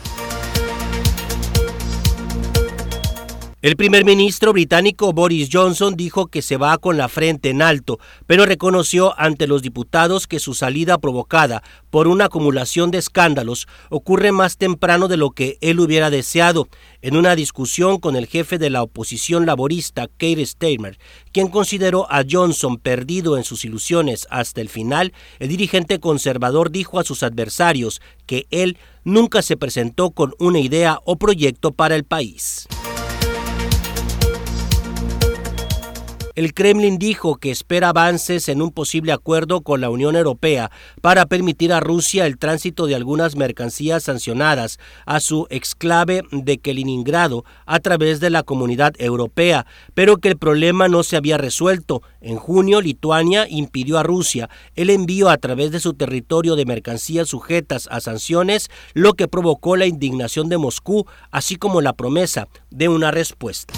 El 3.62 3.76
primer 3.76 4.06
ministro 4.06 4.54
británico 4.54 5.12
Boris 5.12 5.50
Johnson 5.52 5.94
dijo 5.94 6.28
que 6.28 6.40
se 6.40 6.56
va 6.56 6.78
con 6.78 6.96
la 6.96 7.10
frente 7.10 7.50
en 7.50 7.60
alto, 7.60 7.98
pero 8.26 8.46
reconoció 8.46 9.12
ante 9.20 9.46
los 9.46 9.60
diputados 9.60 10.26
que 10.26 10.38
su 10.38 10.54
salida 10.54 10.96
provocada 10.96 11.62
por 11.90 12.08
una 12.08 12.24
acumulación 12.24 12.90
de 12.90 12.96
escándalos 12.96 13.68
ocurre 13.90 14.32
más 14.32 14.56
temprano 14.56 15.08
de 15.08 15.18
lo 15.18 15.32
que 15.32 15.58
él 15.60 15.78
hubiera 15.78 16.08
deseado. 16.08 16.68
En 17.02 17.16
una 17.16 17.36
discusión 17.36 17.98
con 17.98 18.16
el 18.16 18.28
jefe 18.28 18.56
de 18.56 18.70
la 18.70 18.82
oposición 18.82 19.44
laborista, 19.44 20.08
Keir 20.16 20.46
Starmer, 20.46 20.98
quien 21.30 21.48
consideró 21.48 22.10
a 22.10 22.24
Johnson 22.26 22.78
perdido 22.78 23.36
en 23.36 23.44
sus 23.44 23.66
ilusiones 23.66 24.26
hasta 24.30 24.62
el 24.62 24.70
final, 24.70 25.12
el 25.38 25.48
dirigente 25.48 26.00
conservador 26.00 26.70
dijo 26.70 26.98
a 26.98 27.04
sus 27.04 27.22
adversarios 27.22 28.00
que 28.24 28.46
él 28.50 28.78
nunca 29.04 29.42
se 29.42 29.58
presentó 29.58 30.12
con 30.12 30.32
una 30.38 30.60
idea 30.60 30.98
o 31.04 31.16
proyecto 31.16 31.72
para 31.72 31.94
el 31.94 32.04
país. 32.04 32.66
El 36.40 36.54
Kremlin 36.54 36.98
dijo 36.98 37.36
que 37.36 37.50
espera 37.50 37.90
avances 37.90 38.48
en 38.48 38.62
un 38.62 38.70
posible 38.70 39.12
acuerdo 39.12 39.60
con 39.60 39.82
la 39.82 39.90
Unión 39.90 40.16
Europea 40.16 40.70
para 41.02 41.26
permitir 41.26 41.70
a 41.70 41.80
Rusia 41.80 42.24
el 42.24 42.38
tránsito 42.38 42.86
de 42.86 42.94
algunas 42.94 43.36
mercancías 43.36 44.04
sancionadas 44.04 44.78
a 45.04 45.20
su 45.20 45.46
exclave 45.50 46.22
de 46.32 46.56
Kaliningrado 46.56 47.44
a 47.66 47.78
través 47.80 48.20
de 48.20 48.30
la 48.30 48.42
comunidad 48.42 48.94
europea, 48.96 49.66
pero 49.92 50.16
que 50.16 50.28
el 50.28 50.38
problema 50.38 50.88
no 50.88 51.02
se 51.02 51.18
había 51.18 51.36
resuelto. 51.36 52.00
En 52.22 52.38
junio, 52.38 52.80
Lituania 52.80 53.46
impidió 53.46 53.98
a 53.98 54.02
Rusia 54.02 54.48
el 54.76 54.88
envío 54.88 55.28
a 55.28 55.36
través 55.36 55.72
de 55.72 55.80
su 55.80 55.92
territorio 55.92 56.56
de 56.56 56.64
mercancías 56.64 57.28
sujetas 57.28 57.86
a 57.90 58.00
sanciones, 58.00 58.70
lo 58.94 59.12
que 59.12 59.28
provocó 59.28 59.76
la 59.76 59.84
indignación 59.84 60.48
de 60.48 60.56
Moscú, 60.56 61.04
así 61.30 61.56
como 61.56 61.82
la 61.82 61.92
promesa 61.92 62.48
de 62.70 62.88
una 62.88 63.10
respuesta. 63.10 63.74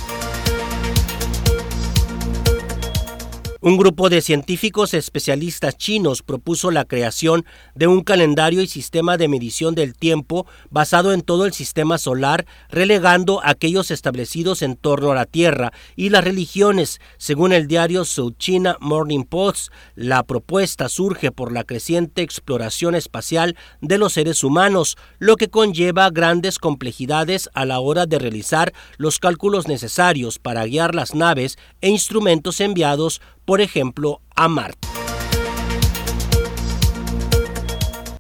Un 3.65 3.77
grupo 3.77 4.09
de 4.09 4.23
científicos 4.23 4.93
especialistas 4.93 5.79
chinos 5.79 6.25
propuso 6.25 6.73
la 6.73 6.85
creación 6.85 7.45
de 7.77 7.87
un 7.87 8.03
calendario 8.03 8.61
y 8.61 8.67
sistema 8.67 9.17
de 9.17 9.29
medición 9.29 9.77
del 9.77 9.95
tiempo 9.95 10.49
basado 10.71 11.13
en 11.13 11.23
todo 11.23 11.47
el 11.47 11.53
sistema 11.53 11.97
solar, 11.97 12.45
relegando 12.71 13.41
aquellos 13.45 13.93
establecidos 13.93 14.63
en 14.63 14.75
torno 14.75 15.13
a 15.13 15.15
la 15.15 15.27
Tierra 15.27 15.73
y 15.95 16.09
las 16.09 16.25
religiones. 16.25 17.01
Según 17.19 17.53
el 17.53 17.69
diario 17.69 18.05
South 18.05 18.35
China 18.37 18.77
Morning 18.81 19.23
Post, 19.23 19.73
la 19.95 20.25
propuesta 20.25 20.89
surge 20.89 21.31
por 21.31 21.53
la 21.53 21.63
creciente 21.63 22.23
exploración 22.23 22.97
espacial 22.97 23.57
de 23.81 23.97
los 23.97 24.15
seres 24.15 24.43
humanos, 24.43 24.97
lo 25.21 25.37
que 25.37 25.51
conlleva 25.51 26.11
grandes 26.11 26.59
complejidades 26.59 27.49
a 27.55 27.65
la 27.65 27.79
hora 27.79 28.07
de 28.07 28.19
realizar 28.19 28.73
los 28.97 29.21
cálculos 29.21 29.69
necesarios 29.69 30.41
para 30.41 30.67
guiar 30.67 30.97
las 30.97 31.15
naves 31.15 31.59
e 31.81 31.91
instrumentos 31.91 32.61
enviados 32.61 33.21
por 33.45 33.61
ejemplo, 33.61 34.21
a 34.35 34.49
Marte. 34.49 34.89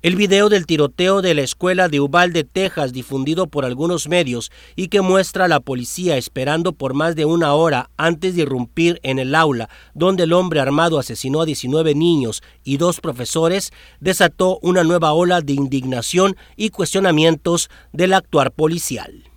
El 0.02 0.16
video 0.16 0.48
del 0.48 0.66
tiroteo 0.66 1.22
de 1.22 1.32
la 1.32 1.42
escuela 1.42 1.88
de 1.88 2.00
Uvalde, 2.00 2.42
Texas, 2.42 2.92
difundido 2.92 3.46
por 3.46 3.64
algunos 3.64 4.08
medios 4.08 4.50
y 4.74 4.88
que 4.88 5.00
muestra 5.00 5.44
a 5.44 5.48
la 5.48 5.60
policía 5.60 6.16
esperando 6.16 6.72
por 6.72 6.92
más 6.92 7.14
de 7.14 7.24
una 7.24 7.54
hora 7.54 7.88
antes 7.96 8.34
de 8.34 8.42
irrumpir 8.42 8.98
en 9.04 9.20
el 9.20 9.32
aula 9.36 9.68
donde 9.94 10.24
el 10.24 10.32
hombre 10.32 10.58
armado 10.58 10.98
asesinó 10.98 11.42
a 11.42 11.46
19 11.46 11.94
niños 11.94 12.42
y 12.64 12.78
dos 12.78 13.00
profesores, 13.00 13.70
desató 14.00 14.58
una 14.60 14.82
nueva 14.82 15.12
ola 15.12 15.40
de 15.40 15.52
indignación 15.52 16.36
y 16.56 16.70
cuestionamientos 16.70 17.70
del 17.92 18.14
actuar 18.14 18.50
policial. 18.50 19.31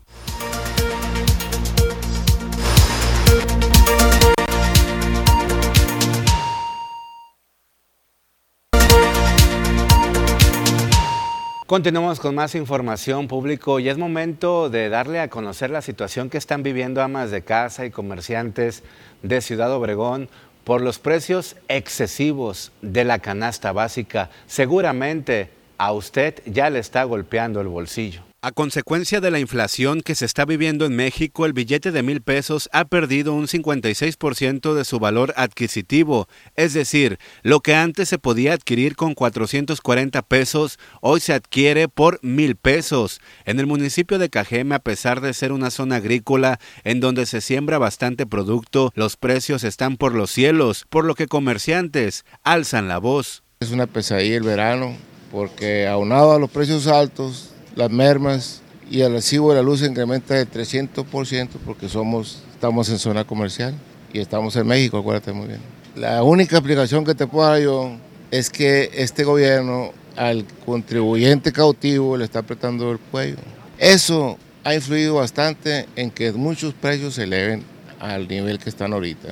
Continuamos 11.68 12.20
con 12.20 12.36
más 12.36 12.54
información 12.54 13.28
público 13.28 13.80
y 13.80 13.90
es 13.90 13.98
momento 13.98 14.70
de 14.70 14.88
darle 14.88 15.20
a 15.20 15.32
conocer 15.32 15.72
la 15.72 15.82
situación 15.82 16.30
que 16.30 16.38
están 16.38 16.62
viviendo 16.62 17.02
amas 17.02 17.32
de 17.32 17.42
casa 17.42 17.88
y 17.88 17.90
comerciantes 17.90 18.84
de 19.24 19.42
Ciudad 19.42 19.74
Obregón 19.74 20.30
por 20.64 20.82
los 20.82 21.00
precios 21.00 21.56
excesivos 21.68 22.72
de 22.84 23.04
la 23.04 23.18
canasta 23.18 23.72
básica. 23.72 24.30
Seguramente 24.46 25.50
a 25.80 25.92
usted 25.92 26.36
ya 26.46 26.70
le 26.70 26.78
está 26.78 27.04
golpeando 27.04 27.62
el 27.62 27.68
bolsillo. 27.68 28.22
A 28.46 28.52
consecuencia 28.52 29.22
de 29.22 29.32
la 29.32 29.40
inflación 29.40 30.02
que 30.02 30.14
se 30.14 30.24
está 30.24 30.46
viviendo 30.46 30.86
en 30.86 30.96
México, 30.96 31.48
el 31.48 31.54
billete 31.54 31.92
de 31.92 32.04
mil 32.04 32.22
pesos 32.22 32.70
ha 32.72 32.86
perdido 32.86 33.34
un 33.34 33.48
56% 33.48 34.76
de 34.76 34.86
su 34.86 35.00
valor 35.00 35.34
adquisitivo. 35.36 36.28
Es 36.56 36.76
decir, 36.76 37.18
lo 37.42 37.62
que 37.62 37.74
antes 37.74 38.08
se 38.08 38.20
podía 38.20 38.54
adquirir 38.54 38.96
con 38.96 39.16
440 39.16 40.22
pesos, 40.22 40.78
hoy 41.02 41.22
se 41.22 41.34
adquiere 41.34 41.88
por 41.88 42.20
mil 42.22 42.56
pesos. 42.56 43.20
En 43.46 43.60
el 43.60 43.66
municipio 43.66 44.20
de 44.20 44.30
Cajeme, 44.30 44.76
a 44.76 44.80
pesar 44.80 45.22
de 45.22 45.34
ser 45.34 45.52
una 45.52 45.72
zona 45.72 45.96
agrícola 45.96 46.60
en 46.84 47.00
donde 47.00 47.26
se 47.26 47.42
siembra 47.42 47.80
bastante 47.80 48.28
producto, 48.28 48.92
los 48.94 49.18
precios 49.18 49.64
están 49.64 49.98
por 49.98 50.14
los 50.14 50.30
cielos, 50.30 50.86
por 50.92 51.06
lo 51.06 51.16
que 51.16 51.26
comerciantes 51.26 52.26
alzan 52.44 52.88
la 52.90 53.00
voz. 53.00 53.42
Es 53.60 53.72
una 53.72 53.88
pesadilla 53.88 54.38
el 54.38 54.44
verano, 54.44 54.96
porque 55.32 55.88
aunado 55.88 56.34
a 56.34 56.38
los 56.38 56.52
precios 56.52 56.86
altos, 56.86 57.55
las 57.76 57.92
mermas 57.92 58.62
y 58.90 59.02
el 59.02 59.14
recibo 59.14 59.52
de 59.52 59.58
la 59.58 59.64
luz 59.64 59.82
incrementa 59.82 60.36
del 60.36 60.50
300% 60.50 61.50
porque 61.66 61.90
somos, 61.90 62.44
estamos 62.54 62.90
en 62.90 63.00
zona 63.00 63.26
comercial 63.26 63.74
y 64.14 64.20
estamos 64.20 64.56
en 64.56 64.68
México, 64.68 64.98
acuérdate 64.98 65.34
muy 65.34 65.48
bien. 65.48 65.60
La 65.96 66.24
única 66.24 66.58
explicación 66.58 67.06
que 67.06 67.16
te 67.16 67.28
puedo 67.28 67.50
dar 67.50 67.62
yo 67.62 67.92
es 68.32 68.50
que 68.50 68.92
este 68.94 69.24
gobierno 69.24 69.92
al 70.16 70.46
contribuyente 70.66 71.52
cautivo 71.52 72.18
le 72.18 72.26
está 72.26 72.40
apretando 72.40 72.92
el 72.92 73.00
cuello. 73.00 73.38
Eso 73.78 74.38
ha 74.64 74.74
influido 74.74 75.16
bastante 75.16 75.88
en 75.96 76.12
que 76.12 76.32
muchos 76.32 76.74
precios 76.74 77.16
se 77.16 77.24
eleven 77.24 77.64
al 78.00 78.28
nivel 78.28 78.60
que 78.60 78.70
están 78.70 78.94
ahorita. 78.94 79.30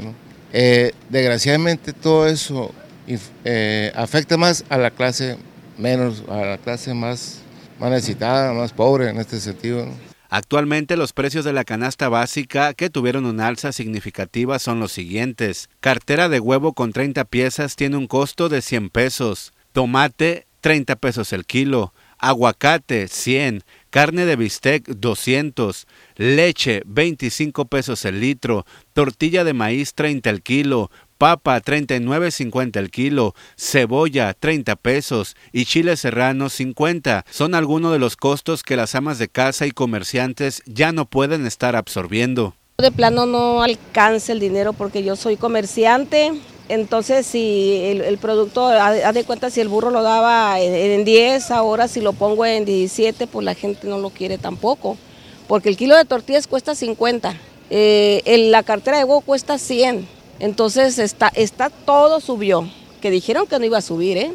Eh, 0.52 0.92
desgraciadamente 1.10 1.94
todo 1.94 2.28
eso 2.28 2.72
eh, 3.44 3.92
afecta 3.96 4.38
más 4.38 4.64
a 4.70 4.78
la 4.78 4.92
clase 4.92 5.38
menos, 5.78 6.24
a 6.30 6.38
la 6.38 6.58
clase 6.58 6.94
más 6.94 7.43
más 7.84 7.92
necesitada, 7.92 8.54
más 8.54 8.72
pobre 8.72 9.10
en 9.10 9.18
este 9.18 9.42
sentido. 9.42 9.86
Actualmente 10.30 10.96
los 10.96 11.12
precios 11.12 11.44
de 11.44 11.52
la 11.52 11.66
canasta 11.66 12.08
básica 12.08 12.74
que 12.74 12.90
tuvieron 12.90 13.26
una 13.26 13.48
alza 13.48 13.74
significativa 13.74 14.58
son 14.58 14.80
los 14.80 14.94
siguientes. 14.94 15.70
Cartera 15.82 16.30
de 16.30 16.40
huevo 16.40 16.72
con 16.74 16.94
30 16.94 17.26
piezas 17.26 17.76
tiene 17.76 17.98
un 17.98 18.08
costo 18.08 18.48
de 18.48 18.62
100 18.62 18.90
pesos. 18.90 19.54
Tomate 19.74 20.48
30 20.62 20.96
pesos 20.96 21.34
el 21.34 21.46
kilo. 21.46 21.94
Aguacate 22.20 23.10
100. 23.10 23.64
Carne 23.90 24.26
de 24.26 24.38
bistec 24.38 24.88
200. 24.88 25.86
Leche 26.16 26.84
25 26.86 27.66
pesos 27.66 28.06
el 28.06 28.22
litro. 28.22 28.66
Tortilla 28.94 29.44
de 29.44 29.54
maíz 29.54 29.94
30 29.94 30.30
el 30.30 30.42
kilo 30.42 30.90
papa 31.24 31.62
39.50 31.62 32.76
el 32.76 32.92
kilo, 32.92 33.34
cebolla 33.58 34.34
30 34.34 34.76
pesos 34.76 35.38
y 35.54 35.64
chile 35.64 35.96
serrano 35.96 36.50
50. 36.50 37.24
Son 37.32 37.56
algunos 37.56 37.94
de 37.94 38.00
los 38.00 38.18
costos 38.18 38.62
que 38.62 38.76
las 38.76 38.94
amas 38.94 39.20
de 39.20 39.30
casa 39.30 39.66
y 39.66 39.72
comerciantes 39.72 40.62
ya 40.66 40.92
no 40.92 41.06
pueden 41.06 41.46
estar 41.46 41.78
absorbiendo. 41.78 42.56
De 42.78 42.92
plano 42.92 43.26
no 43.26 43.64
alcanza 43.64 44.34
el 44.34 44.42
dinero 44.42 44.74
porque 44.74 45.02
yo 45.02 45.16
soy 45.16 45.38
comerciante, 45.38 46.34
entonces 46.68 47.26
si 47.26 47.78
el, 47.86 48.18
producto, 48.18 48.68
haz 48.68 49.14
de 49.14 49.24
cuenta 49.24 49.50
si 49.50 49.62
el 49.62 49.70
burro 49.70 49.92
lo 49.92 50.04
daba 50.04 50.60
en, 50.60 51.06
10, 51.06 51.52
ahora 51.52 51.88
si 51.88 52.02
lo 52.02 52.12
pongo 52.12 52.46
en 52.46 52.66
17, 52.66 53.28
pues 53.28 53.46
la 53.46 53.56
gente 53.56 53.88
no 53.88 53.98
lo 53.98 54.10
quiere 54.10 54.38
tampoco, 54.38 54.98
porque 55.48 55.70
el 55.70 55.78
kilo 55.78 55.96
de 55.96 56.04
tortillas 56.04 56.48
cuesta 56.48 56.76
50, 56.76 57.34
eh, 57.70 58.50
la 58.50 58.64
cartera 58.64 58.98
de 58.98 59.06
huevo 59.06 59.22
cuesta 59.22 59.58
100. 59.58 60.22
Entonces 60.40 61.00
está, 61.00 61.30
está 61.36 61.70
todo 61.70 62.20
subió, 62.20 62.70
que 63.02 63.12
dijeron 63.12 63.48
que 63.48 63.60
no 63.60 63.66
iba 63.66 63.78
a 63.78 63.82
subir, 63.82 64.18
¿eh? 64.18 64.34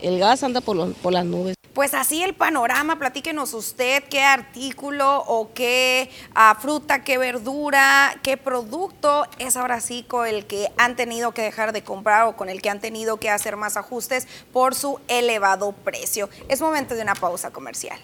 El 0.00 0.18
gas 0.18 0.42
anda 0.42 0.60
por, 0.60 0.94
por 0.94 1.12
las 1.12 1.24
nubes. 1.24 1.54
Pues 1.74 1.94
así 1.94 2.22
el 2.22 2.34
panorama, 2.34 2.98
platíquenos 2.98 3.54
usted 3.54 4.04
qué 4.10 4.22
artículo 4.22 5.24
o 5.26 5.54
qué 5.54 6.10
ah, 6.34 6.54
fruta, 6.60 7.02
qué 7.02 7.16
verdura, 7.16 8.14
qué 8.22 8.36
producto 8.36 9.26
es 9.38 9.56
ahora 9.56 9.80
sí 9.80 10.04
con 10.06 10.26
el 10.26 10.44
que 10.44 10.70
han 10.76 10.96
tenido 10.96 11.32
que 11.32 11.40
dejar 11.40 11.72
de 11.72 11.82
comprar 11.82 12.26
o 12.26 12.36
con 12.36 12.50
el 12.50 12.60
que 12.60 12.68
han 12.68 12.80
tenido 12.80 13.16
que 13.16 13.30
hacer 13.30 13.56
más 13.56 13.78
ajustes 13.78 14.28
por 14.52 14.74
su 14.74 15.00
elevado 15.08 15.72
precio. 15.72 16.28
Es 16.48 16.60
momento 16.60 16.94
de 16.94 17.02
una 17.02 17.14
pausa 17.14 17.50
comercial. 17.50 17.98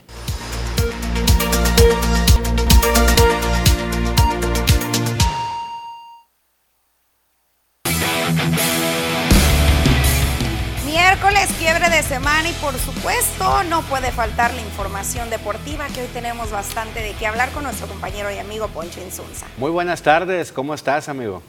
De 11.88 12.02
semana 12.02 12.48
y 12.48 12.52
por 12.52 12.74
supuesto 12.74 13.64
no 13.64 13.80
puede 13.82 14.12
faltar 14.12 14.52
la 14.52 14.60
información 14.60 15.30
deportiva 15.30 15.86
que 15.88 16.02
hoy 16.02 16.06
tenemos 16.12 16.50
bastante 16.50 17.00
de 17.00 17.12
qué 17.14 17.26
hablar 17.26 17.50
con 17.50 17.64
nuestro 17.64 17.88
compañero 17.88 18.30
y 18.30 18.38
amigo 18.38 18.68
Poncho 18.68 19.00
Insunza. 19.00 19.46
Muy 19.56 19.70
buenas 19.70 20.02
tardes, 20.02 20.52
¿cómo 20.52 20.74
estás 20.74 21.08
amigo? 21.08 21.42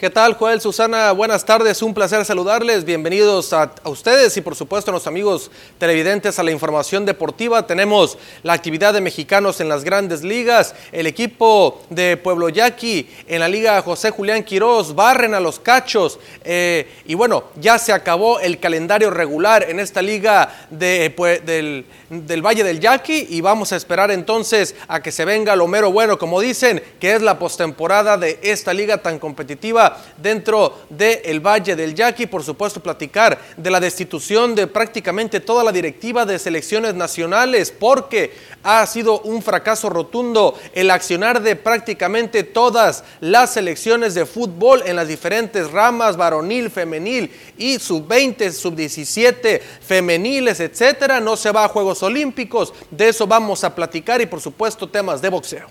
¿Qué 0.00 0.08
tal, 0.08 0.32
Joel, 0.32 0.62
Susana? 0.62 1.12
Buenas 1.12 1.44
tardes, 1.44 1.82
un 1.82 1.92
placer 1.92 2.24
saludarles. 2.24 2.86
Bienvenidos 2.86 3.52
a, 3.52 3.70
ustedes 3.84 4.34
y 4.38 4.40
por 4.40 4.56
supuesto 4.56 4.90
a 4.90 4.94
los 4.94 5.06
amigos 5.06 5.50
televidentes 5.76 6.38
a 6.38 6.42
la 6.42 6.52
información 6.52 7.04
deportiva. 7.04 7.66
Tenemos 7.66 8.16
la 8.42 8.54
actividad 8.54 8.94
de 8.94 9.02
mexicanos 9.02 9.60
en 9.60 9.68
las 9.68 9.84
grandes 9.84 10.22
ligas, 10.22 10.74
el 10.92 11.06
equipo 11.06 11.82
de 11.90 12.16
Pueblo 12.16 12.48
Yaqui 12.48 13.10
en 13.28 13.40
la 13.40 13.48
liga 13.48 13.82
José 13.82 14.10
Julián 14.10 14.42
Quirós, 14.42 14.94
barren 14.94 15.34
a 15.34 15.40
los 15.40 15.60
cachos 15.60 16.18
eh, 16.44 16.88
y 17.04 17.12
bueno, 17.12 17.44
ya 17.56 17.78
se 17.78 17.92
acabó 17.92 18.40
el 18.40 18.58
calendario 18.58 19.10
regular 19.10 19.66
en 19.68 19.80
esta 19.80 20.00
liga 20.00 20.66
pues, 21.14 21.44
del, 21.44 21.84
del 22.08 22.40
Valle 22.40 22.64
del 22.64 22.80
Yaqui 22.80 23.26
y 23.28 23.42
vamos 23.42 23.74
a 23.74 23.76
esperar 23.76 24.10
entonces 24.10 24.74
a 24.88 25.02
que 25.02 25.12
se 25.12 25.26
venga 25.26 25.54
lo 25.56 25.66
mero 25.66 25.92
bueno, 25.92 26.18
como 26.18 26.40
dicen, 26.40 26.82
que 26.98 27.12
es 27.12 27.20
la 27.20 27.38
postemporada 27.38 28.16
de 28.16 28.38
esta 28.42 28.72
liga 28.72 28.96
tan 28.96 29.18
competitiva 29.18 29.89
dentro 30.16 30.80
del 30.88 31.40
Valle 31.40 31.76
del 31.76 31.94
Yaqui. 31.94 32.26
Por 32.26 32.42
supuesto, 32.42 32.82
platicar 32.82 33.38
de 33.56 33.70
la 33.70 33.80
destitución 33.80 34.54
de 34.54 34.66
prácticamente 34.66 35.40
toda 35.40 35.64
la 35.64 35.72
directiva 35.72 36.24
de 36.24 36.38
selecciones 36.38 36.94
nacionales, 36.94 37.70
porque 37.70 38.32
ha 38.62 38.86
sido 38.86 39.20
un 39.22 39.42
fracaso 39.42 39.88
rotundo 39.88 40.58
el 40.72 40.90
accionar 40.90 41.42
de 41.42 41.56
prácticamente 41.56 42.42
todas 42.42 43.04
las 43.20 43.54
selecciones 43.54 44.14
de 44.14 44.26
fútbol 44.26 44.82
en 44.86 44.96
las 44.96 45.08
diferentes 45.08 45.70
ramas, 45.70 46.16
varonil, 46.16 46.70
femenil 46.70 47.30
y 47.56 47.78
sub-20, 47.78 48.52
sub-17, 48.52 49.60
femeniles, 49.60 50.60
etcétera. 50.60 51.20
No 51.20 51.36
se 51.36 51.52
va 51.52 51.64
a 51.64 51.68
Juegos 51.68 52.02
Olímpicos. 52.02 52.72
De 52.90 53.08
eso 53.08 53.26
vamos 53.26 53.64
a 53.64 53.74
platicar 53.74 54.20
y, 54.20 54.26
por 54.26 54.40
supuesto, 54.40 54.88
temas 54.88 55.22
de 55.22 55.28
boxeo. 55.28 55.66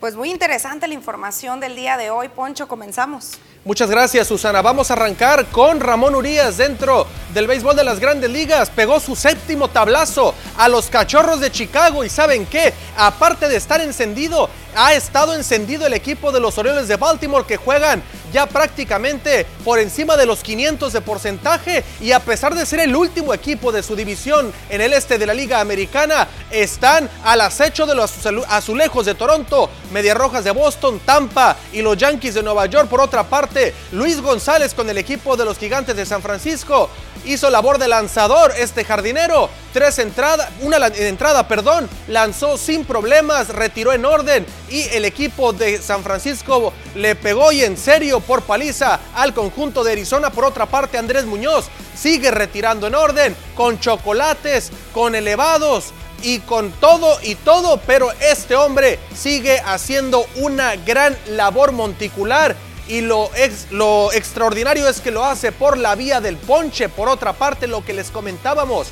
Pues 0.00 0.16
muy 0.16 0.30
interesante 0.30 0.88
la 0.88 0.94
información 0.94 1.60
del 1.60 1.76
día 1.76 1.96
de 1.96 2.10
hoy. 2.10 2.28
Poncho, 2.28 2.66
comenzamos. 2.66 3.38
Muchas 3.64 3.88
gracias, 3.88 4.26
Susana. 4.26 4.60
Vamos 4.60 4.90
a 4.90 4.94
arrancar 4.94 5.46
con 5.46 5.78
Ramón 5.78 6.16
Urias 6.16 6.56
dentro 6.56 7.06
del 7.32 7.46
béisbol 7.46 7.76
de 7.76 7.84
las 7.84 8.00
grandes 8.00 8.28
ligas. 8.28 8.70
Pegó 8.70 8.98
su 8.98 9.14
séptimo 9.14 9.68
tablazo 9.68 10.34
a 10.58 10.68
los 10.68 10.86
cachorros 10.86 11.38
de 11.38 11.52
Chicago 11.52 12.02
y 12.02 12.08
¿saben 12.08 12.44
qué? 12.44 12.74
Aparte 12.96 13.48
de 13.48 13.54
estar 13.54 13.80
encendido, 13.80 14.50
ha 14.74 14.94
estado 14.94 15.34
encendido 15.34 15.86
el 15.86 15.92
equipo 15.92 16.32
de 16.32 16.40
los 16.40 16.58
Orioles 16.58 16.88
de 16.88 16.96
Baltimore 16.96 17.46
que 17.46 17.56
juegan 17.56 18.02
ya 18.32 18.46
prácticamente 18.46 19.46
por 19.64 19.78
encima 19.78 20.16
de 20.16 20.26
los 20.26 20.42
500 20.42 20.92
de 20.92 21.00
porcentaje 21.02 21.84
y 22.00 22.12
a 22.12 22.20
pesar 22.20 22.54
de 22.54 22.66
ser 22.66 22.80
el 22.80 22.96
último 22.96 23.34
equipo 23.34 23.70
de 23.70 23.82
su 23.82 23.94
división 23.94 24.52
en 24.70 24.80
el 24.80 24.94
este 24.94 25.18
de 25.18 25.26
la 25.26 25.34
Liga 25.34 25.60
Americana, 25.60 26.26
están 26.50 27.08
al 27.24 27.42
acecho 27.42 27.86
de 27.86 27.94
los 27.94 28.12
azulejos 28.48 29.06
de 29.06 29.14
Toronto, 29.14 29.70
Media 29.92 30.14
Rojas 30.14 30.44
de 30.44 30.50
Boston, 30.50 31.00
Tampa 31.04 31.56
y 31.72 31.82
los 31.82 31.96
Yankees 31.96 32.34
de 32.34 32.42
Nueva 32.42 32.66
York. 32.66 32.88
Por 32.88 33.02
otra 33.02 33.22
parte, 33.24 33.51
Luis 33.92 34.20
González 34.20 34.72
con 34.74 34.88
el 34.88 34.98
equipo 34.98 35.36
de 35.36 35.44
los 35.44 35.58
Gigantes 35.58 35.96
de 35.96 36.06
San 36.06 36.22
Francisco 36.22 36.88
hizo 37.24 37.50
labor 37.50 37.78
de 37.78 37.88
lanzador 37.88 38.52
este 38.56 38.84
jardinero. 38.84 39.50
Tres 39.72 39.98
entradas, 39.98 40.48
una 40.60 40.78
entrada, 40.86 41.46
perdón, 41.48 41.88
lanzó 42.08 42.56
sin 42.56 42.84
problemas, 42.84 43.48
retiró 43.48 43.92
en 43.92 44.04
orden 44.04 44.46
y 44.70 44.82
el 44.92 45.04
equipo 45.04 45.52
de 45.52 45.78
San 45.78 46.02
Francisco 46.02 46.72
le 46.94 47.14
pegó 47.14 47.52
y 47.52 47.62
en 47.62 47.76
serio 47.76 48.20
por 48.20 48.42
paliza 48.42 49.00
al 49.14 49.34
conjunto 49.34 49.84
de 49.84 49.92
Arizona. 49.92 50.30
Por 50.30 50.44
otra 50.44 50.66
parte, 50.66 50.98
Andrés 50.98 51.26
Muñoz 51.26 51.66
sigue 51.94 52.30
retirando 52.30 52.86
en 52.86 52.94
orden 52.94 53.36
con 53.54 53.78
chocolates, 53.78 54.70
con 54.92 55.14
elevados 55.14 55.92
y 56.22 56.38
con 56.40 56.70
todo 56.72 57.18
y 57.22 57.34
todo, 57.34 57.80
pero 57.86 58.12
este 58.20 58.54
hombre 58.54 58.98
sigue 59.14 59.60
haciendo 59.60 60.24
una 60.36 60.76
gran 60.76 61.16
labor 61.26 61.72
monticular 61.72 62.56
y 62.88 63.00
lo, 63.00 63.30
lo 63.70 64.12
extraordinario 64.12 64.88
es 64.88 65.00
que 65.00 65.10
lo 65.10 65.24
hace 65.24 65.52
por 65.52 65.78
la 65.78 65.94
vía 65.94 66.20
del 66.20 66.36
ponche. 66.36 66.88
Por 66.88 67.08
otra 67.08 67.32
parte, 67.32 67.66
lo 67.66 67.84
que 67.84 67.92
les 67.92 68.10
comentábamos, 68.10 68.88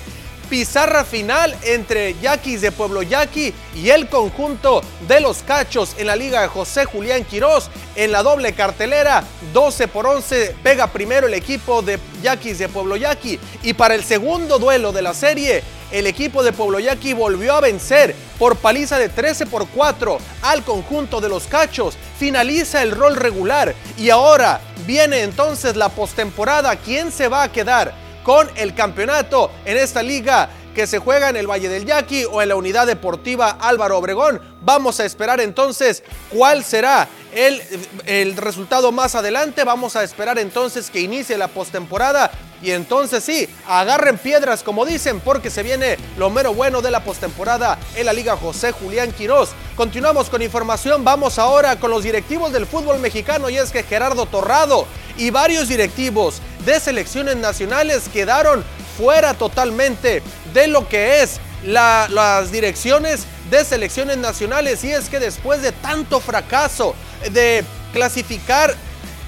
pizarra 0.51 1.05
final 1.05 1.57
entre 1.63 2.17
Yaquis 2.21 2.61
de 2.61 2.73
Pueblo 2.73 3.03
Yaqui 3.03 3.55
y 3.77 3.91
el 3.91 4.09
conjunto 4.09 4.83
de 5.07 5.21
los 5.21 5.45
Cachos 5.45 5.95
en 5.97 6.09
la 6.09 6.17
Liga 6.17 6.43
de 6.43 6.49
José 6.49 6.87
Julián 6.87 7.25
Quirós 7.25 7.71
en 7.95 8.11
la 8.11 8.25
doble 8.25 8.53
cartelera 8.53 9.23
12 9.55 9.87
por 9.87 10.09
11 10.09 10.57
pega 10.61 10.89
primero 10.89 11.29
el 11.29 11.35
equipo 11.35 11.83
de 11.83 12.01
Yaquis 12.23 12.59
de 12.59 12.69
Pueblo 12.69 12.97
Yaqui 12.97 13.39
y 13.63 13.75
para 13.75 13.95
el 13.95 14.03
segundo 14.03 14.59
duelo 14.59 14.91
de 14.91 15.03
la 15.03 15.15
serie 15.15 15.63
el 15.93 16.09
equipo 16.09 16.43
de 16.43 16.53
Pueblo 16.53 16.81
Yaqui 16.81 17.13
volvió 17.13 17.55
a 17.55 17.61
vencer 17.61 18.17
por 18.37 18.57
paliza 18.57 18.99
de 18.99 19.09
13 19.09 19.47
por 19.47 19.69
4 19.69 20.19
al 20.43 20.65
conjunto 20.65 21.21
de 21.21 21.29
los 21.29 21.49
Cachos. 21.49 21.97
Finaliza 22.17 22.83
el 22.83 22.93
rol 22.93 23.17
regular 23.17 23.75
y 23.99 24.11
ahora 24.11 24.61
viene 24.87 25.23
entonces 25.23 25.75
la 25.75 25.89
postemporada. 25.89 26.77
¿Quién 26.77 27.11
se 27.11 27.27
va 27.27 27.43
a 27.43 27.51
quedar 27.51 27.93
con 28.23 28.49
el 28.57 28.75
campeonato 28.75 29.51
en 29.65 29.77
esta 29.77 30.03
liga 30.03 30.49
que 30.75 30.87
se 30.87 30.99
juega 30.99 31.29
en 31.29 31.37
el 31.37 31.47
Valle 31.47 31.69
del 31.69 31.87
Yaqui 31.87 32.25
o 32.25 32.43
en 32.43 32.49
la 32.49 32.57
Unidad 32.57 32.87
Deportiva 32.87 33.59
Álvaro 33.61 33.99
Obregón? 33.99 34.41
Vamos 34.63 35.01
a 35.01 35.05
esperar 35.05 35.41
entonces 35.41 36.03
cuál 36.31 36.65
será 36.65 37.09
el, 37.33 37.63
el 38.07 38.37
resultado 38.37 38.93
más 38.93 39.15
adelante. 39.15 39.65
Vamos 39.65 39.97
a 39.97 40.05
esperar 40.05 40.39
entonces 40.39 40.91
que 40.91 41.01
inicie 41.01 41.39
la 41.39 41.49
postemporada 41.49 42.31
y 42.63 42.73
entonces 42.73 43.25
sí, 43.25 43.49
agarren 43.67 44.19
piedras 44.19 44.63
como 44.63 44.85
dicen 44.85 45.21
porque 45.21 45.51
se 45.51 45.63
viene 45.63 45.97
lo 46.19 46.31
mero 46.31 46.53
bueno 46.53 46.83
de 46.83 46.91
la 46.91 47.03
postemporada 47.03 47.79
en 47.97 48.07
la 48.07 48.13
Liga 48.13 48.37
José 48.37 48.73
Julián 48.73 49.13
Quirós. 49.13 49.51
Continuamos 49.77 50.29
con 50.29 50.43
información, 50.43 51.03
vamos 51.03 51.39
ahora 51.39 51.77
con 51.77 51.91
los 51.91 52.05
directivos 52.05 52.53
del 52.53 52.67
fútbol 52.67 52.99
mexicano 52.99 53.49
y 53.49 53.57
es 53.57 53.71
que 53.71 53.83
Gerardo 53.83 54.27
Torrado 54.27 54.87
y 55.17 55.31
varios 55.31 55.69
directivos 55.69 56.43
de 56.65 56.79
selecciones 56.81 57.37
nacionales 57.37 58.09
quedaron 58.13 58.63
fuera 59.01 59.33
totalmente 59.35 60.23
de 60.53 60.67
lo 60.69 60.87
que 60.87 61.23
es 61.23 61.41
las 61.65 62.53
direcciones 62.53 63.25
de 63.51 63.65
selecciones 63.65 64.19
nacionales. 64.19 64.85
Y 64.85 64.93
es 64.93 65.09
que 65.09 65.19
después 65.19 65.63
de 65.63 65.73
tanto 65.73 66.21
fracaso 66.21 66.95
de 67.33 67.65
clasificar 67.93 68.77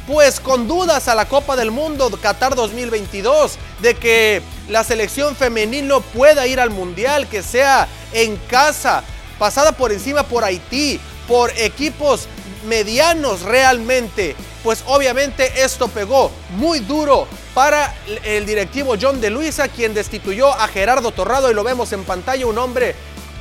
pues 0.06 0.40
con 0.40 0.66
dudas 0.66 1.08
a 1.08 1.14
la 1.14 1.26
Copa 1.26 1.56
del 1.56 1.70
Mundo 1.70 2.10
Qatar 2.20 2.54
2022, 2.54 3.56
de 3.80 3.94
que 3.94 4.42
la 4.68 4.82
selección 4.82 5.36
femenil 5.36 5.86
no 5.86 6.00
pueda 6.00 6.46
ir 6.46 6.60
al 6.60 6.70
Mundial, 6.70 7.28
que 7.28 7.42
sea 7.42 7.86
en 8.12 8.36
casa, 8.36 9.04
pasada 9.38 9.72
por 9.72 9.92
encima 9.92 10.24
por 10.24 10.42
Haití, 10.42 11.00
por 11.28 11.50
equipos 11.56 12.26
medianos 12.64 13.42
realmente, 13.42 14.36
pues 14.62 14.82
obviamente 14.86 15.62
esto 15.62 15.88
pegó 15.88 16.30
muy 16.56 16.80
duro 16.80 17.26
para 17.54 17.94
el 18.24 18.46
directivo 18.46 18.94
John 19.00 19.20
de 19.20 19.30
Luisa, 19.30 19.68
quien 19.68 19.94
destituyó 19.94 20.52
a 20.52 20.68
Gerardo 20.68 21.10
Torrado 21.10 21.50
y 21.50 21.54
lo 21.54 21.64
vemos 21.64 21.92
en 21.92 22.04
pantalla, 22.04 22.46
un 22.46 22.58
hombre 22.58 22.94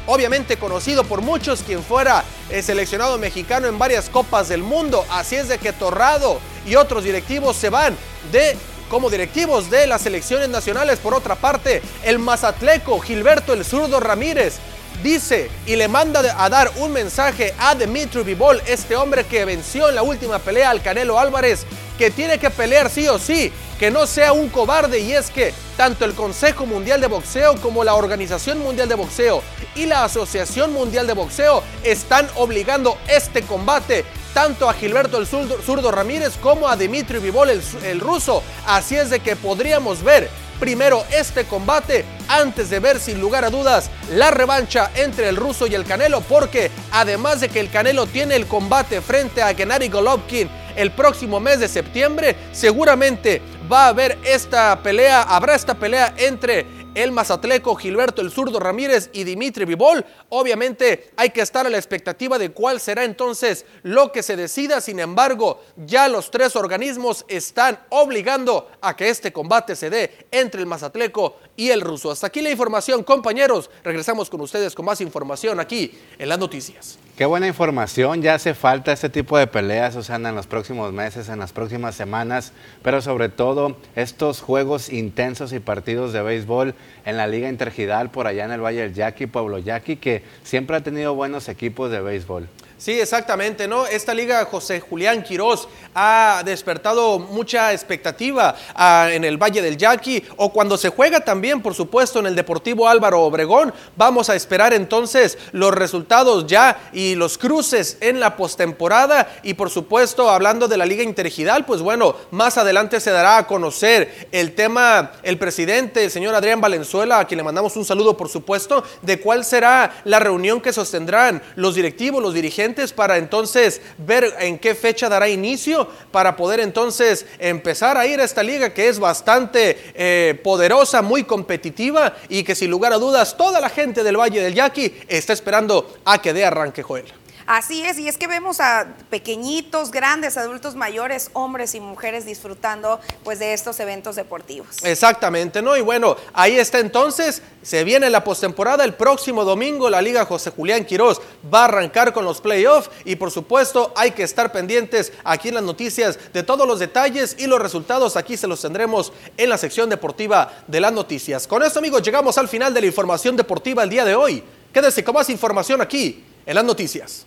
obviamente 0.08 0.58
conocido 0.58 1.04
por 1.04 1.22
muchos, 1.22 1.62
quien 1.62 1.84
fuera 1.84 2.24
el 2.50 2.64
seleccionado 2.64 3.18
mexicano 3.18 3.68
en 3.68 3.80
varias 3.80 4.10
copas 4.10 4.50
del 4.50 4.64
mundo. 4.64 5.06
Así 5.10 5.36
es 5.36 5.48
de 5.48 5.58
que 5.58 5.74
Torrado 5.74 6.40
y 6.66 6.76
otros 6.76 7.04
directivos 7.04 7.56
se 7.56 7.70
van 7.70 7.96
de 8.32 8.58
como 8.90 9.10
directivos 9.10 9.70
de 9.70 9.88
las 9.88 10.02
selecciones 10.02 10.50
nacionales. 10.50 11.00
Por 11.00 11.14
otra 11.14 11.36
parte, 11.36 11.82
el 12.04 12.20
mazatleco 12.20 13.00
Gilberto 13.00 13.54
el 13.54 13.64
Zurdo 13.64 14.02
Ramírez 14.02 14.56
dice 15.04 15.50
y 15.66 15.76
le 15.76 15.88
manda 15.88 16.22
a 16.38 16.50
dar 16.50 16.72
un 16.78 16.92
mensaje 16.92 17.54
a 17.60 17.76
Dimitri 17.76 18.24
Vivol, 18.24 18.62
este 18.66 18.96
hombre 18.96 19.26
que 19.26 19.46
venció 19.46 19.90
en 19.90 19.96
la 19.96 20.04
última 20.04 20.40
pelea 20.40 20.70
al 20.70 20.82
Canelo 20.82 21.20
Álvarez, 21.20 21.66
que 21.98 22.12
tiene 22.12 22.38
que 22.38 22.50
pelear 22.50 22.90
sí 22.90 23.08
o 23.08 23.20
sí, 23.20 23.52
que 23.80 23.92
no 23.92 24.06
sea 24.06 24.34
un 24.34 24.50
cobarde 24.50 25.00
y 25.00 25.14
es 25.14 25.32
que 25.32 25.54
tanto 25.76 26.06
el 26.06 26.14
Consejo 26.14 26.66
Mundial 26.66 27.02
de 27.02 27.08
Boxeo 27.08 27.56
como 27.62 27.84
la 27.84 27.96
Organización 27.96 28.60
Mundial 28.60 28.88
de 28.88 28.96
Boxeo 28.96 29.42
y 29.76 29.88
la 29.88 30.04
Asociación 30.04 30.72
Mundial 30.74 31.08
de 31.08 31.14
Boxeo 31.14 31.64
están 31.84 32.28
obligando 32.36 32.98
este 33.08 33.42
combate 33.42 34.06
tanto 34.34 34.70
a 34.70 34.74
Gilberto 34.74 35.18
el 35.18 35.28
zurdo, 35.28 35.92
Ramírez 35.92 36.34
como 36.42 36.70
a 36.70 36.76
Dimitri 36.76 37.20
Vivol 37.20 37.50
el, 37.50 37.62
el 37.84 38.00
ruso. 38.00 38.44
Así 38.66 38.96
es 38.96 39.10
de 39.10 39.20
que 39.20 39.36
podríamos 39.36 40.04
ver 40.04 40.30
primero 40.62 41.04
este 41.12 41.46
combate 41.46 42.06
antes 42.28 42.70
de 42.70 42.80
ver 42.80 43.00
sin 43.00 43.20
lugar 43.20 43.44
a 43.44 43.50
dudas 43.50 43.90
la 44.12 44.30
revancha 44.30 44.92
entre 44.94 45.28
el 45.28 45.36
ruso 45.36 45.66
y 45.66 45.74
el 45.74 45.86
Canelo 45.86 46.22
porque 46.22 46.70
además 46.92 47.42
de 47.42 47.50
que 47.50 47.60
el 47.60 47.72
Canelo 47.72 48.06
tiene 48.06 48.36
el 48.36 48.46
combate 48.46 49.02
frente 49.02 49.42
a 49.42 49.56
Gennady 49.56 49.90
Golovkin 49.90 50.48
el 50.76 50.92
próximo 50.92 51.40
mes 51.40 51.60
de 51.60 51.68
septiembre, 51.68 52.36
seguramente 52.52 53.42
va 53.72 53.86
a 53.86 53.90
haber 53.90 54.18
esta 54.24 54.82
pelea, 54.82 55.22
habrá 55.24 55.56
esta 55.56 55.74
pelea 55.74 56.14
entre 56.18 56.81
el 56.94 57.12
mazatleco 57.12 57.76
Gilberto 57.76 58.22
el 58.22 58.32
zurdo 58.32 58.60
Ramírez 58.60 59.10
y 59.14 59.24
Dimitri 59.24 59.66
Vivol. 59.66 60.06
Obviamente 60.30 61.12
hay 61.16 61.30
que 61.30 61.42
estar 61.42 61.66
a 61.66 61.70
la 61.70 61.78
expectativa 61.78 62.38
de 62.38 62.52
cuál 62.52 62.80
será 62.80 63.04
entonces 63.04 63.66
lo 63.84 64.12
que 64.12 64.24
se 64.24 64.36
decida. 64.36 64.82
Sin 64.82 65.00
embargo, 65.00 65.64
ya 65.78 66.08
los 66.08 66.32
tres 66.32 66.56
organismos 66.56 67.26
están 67.28 67.80
obligando 67.90 68.70
a 68.82 68.96
que 68.96 69.10
este 69.10 69.32
combate 69.32 69.76
se 69.76 69.90
dé 69.90 70.28
entre 70.32 70.62
el 70.62 70.68
mazatleco 70.68 71.38
y 71.56 71.70
el 71.70 71.82
ruso. 71.82 72.12
Hasta 72.12 72.28
aquí 72.28 72.42
la 72.42 72.52
información, 72.52 73.04
compañeros. 73.04 73.70
Regresamos 73.84 74.30
con 74.30 74.42
ustedes 74.42 74.76
con 74.76 74.86
más 74.86 75.02
información 75.02 75.60
aquí 75.60 75.98
en 76.18 76.30
las 76.30 76.40
noticias. 76.40 76.98
Qué 77.18 77.26
buena 77.26 77.46
información, 77.46 78.22
ya 78.22 78.36
hace 78.36 78.54
falta 78.54 78.94
este 78.94 79.10
tipo 79.10 79.38
de 79.38 79.46
peleas, 79.46 79.94
Susana, 79.94 80.30
en 80.30 80.36
los 80.36 80.48
próximos 80.48 80.94
meses, 80.94 81.28
en 81.28 81.40
las 81.40 81.52
próximas 81.52 81.94
semanas, 81.94 82.54
pero 82.84 83.02
sobre 83.02 83.28
todo 83.28 83.76
estos 83.96 84.40
juegos 84.42 84.92
intensos 84.92 85.52
y 85.52 85.60
partidos 85.60 86.14
de 86.14 86.22
béisbol 86.22 86.74
en 87.06 87.18
la 87.18 87.28
Liga 87.28 87.50
Intergidal 87.50 88.12
por 88.12 88.28
allá 88.28 88.46
en 88.46 88.52
el 88.52 88.62
Valle 88.62 88.84
del 88.84 88.94
Yaqui, 88.94 89.28
Pueblo 89.28 89.60
Yaqui, 89.60 89.98
que 89.98 90.24
siempre 90.44 90.78
ha 90.78 90.82
tenido 90.82 91.14
buenos 91.14 91.50
equipos 91.50 91.92
de 91.92 92.00
béisbol. 92.00 92.48
Sí, 92.82 93.00
exactamente, 93.00 93.68
¿no? 93.68 93.86
Esta 93.86 94.12
liga 94.12 94.44
José 94.46 94.80
Julián 94.80 95.22
Quirós 95.22 95.68
ha 95.94 96.42
despertado 96.44 97.20
mucha 97.20 97.74
expectativa 97.74 98.56
ah, 98.74 99.08
en 99.12 99.24
el 99.24 99.38
Valle 99.38 99.62
del 99.62 99.78
Yaqui 99.78 100.24
o 100.38 100.52
cuando 100.52 100.78
se 100.78 100.90
juega 100.90 101.20
también, 101.20 101.62
por 101.62 101.76
supuesto, 101.76 102.18
en 102.18 102.26
el 102.26 102.36
Deportivo 102.36 102.88
Álvaro 102.88 103.22
Obregón. 103.22 103.72
Vamos 103.96 104.32
a 104.32 104.36
esperar 104.36 104.74
entonces 104.74 105.38
los 105.52 105.72
resultados 105.76 106.48
ya 106.48 106.90
y 106.92 107.14
los 107.14 107.38
cruces 107.38 107.98
en 108.02 108.20
la 108.20 108.36
postemporada 108.36 109.32
y 109.44 109.54
por 109.54 109.70
supuesto, 109.70 110.32
hablando 110.32 110.68
de 110.68 110.78
la 110.78 110.88
liga 110.88 111.04
interregional, 111.04 111.66
pues 111.66 111.84
bueno, 111.84 112.16
más 112.32 112.58
adelante 112.58 113.00
se 113.00 113.12
dará 113.12 113.38
a 113.38 113.46
conocer 113.46 114.28
el 114.32 114.56
tema, 114.56 115.12
el 115.22 115.38
presidente, 115.38 116.04
el 116.04 116.10
señor 116.10 116.34
Adrián 116.34 116.62
Valenzuela, 116.62 117.20
a 117.20 117.28
quien 117.28 117.38
le 117.38 117.44
mandamos 117.44 117.76
un 117.76 117.86
saludo, 117.86 118.18
por 118.18 118.30
supuesto, 118.30 118.84
de 119.04 119.20
cuál 119.20 119.46
será 119.46 120.02
la 120.04 120.18
reunión 120.18 120.60
que 120.62 120.74
sostendrán 120.74 121.44
los 121.56 121.76
directivos, 121.76 122.24
los 122.24 122.34
dirigentes 122.34 122.71
para 122.94 123.18
entonces 123.18 123.82
ver 123.98 124.34
en 124.40 124.58
qué 124.58 124.76
fecha 124.76 125.10
dará 125.10 125.28
inicio 125.30 125.88
para 126.12 126.36
poder 126.36 126.60
entonces 126.60 127.26
empezar 127.40 127.98
a 127.98 128.06
ir 128.06 128.20
a 128.20 128.24
esta 128.24 128.44
liga 128.44 128.74
que 128.74 128.88
es 128.88 129.00
bastante 129.00 129.78
eh, 129.94 130.40
poderosa, 130.44 131.02
muy 131.02 131.24
competitiva 131.24 132.16
y 132.30 132.44
que 132.44 132.56
sin 132.56 132.72
lugar 132.72 132.94
a 132.94 132.98
dudas 132.98 133.36
toda 133.38 133.60
la 133.60 133.70
gente 133.70 134.04
del 134.04 134.18
Valle 134.18 134.42
del 134.42 134.54
Yaqui 134.54 134.94
está 135.08 135.34
esperando 135.34 135.98
a 136.06 136.22
que 136.22 136.34
dé 136.34 136.46
arranque 136.46 136.84
Joel. 136.84 137.21
Así 137.54 137.84
es, 137.84 138.00
y 138.00 138.08
es 138.08 138.18
que 138.18 138.28
vemos 138.28 138.62
a 138.62 138.88
pequeñitos, 139.10 139.92
grandes, 139.92 140.38
adultos 140.38 140.74
mayores, 140.76 141.32
hombres 141.34 141.76
y 141.76 141.82
mujeres 141.82 142.26
disfrutando 142.26 143.02
pues 143.26 143.40
de 143.40 143.52
estos 143.52 143.78
eventos 143.82 144.16
deportivos. 144.16 144.78
Exactamente, 144.84 145.62
¿no? 145.62 145.76
Y 145.76 145.82
bueno, 145.82 146.16
ahí 146.32 146.58
está 146.58 146.80
entonces, 146.80 147.42
se 147.62 147.84
viene 147.84 148.10
la 148.10 148.24
postemporada 148.24 148.86
el 148.86 148.94
próximo 148.94 149.44
domingo, 149.44 149.90
la 149.90 150.02
Liga 150.02 150.24
José 150.24 150.52
Julián 150.52 150.86
Quirós 150.86 151.20
va 151.54 151.64
a 151.64 151.66
arrancar 151.66 152.14
con 152.14 152.24
los 152.24 152.40
playoffs 152.40 152.90
y 153.04 153.18
por 153.18 153.32
supuesto 153.32 153.92
hay 153.98 154.12
que 154.12 154.24
estar 154.24 154.54
pendientes 154.54 155.12
aquí 155.26 155.50
en 155.50 155.56
las 155.56 155.64
noticias 155.66 156.18
de 156.32 156.44
todos 156.44 156.66
los 156.66 156.80
detalles 156.80 157.36
y 157.38 157.48
los 157.48 157.62
resultados 157.62 158.16
aquí 158.16 158.38
se 158.38 158.48
los 158.48 158.62
tendremos 158.62 159.12
en 159.36 159.50
la 159.50 159.58
sección 159.58 159.90
deportiva 159.90 160.64
de 160.68 160.80
las 160.80 160.94
noticias. 160.94 161.48
Con 161.48 161.64
esto 161.64 161.80
amigos 161.80 162.02
llegamos 162.02 162.38
al 162.38 162.48
final 162.48 162.74
de 162.74 162.80
la 162.80 162.88
información 162.88 163.36
deportiva 163.36 163.84
el 163.84 163.90
día 163.90 164.06
de 164.06 164.16
hoy. 164.16 164.42
Quédese 164.72 165.04
con 165.04 165.16
más 165.16 165.30
información 165.30 165.82
aquí 165.82 166.24
en 166.46 166.56
las 166.56 166.64
noticias. 166.64 167.26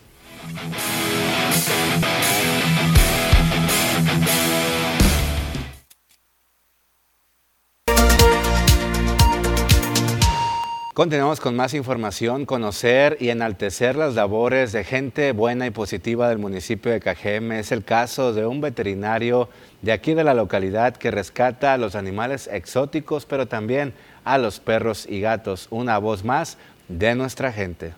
Continuamos 10.94 11.40
con 11.40 11.56
más 11.56 11.74
información, 11.74 12.46
conocer 12.46 13.16
y 13.18 13.30
enaltecer 13.30 13.96
las 13.96 14.14
labores 14.14 14.70
de 14.70 14.84
gente 14.84 15.32
buena 15.32 15.66
y 15.66 15.70
positiva 15.70 16.28
del 16.28 16.38
municipio 16.38 16.92
de 16.92 17.00
Cajeme. 17.00 17.58
Es 17.58 17.72
el 17.72 17.82
caso 17.82 18.32
de 18.32 18.46
un 18.46 18.60
veterinario 18.60 19.48
de 19.82 19.90
aquí 19.90 20.14
de 20.14 20.22
la 20.22 20.34
localidad 20.34 20.96
que 20.96 21.10
rescata 21.10 21.72
a 21.72 21.78
los 21.78 21.96
animales 21.96 22.48
exóticos, 22.52 23.26
pero 23.26 23.48
también 23.48 23.92
a 24.22 24.38
los 24.38 24.60
perros 24.60 25.04
y 25.10 25.20
gatos. 25.20 25.66
Una 25.70 25.98
voz 25.98 26.24
más 26.24 26.58
de 26.86 27.16
nuestra 27.16 27.50
gente. 27.50 27.94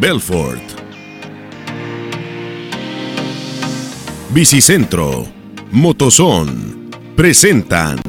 Belfort. 0.00 0.60
Bicicentro, 4.30 5.26
Motozón, 5.70 6.90
presentan. 7.14 8.00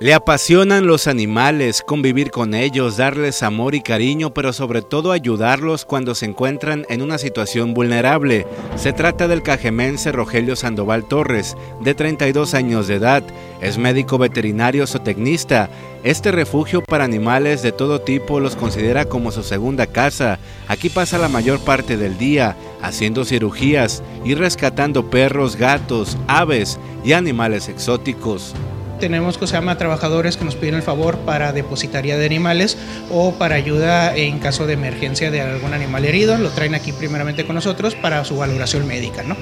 Le 0.00 0.14
apasionan 0.14 0.86
los 0.86 1.08
animales, 1.08 1.82
convivir 1.82 2.30
con 2.30 2.54
ellos, 2.54 2.96
darles 2.96 3.42
amor 3.42 3.74
y 3.74 3.80
cariño, 3.80 4.32
pero 4.32 4.52
sobre 4.52 4.80
todo 4.80 5.10
ayudarlos 5.10 5.84
cuando 5.84 6.14
se 6.14 6.24
encuentran 6.24 6.86
en 6.88 7.02
una 7.02 7.18
situación 7.18 7.74
vulnerable. 7.74 8.46
Se 8.76 8.92
trata 8.92 9.26
del 9.26 9.42
cajemense 9.42 10.12
Rogelio 10.12 10.54
Sandoval 10.54 11.04
Torres, 11.04 11.56
de 11.82 11.94
32 11.94 12.54
años 12.54 12.86
de 12.86 12.94
edad. 12.94 13.24
Es 13.60 13.76
médico 13.76 14.18
veterinario 14.18 14.86
zootecnista. 14.86 15.68
Este 16.04 16.30
refugio 16.30 16.80
para 16.80 17.04
animales 17.04 17.60
de 17.62 17.72
todo 17.72 18.00
tipo 18.00 18.38
los 18.38 18.54
considera 18.54 19.04
como 19.06 19.32
su 19.32 19.42
segunda 19.42 19.88
casa. 19.88 20.38
Aquí 20.68 20.90
pasa 20.90 21.18
la 21.18 21.28
mayor 21.28 21.58
parte 21.58 21.96
del 21.96 22.16
día, 22.18 22.56
haciendo 22.80 23.24
cirugías 23.24 24.02
y 24.24 24.34
rescatando 24.34 25.10
perros, 25.10 25.56
gatos, 25.56 26.16
aves 26.28 26.78
y 27.04 27.12
animales 27.12 27.68
exóticos 27.68 28.54
tenemos 28.98 29.38
que 29.38 29.46
se 29.46 29.52
llama 29.52 29.78
trabajadores 29.78 30.36
que 30.36 30.44
nos 30.44 30.56
piden 30.56 30.74
el 30.74 30.82
favor 30.82 31.18
para 31.18 31.52
depositaría 31.52 32.18
de 32.18 32.26
animales 32.26 32.76
o 33.12 33.32
para 33.32 33.54
ayuda 33.54 34.16
en 34.16 34.40
caso 34.40 34.66
de 34.66 34.72
emergencia 34.72 35.30
de 35.30 35.40
algún 35.40 35.72
animal 35.72 36.04
herido, 36.04 36.36
lo 36.36 36.50
traen 36.50 36.74
aquí 36.74 36.92
primeramente 36.92 37.46
con 37.46 37.54
nosotros 37.54 37.94
para 37.94 38.24
su 38.24 38.36
valoración 38.36 38.88
médica, 38.88 39.22
¿no? 39.22 39.36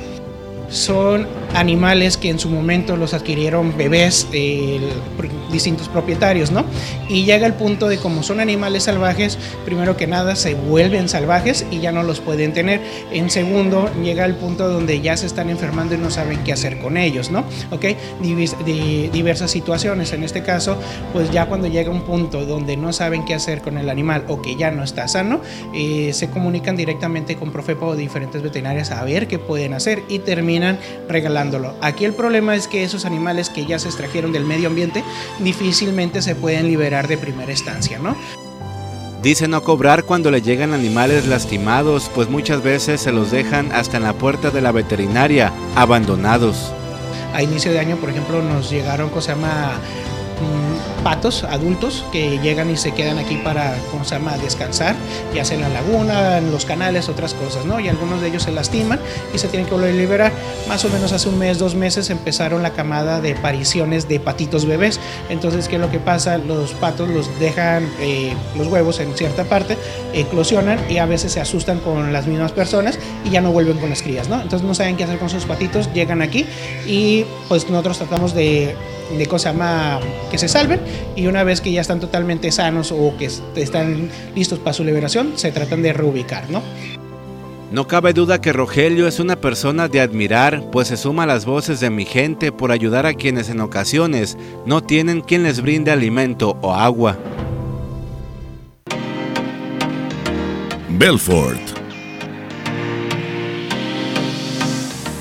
Son 0.69 1.27
animales 1.55 2.17
que 2.17 2.29
en 2.29 2.39
su 2.39 2.51
momento 2.51 2.97
los 2.97 3.15
adquirieron 3.15 3.77
bebés 3.77 4.29
de 4.31 4.81
distintos 5.51 5.89
propietarios, 5.89 6.51
¿no? 6.51 6.65
Y 7.09 7.25
llega 7.25 7.47
el 7.47 7.55
punto 7.55 7.89
de 7.89 7.99
como 7.99 8.23
son 8.23 8.41
animales 8.41 8.85
salvajes, 8.85 9.39
primero 9.65 9.97
que 9.97 10.07
nada 10.07 10.37
se 10.37 10.55
vuelven 10.55 11.09
salvajes 11.09 11.65
y 11.71 11.79
ya 11.79 11.93
no 11.93 12.03
los 12.03 12.21
pueden 12.21 12.53
tener. 12.53 12.81
En 13.13 13.31
segundo, 13.31 13.89
llega 14.03 14.25
el 14.25 14.35
punto 14.35 14.69
donde 14.69 15.01
ya 15.01 15.17
se 15.17 15.27
están 15.27 15.51
enfermando 15.51 15.95
y 15.95 15.99
no 15.99 16.11
saben 16.11 16.43
qué 16.45 16.53
hacer 16.53 16.79
con 16.79 16.97
ellos, 16.97 17.31
¿no? 17.31 17.45
¿Ok? 17.71 17.85
De 18.65 19.11
diversas 19.13 19.51
situaciones. 19.51 20.13
En 20.13 20.25
este 20.25 20.43
caso, 20.43 20.77
pues 21.13 21.31
ya 21.31 21.47
cuando 21.47 21.69
llega 21.69 21.91
un 21.91 22.03
punto 22.03 22.45
donde 22.45 22.77
no 22.77 22.93
saben 22.93 23.25
qué 23.25 23.35
hacer 23.35 23.63
con 23.63 23.79
el 23.79 23.89
animal 23.89 24.25
o 24.29 24.43
que 24.43 24.57
ya 24.57 24.71
no 24.71 24.83
está 24.83 25.09
sano, 25.09 25.41
eh, 25.75 26.11
se 26.13 26.29
comunican 26.29 26.77
directamente 26.77 27.37
con 27.37 27.53
Profepa 27.53 27.87
o 27.87 27.97
diferentes 27.97 28.43
veterinarias 28.43 28.91
a 28.91 29.05
ver 29.05 29.29
qué 29.29 29.39
pueden 29.39 29.73
hacer 29.73 30.03
y 30.09 30.19
terminan 30.19 30.56
regalándolo. 31.09 31.75
Aquí 31.81 32.05
el 32.05 32.15
problema 32.15 32.55
es 32.55 32.69
que 32.69 32.85
esos 32.85 33.05
animales 33.05 33.51
que 33.51 33.67
ya 33.67 33.79
se 33.79 33.89
extrajeron 33.89 34.33
del 34.33 34.45
medio 34.45 34.69
ambiente 34.69 35.05
difícilmente 35.41 36.23
se 36.23 36.35
pueden 36.35 36.67
liberar 36.67 37.09
de 37.09 37.19
primera 37.19 37.51
instancia, 37.51 37.99
¿no? 37.99 38.17
Dice 39.23 39.49
no 39.49 39.63
cobrar 39.63 40.05
cuando 40.05 40.31
le 40.31 40.41
llegan 40.41 40.73
animales 40.73 41.27
lastimados, 41.27 42.11
pues 42.15 42.29
muchas 42.29 42.63
veces 42.63 43.01
se 43.01 43.13
los 43.13 43.31
dejan 43.31 43.73
hasta 43.73 43.97
en 43.97 44.05
la 44.05 44.13
puerta 44.13 44.51
de 44.51 44.61
la 44.61 44.73
veterinaria, 44.73 45.53
abandonados. 45.75 46.73
A 47.35 47.43
inicio 47.43 47.73
de 47.73 47.81
año, 47.81 47.97
por 47.97 48.11
ejemplo, 48.11 48.41
nos 48.43 48.71
llegaron, 48.71 49.11
cosa 49.11 49.35
llama? 49.35 49.81
Patos 51.03 51.45
adultos 51.45 52.05
que 52.11 52.41
llegan 52.41 52.69
y 52.69 52.77
se 52.77 52.93
quedan 52.93 53.19
aquí 53.19 53.37
para, 53.37 53.77
¿cómo 53.93 54.05
se 54.05 54.17
llama?, 54.17 54.37
descansar, 54.39 54.97
ya 55.33 55.45
sea 55.45 55.57
en 55.57 55.63
la 55.63 55.69
laguna, 55.69 56.39
en 56.39 56.51
los 56.51 56.65
canales, 56.65 57.09
otras 57.09 57.33
cosas, 57.35 57.65
¿no? 57.65 57.79
Y 57.79 57.89
algunos 57.89 58.21
de 58.21 58.29
ellos 58.29 58.43
se 58.43 58.51
lastiman 58.51 58.99
y 59.33 59.39
se 59.39 59.47
tienen 59.47 59.69
que 59.69 59.75
volver 59.75 59.91
a 59.91 59.97
liberar. 59.97 60.33
Más 60.69 60.85
o 60.85 60.89
menos 60.89 61.13
hace 61.13 61.29
un 61.29 61.39
mes, 61.39 61.59
dos 61.59 61.77
meses 61.77 62.11
empezaron 62.11 62.63
la 62.63 62.71
camada 62.71 63.21
de 63.21 63.35
apariciones 63.35 64.09
de 64.09 64.19
patitos 64.19 64.67
bebés. 64.67 64.99
Entonces, 65.29 65.69
¿qué 65.69 65.77
es 65.77 65.81
lo 65.81 65.91
que 65.93 66.01
pasa? 66.01 66.39
Los 66.39 66.73
patos 66.73 67.09
los 67.09 67.39
dejan 67.39 67.89
eh, 68.01 68.33
los 68.57 68.67
huevos 68.67 68.99
en 68.99 69.17
cierta 69.17 69.45
parte, 69.45 69.79
eclosionan 70.13 70.81
y 70.91 70.99
a 70.99 71.07
veces 71.07 71.31
se 71.33 71.41
asustan 71.41 71.79
con 71.79 72.13
las 72.13 72.27
mismas 72.27 72.51
personas 72.51 72.99
y 73.25 73.31
ya 73.31 73.41
no 73.41 73.53
vuelven 73.53 73.79
con 73.79 73.91
las 73.91 74.03
crías, 74.03 74.29
¿no? 74.29 74.41
Entonces 74.41 74.67
no 74.67 74.75
saben 74.75 74.97
qué 74.97 75.05
hacer 75.05 75.19
con 75.19 75.31
sus 75.31 75.45
patitos, 75.45 75.89
llegan 75.95 76.21
aquí 76.21 76.47
y 76.85 77.25
pues 77.49 77.69
nosotros 77.71 77.99
tratamos 77.99 78.35
de 78.35 78.75
de 79.11 79.27
cosa 79.27 79.53
más 79.53 80.03
que 80.31 80.39
se 80.39 80.49
salven 80.49 80.81
y 81.15 81.27
una 81.27 81.45
vez 81.45 81.61
que 81.61 81.73
ya 81.73 81.81
están 81.81 82.01
totalmente 82.01 82.51
sanos 82.53 82.93
o 82.93 83.15
que 83.17 83.31
están 83.57 84.11
listos 84.35 84.59
para 84.59 84.73
su 84.73 84.85
liberación, 84.85 85.33
se 85.37 85.53
tratan 85.53 85.83
de 85.83 85.93
reubicar, 85.93 86.51
¿no? 86.51 86.63
No 87.73 87.89
cabe 87.89 88.13
duda 88.13 88.41
que 88.41 88.53
Rogelio 88.53 89.09
es 89.09 89.19
una 89.19 89.37
persona 89.37 89.89
de 89.89 90.01
admirar, 90.01 90.71
pues 90.71 90.89
se 90.89 90.97
suma 90.97 91.25
a 91.25 91.27
las 91.27 91.45
voces 91.45 91.81
de 91.81 91.91
mi 91.91 92.05
gente 92.05 92.53
por 92.53 92.71
ayudar 92.71 93.07
a 93.07 93.15
quienes 93.15 93.49
en 93.49 93.61
ocasiones 93.61 94.39
no 94.67 94.85
tienen 94.85 95.21
quien 95.21 95.43
les 95.43 95.61
brinde 95.61 95.91
alimento 95.91 96.57
o 96.63 96.73
agua. 96.73 97.19
Belfort. 100.89 101.61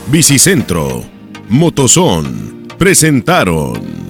Bicicentro. 0.07 1.03
Motozón 1.49 2.54
presentaron. 2.77 4.05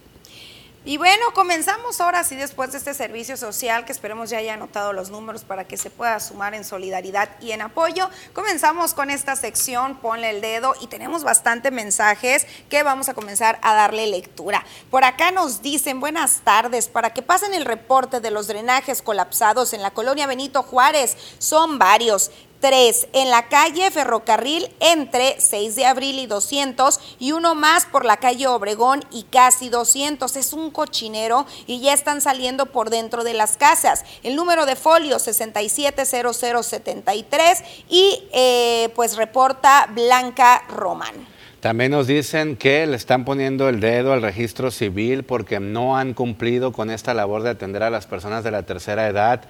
Y 0.90 0.96
bueno, 0.96 1.26
comenzamos 1.34 2.00
ahora 2.00 2.24
sí 2.24 2.34
después 2.34 2.72
de 2.72 2.78
este 2.78 2.94
servicio 2.94 3.36
social 3.36 3.84
que 3.84 3.92
esperemos 3.92 4.28
ya 4.28 4.38
haya 4.38 4.54
anotado 4.54 4.92
los 4.92 5.08
números 5.08 5.44
para 5.44 5.62
que 5.62 5.76
se 5.76 5.88
pueda 5.88 6.18
sumar 6.18 6.52
en 6.52 6.64
solidaridad 6.64 7.28
y 7.40 7.52
en 7.52 7.62
apoyo. 7.62 8.10
Comenzamos 8.32 8.92
con 8.92 9.08
esta 9.08 9.36
sección, 9.36 9.98
ponle 9.98 10.30
el 10.30 10.40
dedo 10.40 10.74
y 10.80 10.88
tenemos 10.88 11.22
bastante 11.22 11.70
mensajes 11.70 12.44
que 12.68 12.82
vamos 12.82 13.08
a 13.08 13.14
comenzar 13.14 13.60
a 13.62 13.74
darle 13.74 14.08
lectura. 14.08 14.64
Por 14.90 15.04
acá 15.04 15.30
nos 15.30 15.62
dicen 15.62 16.00
buenas 16.00 16.40
tardes 16.40 16.88
para 16.88 17.14
que 17.14 17.22
pasen 17.22 17.54
el 17.54 17.66
reporte 17.66 18.18
de 18.18 18.32
los 18.32 18.48
drenajes 18.48 19.00
colapsados 19.00 19.72
en 19.74 19.82
la 19.82 19.92
colonia 19.92 20.26
Benito 20.26 20.64
Juárez. 20.64 21.16
Son 21.38 21.78
varios. 21.78 22.32
3 22.60 23.08
en 23.12 23.30
la 23.30 23.48
calle 23.48 23.90
Ferrocarril 23.90 24.68
entre 24.80 25.40
6 25.40 25.76
de 25.76 25.86
abril 25.86 26.18
y 26.18 26.26
200 26.26 27.00
y 27.18 27.32
uno 27.32 27.54
más 27.54 27.86
por 27.86 28.04
la 28.04 28.18
calle 28.18 28.46
Obregón 28.46 29.02
y 29.10 29.22
casi 29.24 29.68
200. 29.68 30.36
Es 30.36 30.52
un 30.52 30.70
cochinero 30.70 31.46
y 31.66 31.80
ya 31.80 31.94
están 31.94 32.20
saliendo 32.20 32.66
por 32.66 32.90
dentro 32.90 33.24
de 33.24 33.34
las 33.34 33.56
casas. 33.56 34.04
El 34.22 34.36
número 34.36 34.66
de 34.66 34.76
folio 34.76 35.18
670073 35.18 37.64
y 37.88 38.22
eh, 38.32 38.90
pues 38.94 39.16
reporta 39.16 39.88
Blanca 39.94 40.62
Román. 40.68 41.26
También 41.60 41.90
nos 41.90 42.06
dicen 42.06 42.56
que 42.56 42.86
le 42.86 42.96
están 42.96 43.26
poniendo 43.26 43.68
el 43.68 43.80
dedo 43.80 44.14
al 44.14 44.22
registro 44.22 44.70
civil 44.70 45.24
porque 45.24 45.60
no 45.60 45.98
han 45.98 46.14
cumplido 46.14 46.72
con 46.72 46.90
esta 46.90 47.12
labor 47.12 47.42
de 47.42 47.50
atender 47.50 47.82
a 47.82 47.90
las 47.90 48.06
personas 48.06 48.44
de 48.44 48.50
la 48.50 48.62
tercera 48.62 49.06
edad 49.08 49.42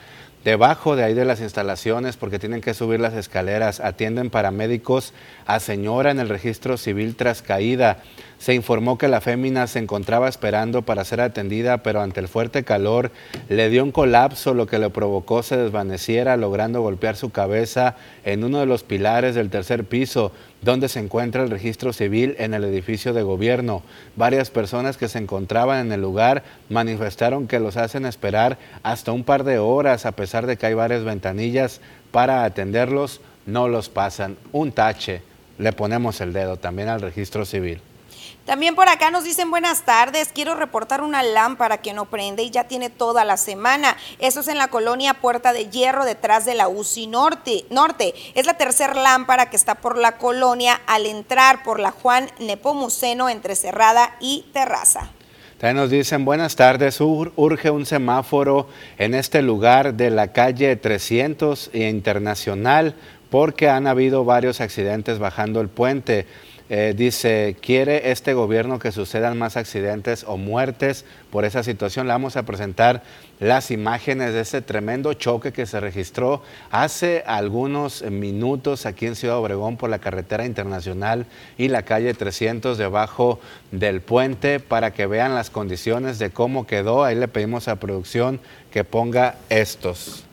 debajo 0.45 0.97
de 0.97 1.05
ahí 1.05 1.15
de 1.15 1.25
las 1.25 1.41
instalaciones 1.41 2.17
porque 2.17 2.39
tienen 2.39 2.61
que 2.61 2.75
subir 2.75 3.01
las 3.01 3.15
escaleras. 3.15 3.81
Atienden 3.81 4.31
paramédicos 4.31 5.13
a 5.47 5.61
señora 5.61 6.11
en 6.11 6.21
el 6.21 6.29
registro 6.29 6.77
civil 6.77 7.17
tras 7.17 7.43
caída. 7.43 8.03
Se 8.39 8.55
informó 8.55 8.97
que 8.97 9.09
la 9.09 9.21
fémina 9.21 9.67
se 9.67 9.81
encontraba 9.81 10.29
esperando 10.29 10.83
para 10.83 11.05
ser 11.05 11.21
atendida, 11.21 11.83
pero 11.83 12.01
ante 12.01 12.21
el 12.21 12.29
fuerte 12.29 12.65
calor 12.65 13.11
le 13.51 13.69
dio 13.69 13.85
un 13.85 13.93
colapso, 13.93 14.55
lo 14.55 14.67
que 14.67 14.79
le 14.79 14.89
provocó 14.89 15.43
se 15.43 15.59
desvaneciera, 15.59 16.39
logrando 16.39 16.81
golpear 16.81 17.17
su 17.17 17.31
cabeza 17.31 17.97
en 18.25 18.43
uno 18.43 18.61
de 18.61 18.67
los 18.67 18.83
pilares 18.83 19.35
del 19.35 19.51
tercer 19.51 19.85
piso, 19.85 20.33
donde 20.63 20.89
se 20.89 21.01
encuentra 21.01 21.43
el 21.43 21.51
registro 21.51 21.93
civil 21.93 22.37
en 22.39 22.55
el 22.55 22.65
edificio 22.65 23.13
de 23.13 23.23
gobierno. 23.23 23.83
Varias 24.17 24.51
personas 24.51 24.97
que 24.97 25.09
se 25.09 25.19
encontraban 25.19 25.87
en 25.87 25.93
el 25.93 26.01
lugar 26.01 26.43
manifestaron 26.69 27.47
que 27.47 27.61
los 27.61 27.77
hacen 27.77 28.07
esperar 28.07 28.59
hasta 28.83 29.13
un 29.13 29.25
par 29.25 29.45
de 29.45 29.59
horas, 29.59 30.07
a 30.07 30.13
pesar 30.13 30.47
de 30.47 30.57
que 30.57 30.67
hay 30.67 30.75
varias 30.75 31.05
ventanillas 31.05 31.81
para 32.11 32.45
atenderlos, 32.45 33.21
no 33.47 33.69
los 33.69 33.89
pasan. 33.89 34.37
Un 34.53 34.73
tache, 34.73 35.23
le 35.59 35.73
ponemos 35.73 36.21
el 36.21 36.33
dedo 36.33 36.57
también 36.57 36.89
al 36.89 37.01
registro 37.01 37.45
civil. 37.45 37.81
También 38.45 38.75
por 38.75 38.89
acá 38.89 39.11
nos 39.11 39.25
dicen 39.25 39.51
buenas 39.51 39.85
tardes, 39.85 40.31
quiero 40.33 40.55
reportar 40.55 41.03
una 41.03 41.23
lámpara 41.23 41.79
que 41.79 41.93
no 41.93 42.07
prende 42.07 42.43
y 42.43 42.51
ya 42.51 42.65
tiene 42.65 42.91
toda 42.91 43.25
la 43.25 43.37
semana. 43.37 43.97
Eso 44.19 44.41
es 44.41 44.49
en 44.49 44.59
la 44.59 44.69
colonia 44.69 45.15
Puerta 45.15 45.53
de 45.53 45.69
Hierro 45.69 46.05
detrás 46.05 46.45
de 46.45 46.55
la 46.55 46.69
UCI 46.69 47.07
Norte. 47.07 47.65
Norte. 47.71 48.15
Es 48.35 48.47
la 48.47 48.55
tercera 48.55 48.95
lámpara 48.95 49.51
que 49.51 49.57
está 49.57 49.77
por 49.77 49.97
la 49.97 50.19
colonia 50.19 50.81
al 50.87 51.07
entrar 51.07 51.63
por 51.63 51.81
la 51.81 51.91
Juan 51.91 52.31
Nepomuceno 52.39 53.29
entre 53.29 53.55
Cerrada 53.55 54.17
y 54.21 54.47
Terraza. 54.53 55.11
También 55.59 55.77
nos 55.77 55.91
dicen 55.91 56.25
buenas 56.25 56.57
tardes, 56.57 57.03
urge 57.03 57.71
un 57.71 57.85
semáforo 57.85 58.69
en 58.97 59.15
este 59.15 59.43
lugar 59.43 59.93
de 59.93 60.09
la 60.09 60.33
calle 60.33 60.75
300 60.75 61.71
e 61.75 61.89
Internacional 61.91 62.95
porque 63.29 63.69
han 63.69 63.87
habido 63.87 64.25
varios 64.25 64.61
accidentes 64.61 65.19
bajando 65.19 65.61
el 65.61 65.69
puente. 65.69 66.27
Eh, 66.73 66.95
dice, 66.97 67.57
quiere 67.61 68.13
este 68.13 68.33
gobierno 68.33 68.79
que 68.79 68.93
sucedan 68.93 69.37
más 69.37 69.57
accidentes 69.57 70.23
o 70.25 70.37
muertes 70.37 71.05
por 71.31 71.45
esa 71.45 71.65
situación. 71.65 72.07
Le 72.07 72.13
vamos 72.13 72.37
a 72.37 72.45
presentar 72.45 73.03
las 73.41 73.73
imágenes 73.73 74.33
de 74.35 74.43
ese 74.43 74.63
tremendo 74.63 75.13
choque 75.15 75.53
que 75.53 75.67
se 75.67 75.81
registró 75.81 76.45
hace 76.71 77.25
algunos 77.27 78.03
minutos 78.03 78.87
aquí 78.87 79.07
en 79.07 79.17
Ciudad 79.17 79.39
Obregón 79.39 79.79
por 79.79 79.91
la 79.91 79.99
carretera 79.99 80.47
internacional 80.47 81.27
y 81.59 81.67
la 81.67 81.83
calle 81.83 82.15
300 82.15 82.79
debajo 82.79 83.41
del 83.73 84.01
puente 84.01 84.61
para 84.61 84.93
que 84.93 85.07
vean 85.07 85.35
las 85.35 85.51
condiciones 85.51 86.21
de 86.21 86.31
cómo 86.31 86.69
quedó. 86.69 87.03
Ahí 87.03 87.17
le 87.17 87.27
pedimos 87.27 87.67
a 87.67 87.81
producción 87.81 88.39
que 88.71 88.85
ponga 88.85 89.35
estos. 89.49 90.25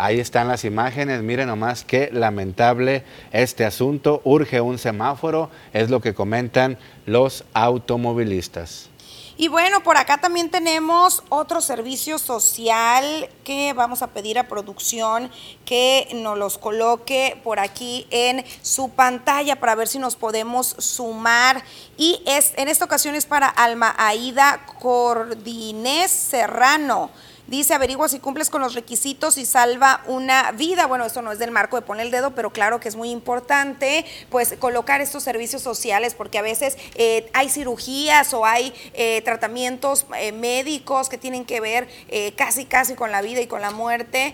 Ahí 0.00 0.18
están 0.18 0.48
las 0.48 0.64
imágenes, 0.64 1.22
miren 1.22 1.48
nomás 1.48 1.84
qué 1.84 2.08
lamentable 2.10 3.04
este 3.32 3.66
asunto, 3.66 4.22
urge 4.24 4.62
un 4.62 4.78
semáforo, 4.78 5.50
es 5.74 5.90
lo 5.90 6.00
que 6.00 6.14
comentan 6.14 6.78
los 7.04 7.44
automovilistas. 7.52 8.88
Y 9.36 9.48
bueno, 9.48 9.82
por 9.82 9.98
acá 9.98 10.18
también 10.18 10.50
tenemos 10.50 11.22
otro 11.28 11.60
servicio 11.60 12.18
social 12.18 13.28
que 13.44 13.74
vamos 13.74 14.00
a 14.00 14.06
pedir 14.06 14.38
a 14.38 14.48
producción 14.48 15.30
que 15.66 16.08
nos 16.14 16.38
los 16.38 16.56
coloque 16.56 17.38
por 17.44 17.58
aquí 17.58 18.06
en 18.10 18.42
su 18.62 18.88
pantalla 18.90 19.56
para 19.56 19.74
ver 19.74 19.88
si 19.88 19.98
nos 19.98 20.16
podemos 20.16 20.76
sumar. 20.78 21.62
Y 21.98 22.22
es 22.26 22.54
en 22.56 22.68
esta 22.68 22.86
ocasión 22.86 23.14
es 23.14 23.26
para 23.26 23.48
Alma 23.48 23.94
Aida 23.98 24.64
Cordinés 24.78 26.10
Serrano. 26.10 27.10
Dice, 27.50 27.74
averigua 27.74 28.08
si 28.08 28.20
cumples 28.20 28.48
con 28.48 28.62
los 28.62 28.74
requisitos 28.74 29.36
y 29.36 29.44
salva 29.44 30.04
una 30.06 30.52
vida. 30.52 30.86
Bueno, 30.86 31.04
esto 31.04 31.20
no 31.20 31.32
es 31.32 31.40
del 31.40 31.50
marco 31.50 31.74
de 31.74 31.82
poner 31.82 32.06
el 32.06 32.12
dedo, 32.12 32.30
pero 32.30 32.50
claro 32.50 32.78
que 32.78 32.88
es 32.88 32.94
muy 32.94 33.10
importante, 33.10 34.04
pues, 34.28 34.54
colocar 34.60 35.00
estos 35.00 35.24
servicios 35.24 35.60
sociales, 35.60 36.14
porque 36.14 36.38
a 36.38 36.42
veces 36.42 36.78
eh, 36.94 37.28
hay 37.32 37.48
cirugías 37.48 38.32
o 38.34 38.46
hay 38.46 38.72
eh, 38.94 39.20
tratamientos 39.22 40.06
eh, 40.16 40.30
médicos 40.30 41.08
que 41.08 41.18
tienen 41.18 41.44
que 41.44 41.60
ver 41.60 41.88
casi, 42.36 42.66
casi 42.66 42.94
con 42.94 43.10
la 43.10 43.20
vida 43.20 43.40
y 43.40 43.48
con 43.48 43.62
la 43.62 43.72
muerte, 43.72 44.32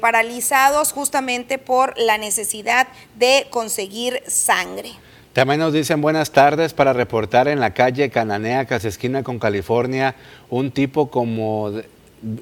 paralizados 0.00 0.92
justamente 0.92 1.58
por 1.58 1.92
la 1.98 2.16
necesidad 2.16 2.88
de 3.16 3.48
conseguir 3.50 4.22
sangre. 4.26 4.92
También 5.34 5.60
nos 5.60 5.74
dicen 5.74 6.00
buenas 6.00 6.30
tardes 6.30 6.72
para 6.72 6.94
reportar 6.94 7.48
en 7.48 7.60
la 7.60 7.74
calle 7.74 8.08
Cananea, 8.08 8.64
casi 8.64 8.88
esquina 8.88 9.22
con 9.22 9.38
California, 9.38 10.14
un 10.48 10.70
tipo 10.70 11.10
como 11.10 11.72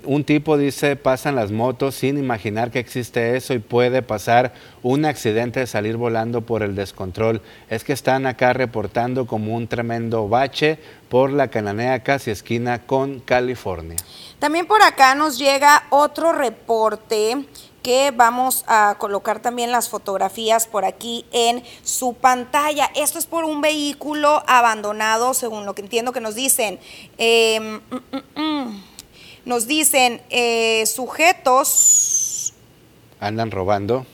un 0.05 0.25
tipo 0.25 0.57
dice, 0.57 0.97
pasan 0.97 1.37
las 1.37 1.51
motos 1.51 1.95
sin 1.95 2.19
imaginar 2.19 2.71
que 2.71 2.79
existe 2.79 3.37
eso 3.37 3.53
y 3.53 3.59
puede 3.59 4.03
pasar 4.03 4.55
un 4.83 5.05
accidente 5.05 5.61
de 5.61 5.67
salir 5.67 5.97
volando 5.97 6.41
por 6.41 6.63
el 6.63 6.75
descontrol. 6.75 7.43
Es 7.69 7.85
que 7.85 7.93
están 7.93 8.27
acá 8.27 8.53
reportando 8.53 9.27
como 9.27 9.55
un 9.55 9.69
tremendo 9.69 10.29
bache 10.29 10.79
por 11.09 11.31
la 11.31 11.49
cananea 11.49 12.03
casi 12.03 12.31
esquina 12.31 12.87
con 12.87 13.21
California. 13.21 13.97
También 14.39 14.67
por 14.67 14.83
acá 14.83 15.15
nos 15.15 15.39
llega 15.39 15.85
otro 15.91 16.33
reporte 16.33 17.45
que 17.83 18.11
vamos 18.17 18.65
a 18.67 18.97
colocar 18.99 19.41
también 19.41 19.71
las 19.71 19.91
fotografías 19.91 20.67
por 20.67 20.87
aquí 20.87 21.27
en 21.33 21.63
su 21.83 22.15
pantalla. 22.15 22.91
Esto 22.95 23.19
es 23.19 23.27
por 23.27 23.45
un 23.45 23.61
vehículo 23.61 24.43
abandonado, 24.47 25.35
según 25.35 25.67
lo 25.67 25.75
que 25.75 25.83
entiendo 25.83 26.13
que 26.13 26.23
nos 26.23 26.35
dicen. 26.35 26.81
Em, 27.19 27.81
mm, 27.91 28.17
mm, 28.17 28.41
mm. 28.41 28.94
Nos 29.45 29.67
dicen 29.67 30.23
eh, 30.31 30.85
sujetos. 30.87 32.55
Andan 33.21 33.51
robando. 33.51 34.07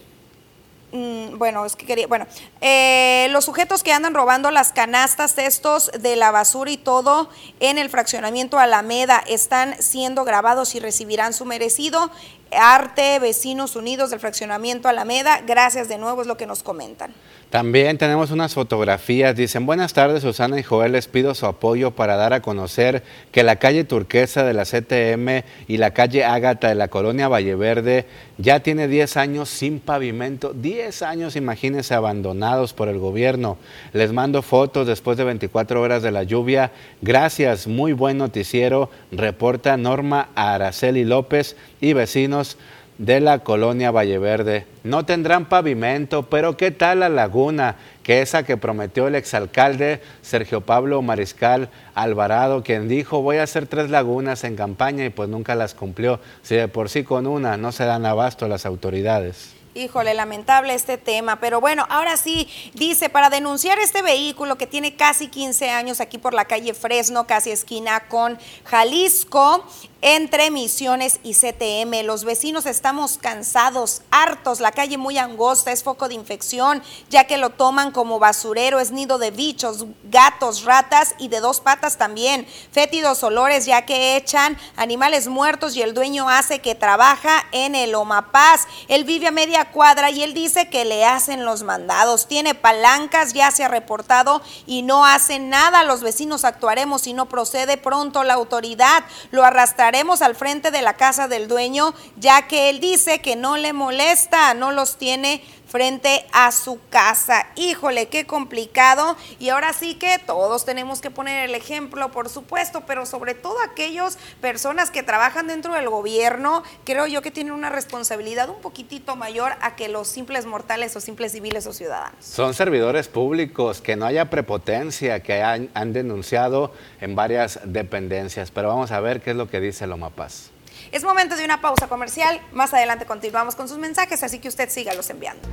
Mm, 0.93 1.39
bueno, 1.39 1.65
es 1.65 1.77
que 1.77 1.87
quería, 1.87 2.09
bueno, 2.09 2.27
eh, 2.61 3.29
los 3.31 3.45
sujetos 3.45 3.85
que 3.85 3.93
andan 3.93 4.13
robando 4.13 4.51
las 4.51 4.73
canastas, 4.73 5.39
estos 5.39 5.91
de 5.93 6.17
la 6.17 6.33
basura 6.33 6.71
y 6.73 6.77
todo 6.77 7.31
en 7.61 7.79
el 7.79 7.91
fraccionamiento 7.91 8.59
Alameda 8.59 9.23
están 9.29 9.81
siendo 9.81 10.25
grabados 10.25 10.75
y 10.75 10.81
recibirán 10.81 11.33
su 11.33 11.45
merecido. 11.45 12.11
Arte, 12.51 13.21
Vecinos 13.21 13.77
Unidos 13.77 14.11
del 14.11 14.19
Fraccionamiento 14.19 14.89
Alameda, 14.89 15.41
gracias 15.47 15.89
de 15.89 15.99
nuevo, 15.99 16.23
es 16.23 16.27
lo 16.27 16.37
que 16.37 16.47
nos 16.47 16.65
comentan. 16.65 17.15
También 17.51 17.99
tenemos 17.99 18.31
unas 18.31 18.55
fotografías. 18.55 19.35
Dicen, 19.35 19.67
buenas 19.67 19.93
tardes 19.93 20.23
Susana 20.23 20.61
y 20.61 20.63
Joel, 20.63 20.93
les 20.93 21.09
pido 21.09 21.35
su 21.35 21.47
apoyo 21.47 21.91
para 21.91 22.15
dar 22.15 22.33
a 22.33 22.43
conocer 22.43 23.03
que 23.33 23.43
la 23.43 23.57
calle 23.57 23.83
Turquesa 23.83 24.45
de 24.45 24.55
la 24.55 24.65
CTM 24.65 25.43
y 25.67 25.79
la 25.79 25.91
calle 25.91 26.25
Ágata 26.25 26.69
de 26.69 26.77
la 26.77 26.87
colonia 26.87 27.27
Valleverde 27.27 28.07
ya 28.39 28.61
tiene 28.61 28.87
10 28.87 29.17
años 29.17 29.49
sin 29.49 29.81
pavimento. 29.81 30.53
10 30.55 31.03
años, 31.03 31.35
imagínense, 31.35 31.93
abandonados 31.93 32.73
por 32.73 32.87
el 32.87 32.99
gobierno. 32.99 33.59
Les 33.93 34.13
mando 34.13 34.43
fotos 34.43 34.87
después 34.87 35.19
de 35.19 35.25
24 35.25 35.83
horas 35.83 36.05
de 36.05 36.13
la 36.13 36.23
lluvia. 36.23 36.71
Gracias, 37.03 37.67
muy 37.67 37.93
buen 37.93 38.17
noticiero. 38.17 38.91
Reporta 39.11 39.77
Norma 39.77 40.29
Araceli 40.37 41.05
López 41.05 41.57
y 41.81 41.95
vecinos 41.95 42.57
de 43.01 43.19
la 43.19 43.39
colonia 43.39 43.91
Valleverde. 43.91 44.67
No 44.85 45.07
tendrán 45.07 45.49
pavimento, 45.49 46.29
pero 46.29 46.59
¿qué 46.59 46.71
tal 46.71 47.01
la 47.01 47.09
laguna? 47.09 47.77
Que 48.03 48.21
esa 48.21 48.43
que 48.43 48.59
prometió 48.59 49.09
el 49.09 49.15
exalcalde 49.15 50.03
Sergio 50.21 50.61
Pablo 50.61 51.01
Mariscal 51.01 51.71
Alvarado, 51.95 52.63
quien 52.63 52.89
dijo 52.89 53.23
voy 53.23 53.39
a 53.39 53.45
hacer 53.45 53.67
tres 53.67 53.89
lagunas 53.89 54.45
en 54.45 54.55
campaña 54.55 55.07
y 55.07 55.09
pues 55.09 55.31
nunca 55.31 55.55
las 55.55 55.73
cumplió. 55.73 56.21
Si 56.43 56.57
de 56.57 56.69
por 56.69 56.91
sí 56.91 57.03
con 57.03 57.27
una 57.27 57.57
no 57.57 57.73
se 57.73 57.87
dan 57.87 58.05
abasto 58.05 58.49
las 58.49 58.67
autoridades. 58.67 59.55
Híjole, 59.73 60.15
lamentable 60.15 60.75
este 60.75 60.99
tema, 60.99 61.39
pero 61.39 61.61
bueno, 61.61 61.87
ahora 61.89 62.17
sí, 62.17 62.49
dice, 62.75 63.09
para 63.09 63.31
denunciar 63.31 63.79
este 63.79 64.03
vehículo 64.03 64.59
que 64.59 64.67
tiene 64.67 64.97
casi 64.97 65.29
15 65.29 65.71
años 65.71 66.01
aquí 66.01 66.19
por 66.19 66.35
la 66.35 66.45
calle 66.47 66.75
Fresno, 66.75 67.29
casi 67.29 67.53
esquina 67.53 68.01
con 68.09 68.37
Jalisco, 68.65 69.65
entre 70.03 70.51
Misiones 70.51 71.21
y 71.23 71.35
CTM. 71.35 72.05
Los 72.05 72.25
vecinos 72.25 72.67
estamos 72.67 73.19
cansados, 73.19 74.03
hartos, 74.11 74.61
la 74.61 74.73
calle 74.73 74.97
muy 74.97 75.19
angosta, 75.19 75.73
es 75.73 75.83
foco 75.83 76.09
de 76.09 76.15
infección, 76.15 76.83
ya 77.11 77.25
que 77.25 77.37
lo 77.37 77.51
toman 77.51 77.93
como 77.93 78.19
basurero, 78.19 78.81
es 78.81 78.93
nido 78.93 79.19
de 79.19 79.31
bichos, 79.31 79.85
gatos, 80.05 80.65
ratas 80.65 81.15
y 81.19 81.29
de 81.29 81.41
dos 81.41 81.61
patas 81.61 81.99
también. 81.99 82.47
Fétidos 82.73 83.23
olores, 83.23 83.67
ya 83.67 83.85
que 83.85 84.17
echan 84.17 84.57
animales 84.77 85.29
muertos 85.29 85.77
y 85.77 85.83
el 85.83 85.95
dueño 85.95 86.29
hace 86.29 86.61
que 86.61 86.75
trabaja 86.75 87.45
en 87.53 87.75
el 87.75 87.95
Omapaz. 87.95 88.67
Él 88.89 89.05
vive 89.05 89.29
a 89.29 89.33
media 89.33 89.67
cuadra 89.67 90.11
y 90.11 90.23
él 90.23 90.35
dice 90.35 90.71
que 90.71 90.85
le 90.85 91.05
hacen 91.05 91.45
los 91.45 91.63
mandados. 91.63 92.27
Tiene 92.27 92.55
palancas, 92.55 93.35
ya 93.35 93.51
se 93.51 93.65
ha 93.65 93.69
reportado 93.69 94.41
y 94.67 94.83
no 94.83 95.05
hace 95.05 95.39
nada. 95.39 95.85
Los 95.85 96.01
vecinos 96.03 96.45
actuaremos 96.45 97.03
si 97.03 97.13
no 97.13 97.27
procede 97.27 97.77
pronto 97.77 98.25
la 98.25 98.35
autoridad. 98.35 99.05
Lo 99.31 99.45
arrastrará 99.45 99.90
haremos 99.91 100.23
al 100.23 100.37
frente 100.37 100.71
de 100.71 100.83
la 100.83 100.95
casa 100.95 101.27
del 101.27 101.49
dueño, 101.49 101.95
ya 102.17 102.47
que 102.47 102.71
él 102.71 102.79
dice 102.79 103.21
que 103.21 103.35
no 103.35 103.57
le 103.57 103.73
molesta, 103.73 104.55
no 104.55 104.71
los 104.71 104.97
tiene 104.99 105.43
frente 105.71 106.27
a 106.33 106.51
su 106.51 106.81
casa. 106.91 107.47
Híjole, 107.55 108.09
qué 108.09 108.27
complicado. 108.27 109.17
Y 109.39 109.51
ahora 109.51 109.73
sí 109.73 109.95
que 109.95 110.19
todos 110.19 110.65
tenemos 110.65 111.01
que 111.01 111.11
poner 111.11 111.49
el 111.49 111.55
ejemplo, 111.55 112.11
por 112.11 112.29
supuesto, 112.29 112.83
pero 112.87 113.07
sobre 113.07 113.35
todo 113.35 113.55
aquellas 113.63 114.19
personas 114.41 114.91
que 114.91 115.05
trabajan 115.05 115.47
dentro 115.47 115.75
del 115.75 115.89
gobierno, 115.89 116.65
creo 116.85 117.07
yo 117.07 117.23
que 117.23 117.31
tienen 117.31 117.53
una 117.53 117.71
responsabilidad 117.71 118.51
un 118.51 118.61
poquitito 118.61 119.15
mayor 119.15 119.53
a 119.61 119.77
que 119.77 119.89
los 119.89 120.09
simples 120.09 120.45
mortales 120.45 120.97
o 120.97 121.01
simples 121.01 121.33
civiles 121.33 121.67
o 121.67 121.73
ciudadanos. 121.73 122.25
Son 122.25 122.53
servidores 122.53 123.07
públicos, 123.07 123.81
que 123.81 123.95
no 123.95 124.07
haya 124.07 124.29
prepotencia, 124.29 125.23
que 125.23 125.43
han, 125.43 125.71
han 125.75 125.93
denunciado 125.93 126.73
en 127.01 127.15
varias 127.15 127.61
dependencias. 127.65 128.51
Pero 128.51 128.69
vamos 128.69 128.91
a 128.91 129.01
ver 129.01 129.21
qué 129.21 129.31
es 129.31 129.37
lo 129.37 129.49
que 129.49 129.61
dice 129.61 129.87
Loma 129.87 130.11
Paz. 130.11 130.50
Es 130.93 131.05
momento 131.05 131.37
de 131.37 131.45
una 131.45 131.61
pausa 131.61 131.87
comercial. 131.87 132.41
Más 132.53 132.75
adelante 132.75 133.07
continuamos 133.07 133.55
con 133.55 133.69
sus 133.69 133.79
mensajes, 133.79 134.23
así 134.25 134.41
que 134.41 134.49
usted 134.49 134.69
sígalos 134.69 135.09
enviando. 135.11 135.49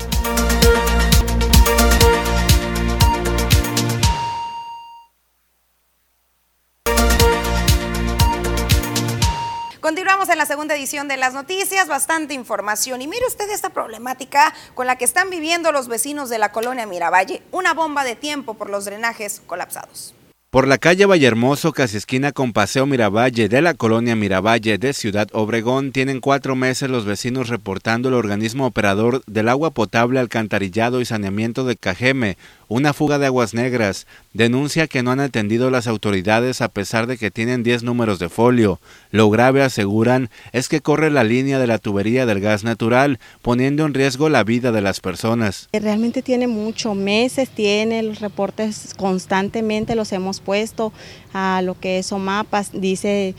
Continuamos 9.80 10.28
en 10.30 10.38
la 10.38 10.46
segunda 10.46 10.76
edición 10.76 11.08
de 11.08 11.18
las 11.18 11.34
noticias, 11.34 11.88
bastante 11.88 12.34
información. 12.34 13.02
Y 13.02 13.08
mire 13.08 13.26
usted 13.28 13.50
esta 13.52 13.70
problemática 13.70 14.54
con 14.74 14.88
la 14.88 14.98
que 14.98 15.06
están 15.06 15.30
viviendo 15.30 15.72
los 15.72 15.88
vecinos 15.88 16.30
de 16.30 16.40
la 16.40 16.52
colonia 16.52 16.86
Miravalle, 16.88 17.44
una 17.52 17.74
bomba 17.74 18.04
de 18.04 18.16
tiempo 18.16 18.56
por 18.56 18.70
los 18.70 18.86
drenajes 18.86 19.42
colapsados. 19.46 20.14
Por 20.58 20.68
la 20.68 20.80
calle 20.80 21.06
Vallehermoso, 21.06 21.72
casi 21.72 21.98
esquina 21.98 22.32
con 22.32 22.52
Paseo 22.52 22.88
Miravalle 22.88 23.48
de 23.48 23.62
la 23.62 23.76
colonia 23.76 24.16
Miravalle 24.16 24.80
de 24.80 24.94
Ciudad 24.94 25.28
Obregón, 25.34 25.92
tienen 25.92 26.20
cuatro 26.20 26.56
meses 26.56 26.90
los 26.90 27.06
vecinos 27.06 27.50
reportando 27.50 28.10
el 28.10 28.16
organismo 28.16 28.66
operador 28.66 29.22
del 29.28 29.50
agua 29.50 29.70
potable, 29.70 30.20
alcantarillado 30.20 31.00
y 31.00 31.06
saneamiento 31.06 31.64
de 31.64 31.76
Cajeme 31.76 32.38
una 32.68 32.94
fuga 32.94 33.18
de 33.18 33.28
aguas 33.28 33.54
negras, 33.54 34.08
denuncia 34.34 34.88
que 34.88 35.04
no 35.04 35.12
han 35.12 35.20
atendido 35.20 35.72
las 35.72 35.88
autoridades 35.88 36.62
a 36.62 36.68
pesar 36.68 37.08
de 37.08 37.18
que 37.18 37.32
tienen 37.32 37.64
10 37.64 37.84
números 37.84 38.20
de 38.20 38.30
folio. 38.30 38.80
Lo 39.12 39.30
grave, 39.30 39.64
aseguran, 39.64 40.30
es 40.52 40.70
que 40.70 40.82
corre 40.82 41.10
la 41.10 41.24
línea 41.24 41.60
de 41.60 41.68
la 41.68 41.78
tubería 41.78 42.26
del 42.26 42.42
gas 42.42 42.64
natural, 42.64 43.20
poniendo 43.42 43.86
en 43.86 43.94
riesgo 43.94 44.30
la 44.30 44.44
vida 44.44 44.72
de 44.72 44.82
las 44.82 45.00
personas. 45.00 45.70
Realmente 45.72 46.22
tiene 46.22 46.48
muchos 46.48 46.96
meses, 46.96 47.50
tiene 47.50 48.04
los 48.04 48.20
reportes 48.20 48.94
constantemente, 48.98 49.96
los 49.96 50.12
hemos 50.12 50.40
puesto 50.40 50.92
a 51.34 51.62
lo 51.62 51.80
que 51.80 52.00
es 52.00 52.12
OMAPAS, 52.12 52.72
dice 52.74 53.36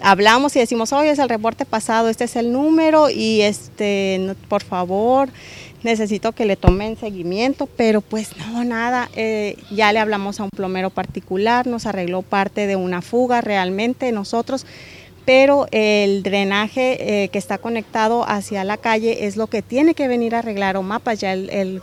hablamos 0.00 0.54
y 0.56 0.58
decimos, 0.58 0.92
oye, 0.92 1.10
es 1.10 1.18
el 1.18 1.28
reporte 1.28 1.64
pasado, 1.64 2.08
este 2.08 2.24
es 2.24 2.36
el 2.36 2.52
número 2.52 3.10
y 3.10 3.42
este, 3.42 4.34
por 4.48 4.62
favor, 4.62 5.28
necesito 5.82 6.32
que 6.32 6.44
le 6.44 6.56
tomen 6.56 6.96
seguimiento, 6.96 7.66
pero 7.66 8.00
pues 8.00 8.36
no, 8.36 8.64
nada, 8.64 9.08
eh, 9.14 9.56
ya 9.70 9.92
le 9.92 9.98
hablamos 9.98 10.40
a 10.40 10.44
un 10.44 10.50
plomero 10.50 10.90
particular, 10.90 11.66
nos 11.66 11.86
arregló 11.86 12.22
parte 12.22 12.66
de 12.66 12.76
una 12.76 13.02
fuga 13.02 13.40
realmente 13.40 14.12
nosotros, 14.12 14.66
pero 15.24 15.66
el 15.72 16.22
drenaje 16.22 17.24
eh, 17.24 17.28
que 17.28 17.38
está 17.38 17.58
conectado 17.58 18.24
hacia 18.28 18.64
la 18.64 18.76
calle 18.76 19.26
es 19.26 19.36
lo 19.36 19.48
que 19.48 19.62
tiene 19.62 19.94
que 19.94 20.08
venir 20.08 20.34
a 20.34 20.38
arreglar 20.38 20.76
o 20.76 20.82
mapas, 20.82 21.20
ya 21.20 21.32
el, 21.32 21.82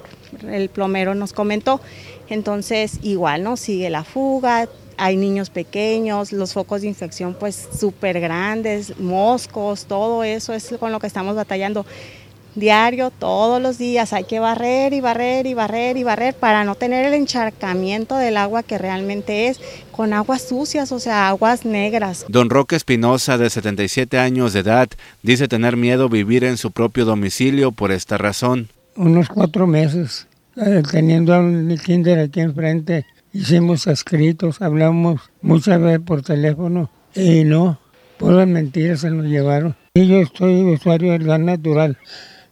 el 0.49 0.69
plomero 0.69 1.13
nos 1.15 1.33
comentó, 1.33 1.81
entonces 2.29 2.99
igual, 3.01 3.43
¿no? 3.43 3.57
Sigue 3.57 3.89
la 3.89 4.03
fuga, 4.03 4.69
hay 4.97 5.17
niños 5.17 5.49
pequeños, 5.49 6.31
los 6.31 6.53
focos 6.53 6.81
de 6.81 6.87
infección 6.87 7.35
pues 7.39 7.67
súper 7.77 8.19
grandes, 8.19 8.97
moscos, 8.99 9.85
todo 9.85 10.23
eso 10.23 10.53
es 10.53 10.73
con 10.79 10.91
lo 10.91 10.99
que 10.99 11.07
estamos 11.07 11.35
batallando 11.35 11.85
diario, 12.55 13.11
todos 13.11 13.61
los 13.61 13.77
días. 13.77 14.13
Hay 14.13 14.23
que 14.25 14.39
barrer 14.39 14.93
y 14.93 15.01
barrer 15.01 15.45
y 15.47 15.53
barrer 15.53 15.97
y 15.97 16.03
barrer 16.03 16.33
para 16.33 16.63
no 16.63 16.75
tener 16.75 17.05
el 17.05 17.13
encharcamiento 17.13 18.17
del 18.17 18.37
agua 18.37 18.63
que 18.63 18.77
realmente 18.77 19.47
es, 19.47 19.59
con 19.91 20.13
aguas 20.13 20.43
sucias, 20.43 20.91
o 20.91 20.99
sea, 20.99 21.29
aguas 21.29 21.65
negras. 21.65 22.25
Don 22.27 22.49
Roque 22.49 22.75
Espinosa, 22.75 23.37
de 23.37 23.49
77 23.49 24.19
años 24.19 24.53
de 24.53 24.61
edad, 24.61 24.89
dice 25.21 25.47
tener 25.47 25.77
miedo 25.77 26.09
vivir 26.09 26.43
en 26.43 26.57
su 26.57 26.71
propio 26.71 27.05
domicilio 27.05 27.71
por 27.71 27.91
esta 27.91 28.17
razón. 28.17 28.69
Unos 28.95 29.29
cuatro 29.29 29.65
meses, 29.65 30.27
eh, 30.55 30.83
teniendo 30.89 31.37
un 31.39 31.75
kinder 31.83 32.19
aquí 32.19 32.41
enfrente, 32.41 33.05
hicimos 33.33 33.87
escritos, 33.87 34.61
hablamos 34.61 35.21
muchas 35.41 35.81
veces 35.81 36.01
por 36.05 36.21
teléfono 36.21 36.91
y 37.15 37.43
no, 37.43 37.79
por 38.17 38.33
las 38.33 38.47
mentiras 38.47 39.01
se 39.01 39.09
nos 39.09 39.25
llevaron. 39.25 39.75
Y 39.95 40.07
yo 40.07 40.17
estoy 40.17 40.61
usuario 40.63 41.11
del 41.11 41.23
gas 41.23 41.39
natural 41.39 41.97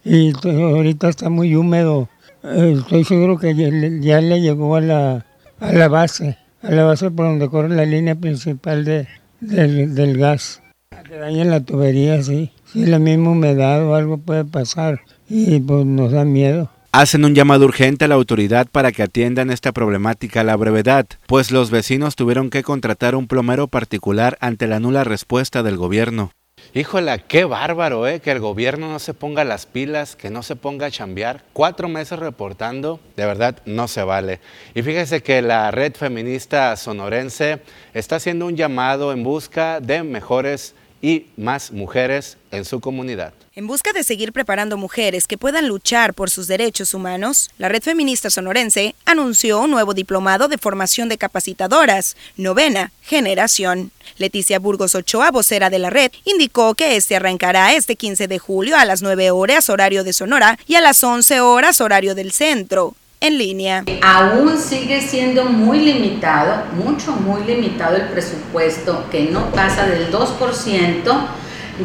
y 0.03 0.33
ahorita 0.43 1.09
está 1.09 1.29
muy 1.29 1.55
húmedo. 1.55 2.09
Eh, 2.43 2.75
estoy 2.79 3.03
seguro 3.03 3.37
que 3.37 3.53
ya 4.01 4.21
le 4.21 4.41
llegó 4.41 4.75
a 4.75 4.81
la, 4.81 5.25
a 5.59 5.71
la 5.71 5.87
base, 5.87 6.37
a 6.61 6.71
la 6.71 6.83
base 6.83 7.11
por 7.11 7.27
donde 7.27 7.49
corre 7.49 7.69
la 7.69 7.85
línea 7.85 8.15
principal 8.15 8.83
de, 8.83 9.07
del, 9.39 10.17
gas. 10.17 10.61
Daña 11.09 11.45
la 11.45 11.59
tubería, 11.59 12.21
sí. 12.23 12.51
Si 12.65 12.85
la 12.85 12.99
misma 12.99 13.31
humedad 13.31 13.85
o 13.85 13.95
algo 13.95 14.17
puede 14.17 14.45
pasar 14.45 15.01
y 15.29 15.59
pues 15.59 15.85
nos 15.85 16.11
da 16.11 16.25
miedo. 16.25 16.69
Hacen 16.93 17.23
un 17.23 17.35
llamado 17.35 17.65
urgente 17.65 18.05
a 18.05 18.07
la 18.07 18.15
autoridad 18.15 18.67
para 18.69 18.91
que 18.91 19.03
atiendan 19.03 19.49
esta 19.49 19.71
problemática 19.71 20.41
a 20.41 20.43
la 20.43 20.55
brevedad, 20.55 21.05
pues 21.27 21.51
los 21.51 21.69
vecinos 21.69 22.15
tuvieron 22.15 22.49
que 22.49 22.63
contratar 22.63 23.15
un 23.15 23.27
plomero 23.27 23.67
particular 23.67 24.37
ante 24.41 24.67
la 24.67 24.79
nula 24.79 25.03
respuesta 25.03 25.63
del 25.63 25.77
gobierno. 25.77 26.31
Híjole, 26.73 27.21
qué 27.27 27.43
bárbaro, 27.43 28.07
¿eh? 28.07 28.21
Que 28.21 28.31
el 28.31 28.39
gobierno 28.39 28.89
no 28.89 28.99
se 28.99 29.13
ponga 29.13 29.43
las 29.43 29.65
pilas, 29.65 30.15
que 30.15 30.29
no 30.29 30.41
se 30.41 30.55
ponga 30.55 30.85
a 30.85 30.91
chambear. 30.91 31.43
Cuatro 31.51 31.89
meses 31.89 32.17
reportando, 32.17 33.01
de 33.17 33.25
verdad 33.25 33.57
no 33.65 33.89
se 33.89 34.03
vale. 34.03 34.39
Y 34.73 34.81
fíjese 34.81 35.21
que 35.21 35.41
la 35.41 35.69
red 35.71 35.93
feminista 35.93 36.73
sonorense 36.77 37.59
está 37.93 38.15
haciendo 38.15 38.45
un 38.45 38.55
llamado 38.55 39.11
en 39.11 39.21
busca 39.21 39.81
de 39.81 40.01
mejores 40.03 40.73
y 41.01 41.25
más 41.37 41.71
mujeres 41.71 42.37
en 42.51 42.65
su 42.65 42.79
comunidad. 42.79 43.33
En 43.53 43.67
busca 43.67 43.91
de 43.91 44.03
seguir 44.03 44.31
preparando 44.31 44.77
mujeres 44.77 45.27
que 45.27 45.37
puedan 45.37 45.67
luchar 45.67 46.13
por 46.13 46.29
sus 46.29 46.47
derechos 46.47 46.93
humanos, 46.93 47.49
la 47.57 47.69
Red 47.69 47.83
Feminista 47.83 48.29
Sonorense 48.29 48.95
anunció 49.05 49.59
un 49.59 49.71
nuevo 49.71 49.93
diplomado 49.93 50.47
de 50.47 50.57
formación 50.57 51.09
de 51.09 51.17
capacitadoras, 51.17 52.15
novena 52.37 52.91
generación. 53.01 53.91
Leticia 54.17 54.59
Burgos 54.59 54.95
Ochoa, 54.95 55.31
vocera 55.31 55.69
de 55.69 55.79
la 55.79 55.89
red, 55.89 56.11
indicó 56.23 56.75
que 56.75 56.95
este 56.95 57.15
arrancará 57.15 57.73
este 57.73 57.95
15 57.95 58.27
de 58.27 58.39
julio 58.39 58.77
a 58.77 58.85
las 58.85 59.01
9 59.01 59.31
horas 59.31 59.69
horario 59.69 60.03
de 60.03 60.13
Sonora 60.13 60.57
y 60.67 60.75
a 60.75 60.81
las 60.81 61.03
11 61.03 61.41
horas 61.41 61.81
horario 61.81 62.15
del 62.15 62.31
centro 62.31 62.95
en 63.21 63.37
línea. 63.37 63.83
Aún 64.01 64.57
sigue 64.57 64.99
siendo 64.99 65.45
muy 65.45 65.79
limitado, 65.79 66.63
mucho, 66.73 67.11
muy 67.11 67.43
limitado 67.43 67.95
el 67.95 68.07
presupuesto, 68.09 69.05
que 69.11 69.25
no 69.25 69.51
pasa 69.51 69.85
del 69.85 70.11
2% 70.11 71.03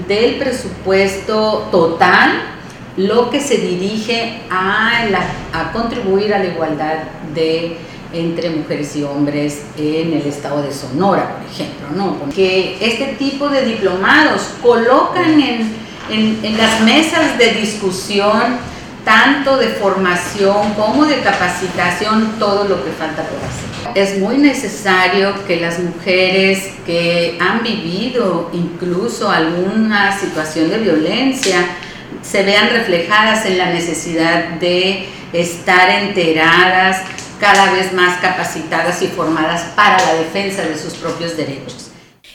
del 0.09 0.37
presupuesto 0.37 1.69
total, 1.71 2.43
lo 2.97 3.31
que 3.31 3.41
se 3.41 3.59
dirige 3.59 4.41
a, 4.51 5.03
a 5.53 5.73
contribuir 5.73 6.33
a 6.33 6.39
la 6.39 6.47
igualdad 6.47 6.97
de 7.35 7.77
entre 8.15 8.49
mujeres 8.51 8.97
y 8.97 9.03
hombres 9.03 9.63
en 9.77 10.15
el 10.15 10.27
estado 10.27 10.63
de 10.63 10.73
Sonora, 10.73 11.37
por 11.37 11.51
ejemplo, 11.51 11.89
¿no? 11.95 12.17
Porque 12.17 12.79
este 12.81 13.17
tipo 13.19 13.51
de 13.51 13.67
diplomados 13.67 14.55
colocan 14.63 15.39
en, 15.39 15.75
en 16.09 16.57
las 16.57 16.81
mesas 16.81 17.37
de 17.37 17.53
discusión, 17.53 18.59
tanto 19.07 19.57
de 19.57 19.69
formación 19.69 20.75
como 20.75 21.07
de 21.07 21.21
capacitación, 21.21 22.41
todo 22.41 22.65
lo 22.65 22.85
que 22.85 22.91
falta 22.91 23.23
por 23.23 23.39
hacer. 23.39 23.93
Es 23.95 24.19
muy 24.19 24.37
necesario 24.37 25.47
que 25.47 25.61
las 25.61 25.79
mujeres 25.79 26.71
que 26.85 27.39
han 27.41 27.63
vivido 27.63 28.51
incluso 28.53 29.31
alguna 29.31 30.19
situación 30.19 30.71
de 30.71 30.79
violencia 30.79 31.65
se 32.21 32.43
vean 32.43 32.69
reflejadas 32.71 33.47
en 33.47 33.59
la 33.59 33.67
necesidad 33.67 34.49
de 34.59 35.09
estar 35.33 35.89
enteradas, 35.89 37.03
cada 37.39 37.73
vez 37.75 37.93
más 37.93 38.19
capacitadas 38.19 39.03
y 39.03 39.07
formadas 39.07 39.63
para 39.77 40.05
la 40.05 40.15
defensa 40.15 40.63
de 40.63 40.77
sus 40.77 40.95
propios 40.95 41.37
derechos. 41.37 41.93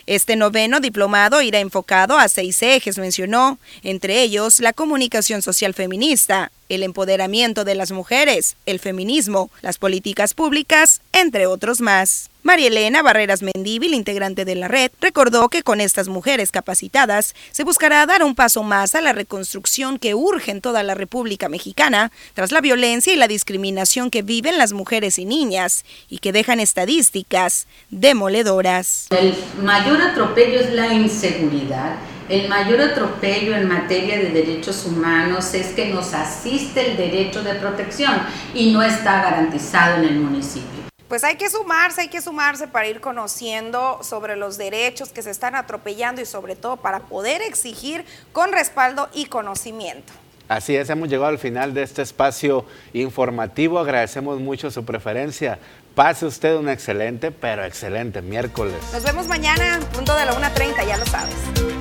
Este 0.07 0.35
noveno 0.35 0.79
diplomado 0.79 1.41
irá 1.41 1.59
enfocado 1.59 2.17
a 2.17 2.27
seis 2.27 2.61
ejes, 2.61 2.97
mencionó, 2.97 3.59
entre 3.83 4.21
ellos 4.21 4.59
la 4.59 4.73
comunicación 4.73 5.41
social 5.41 5.73
feminista, 5.73 6.51
el 6.71 6.83
empoderamiento 6.83 7.65
de 7.65 7.75
las 7.75 7.91
mujeres, 7.91 8.55
el 8.65 8.79
feminismo, 8.79 9.51
las 9.61 9.77
políticas 9.77 10.33
públicas, 10.33 11.01
entre 11.11 11.45
otros 11.45 11.81
más. 11.81 12.29
María 12.43 12.67
Elena 12.67 13.03
Barreras 13.03 13.43
Mendíbil, 13.43 13.93
integrante 13.93 14.45
de 14.45 14.55
la 14.55 14.67
red, 14.67 14.89
recordó 14.99 15.49
que 15.49 15.61
con 15.61 15.79
estas 15.79 16.07
mujeres 16.07 16.51
capacitadas 16.51 17.35
se 17.51 17.63
buscará 17.63 18.03
dar 18.07 18.23
un 18.23 18.33
paso 18.33 18.63
más 18.63 18.95
a 18.95 19.01
la 19.01 19.13
reconstrucción 19.13 19.99
que 19.99 20.15
urge 20.15 20.49
en 20.49 20.61
toda 20.61 20.81
la 20.81 20.95
República 20.95 21.49
Mexicana 21.49 22.11
tras 22.33 22.51
la 22.51 22.61
violencia 22.61 23.13
y 23.13 23.17
la 23.17 23.27
discriminación 23.27 24.09
que 24.09 24.23
viven 24.23 24.57
las 24.57 24.73
mujeres 24.73 25.19
y 25.19 25.25
niñas 25.25 25.85
y 26.09 26.17
que 26.17 26.31
dejan 26.31 26.59
estadísticas 26.59 27.67
demoledoras. 27.91 29.07
El 29.11 29.35
mayor 29.61 30.01
atropello 30.01 30.61
es 30.61 30.73
la 30.73 30.93
inseguridad 30.93 31.97
el 32.31 32.47
mayor 32.47 32.79
atropello 32.79 33.55
en 33.55 33.67
materia 33.67 34.17
de 34.17 34.29
derechos 34.29 34.85
humanos 34.85 35.53
es 35.53 35.73
que 35.73 35.89
nos 35.89 36.13
asiste 36.13 36.91
el 36.91 36.97
derecho 36.97 37.43
de 37.43 37.55
protección 37.55 38.13
y 38.53 38.71
no 38.71 38.81
está 38.81 39.21
garantizado 39.21 39.97
en 39.97 40.05
el 40.05 40.19
municipio. 40.19 40.81
Pues 41.09 41.25
hay 41.25 41.35
que 41.35 41.49
sumarse, 41.49 42.01
hay 42.01 42.07
que 42.07 42.21
sumarse 42.21 42.69
para 42.69 42.87
ir 42.87 43.01
conociendo 43.01 43.99
sobre 44.01 44.37
los 44.37 44.57
derechos 44.57 45.09
que 45.09 45.21
se 45.21 45.29
están 45.29 45.55
atropellando 45.55 46.21
y 46.21 46.25
sobre 46.25 46.55
todo 46.55 46.77
para 46.77 47.01
poder 47.01 47.41
exigir 47.41 48.05
con 48.31 48.53
respaldo 48.53 49.09
y 49.13 49.25
conocimiento. 49.25 50.13
Así 50.47 50.75
es, 50.75 50.89
hemos 50.89 51.09
llegado 51.09 51.27
al 51.27 51.37
final 51.37 51.73
de 51.73 51.83
este 51.83 52.01
espacio 52.01 52.65
informativo. 52.93 53.77
Agradecemos 53.77 54.39
mucho 54.39 54.71
su 54.71 54.85
preferencia. 54.85 55.59
Pase 55.95 56.25
usted 56.25 56.55
un 56.55 56.69
excelente, 56.69 57.31
pero 57.31 57.65
excelente 57.65 58.21
miércoles. 58.21 58.75
Nos 58.93 59.03
vemos 59.03 59.27
mañana, 59.27 59.81
punto 59.93 60.15
de 60.15 60.25
la 60.25 60.33
1.30, 60.33 60.87
ya 60.87 60.95
lo 60.95 61.05
sabes. 61.05 61.80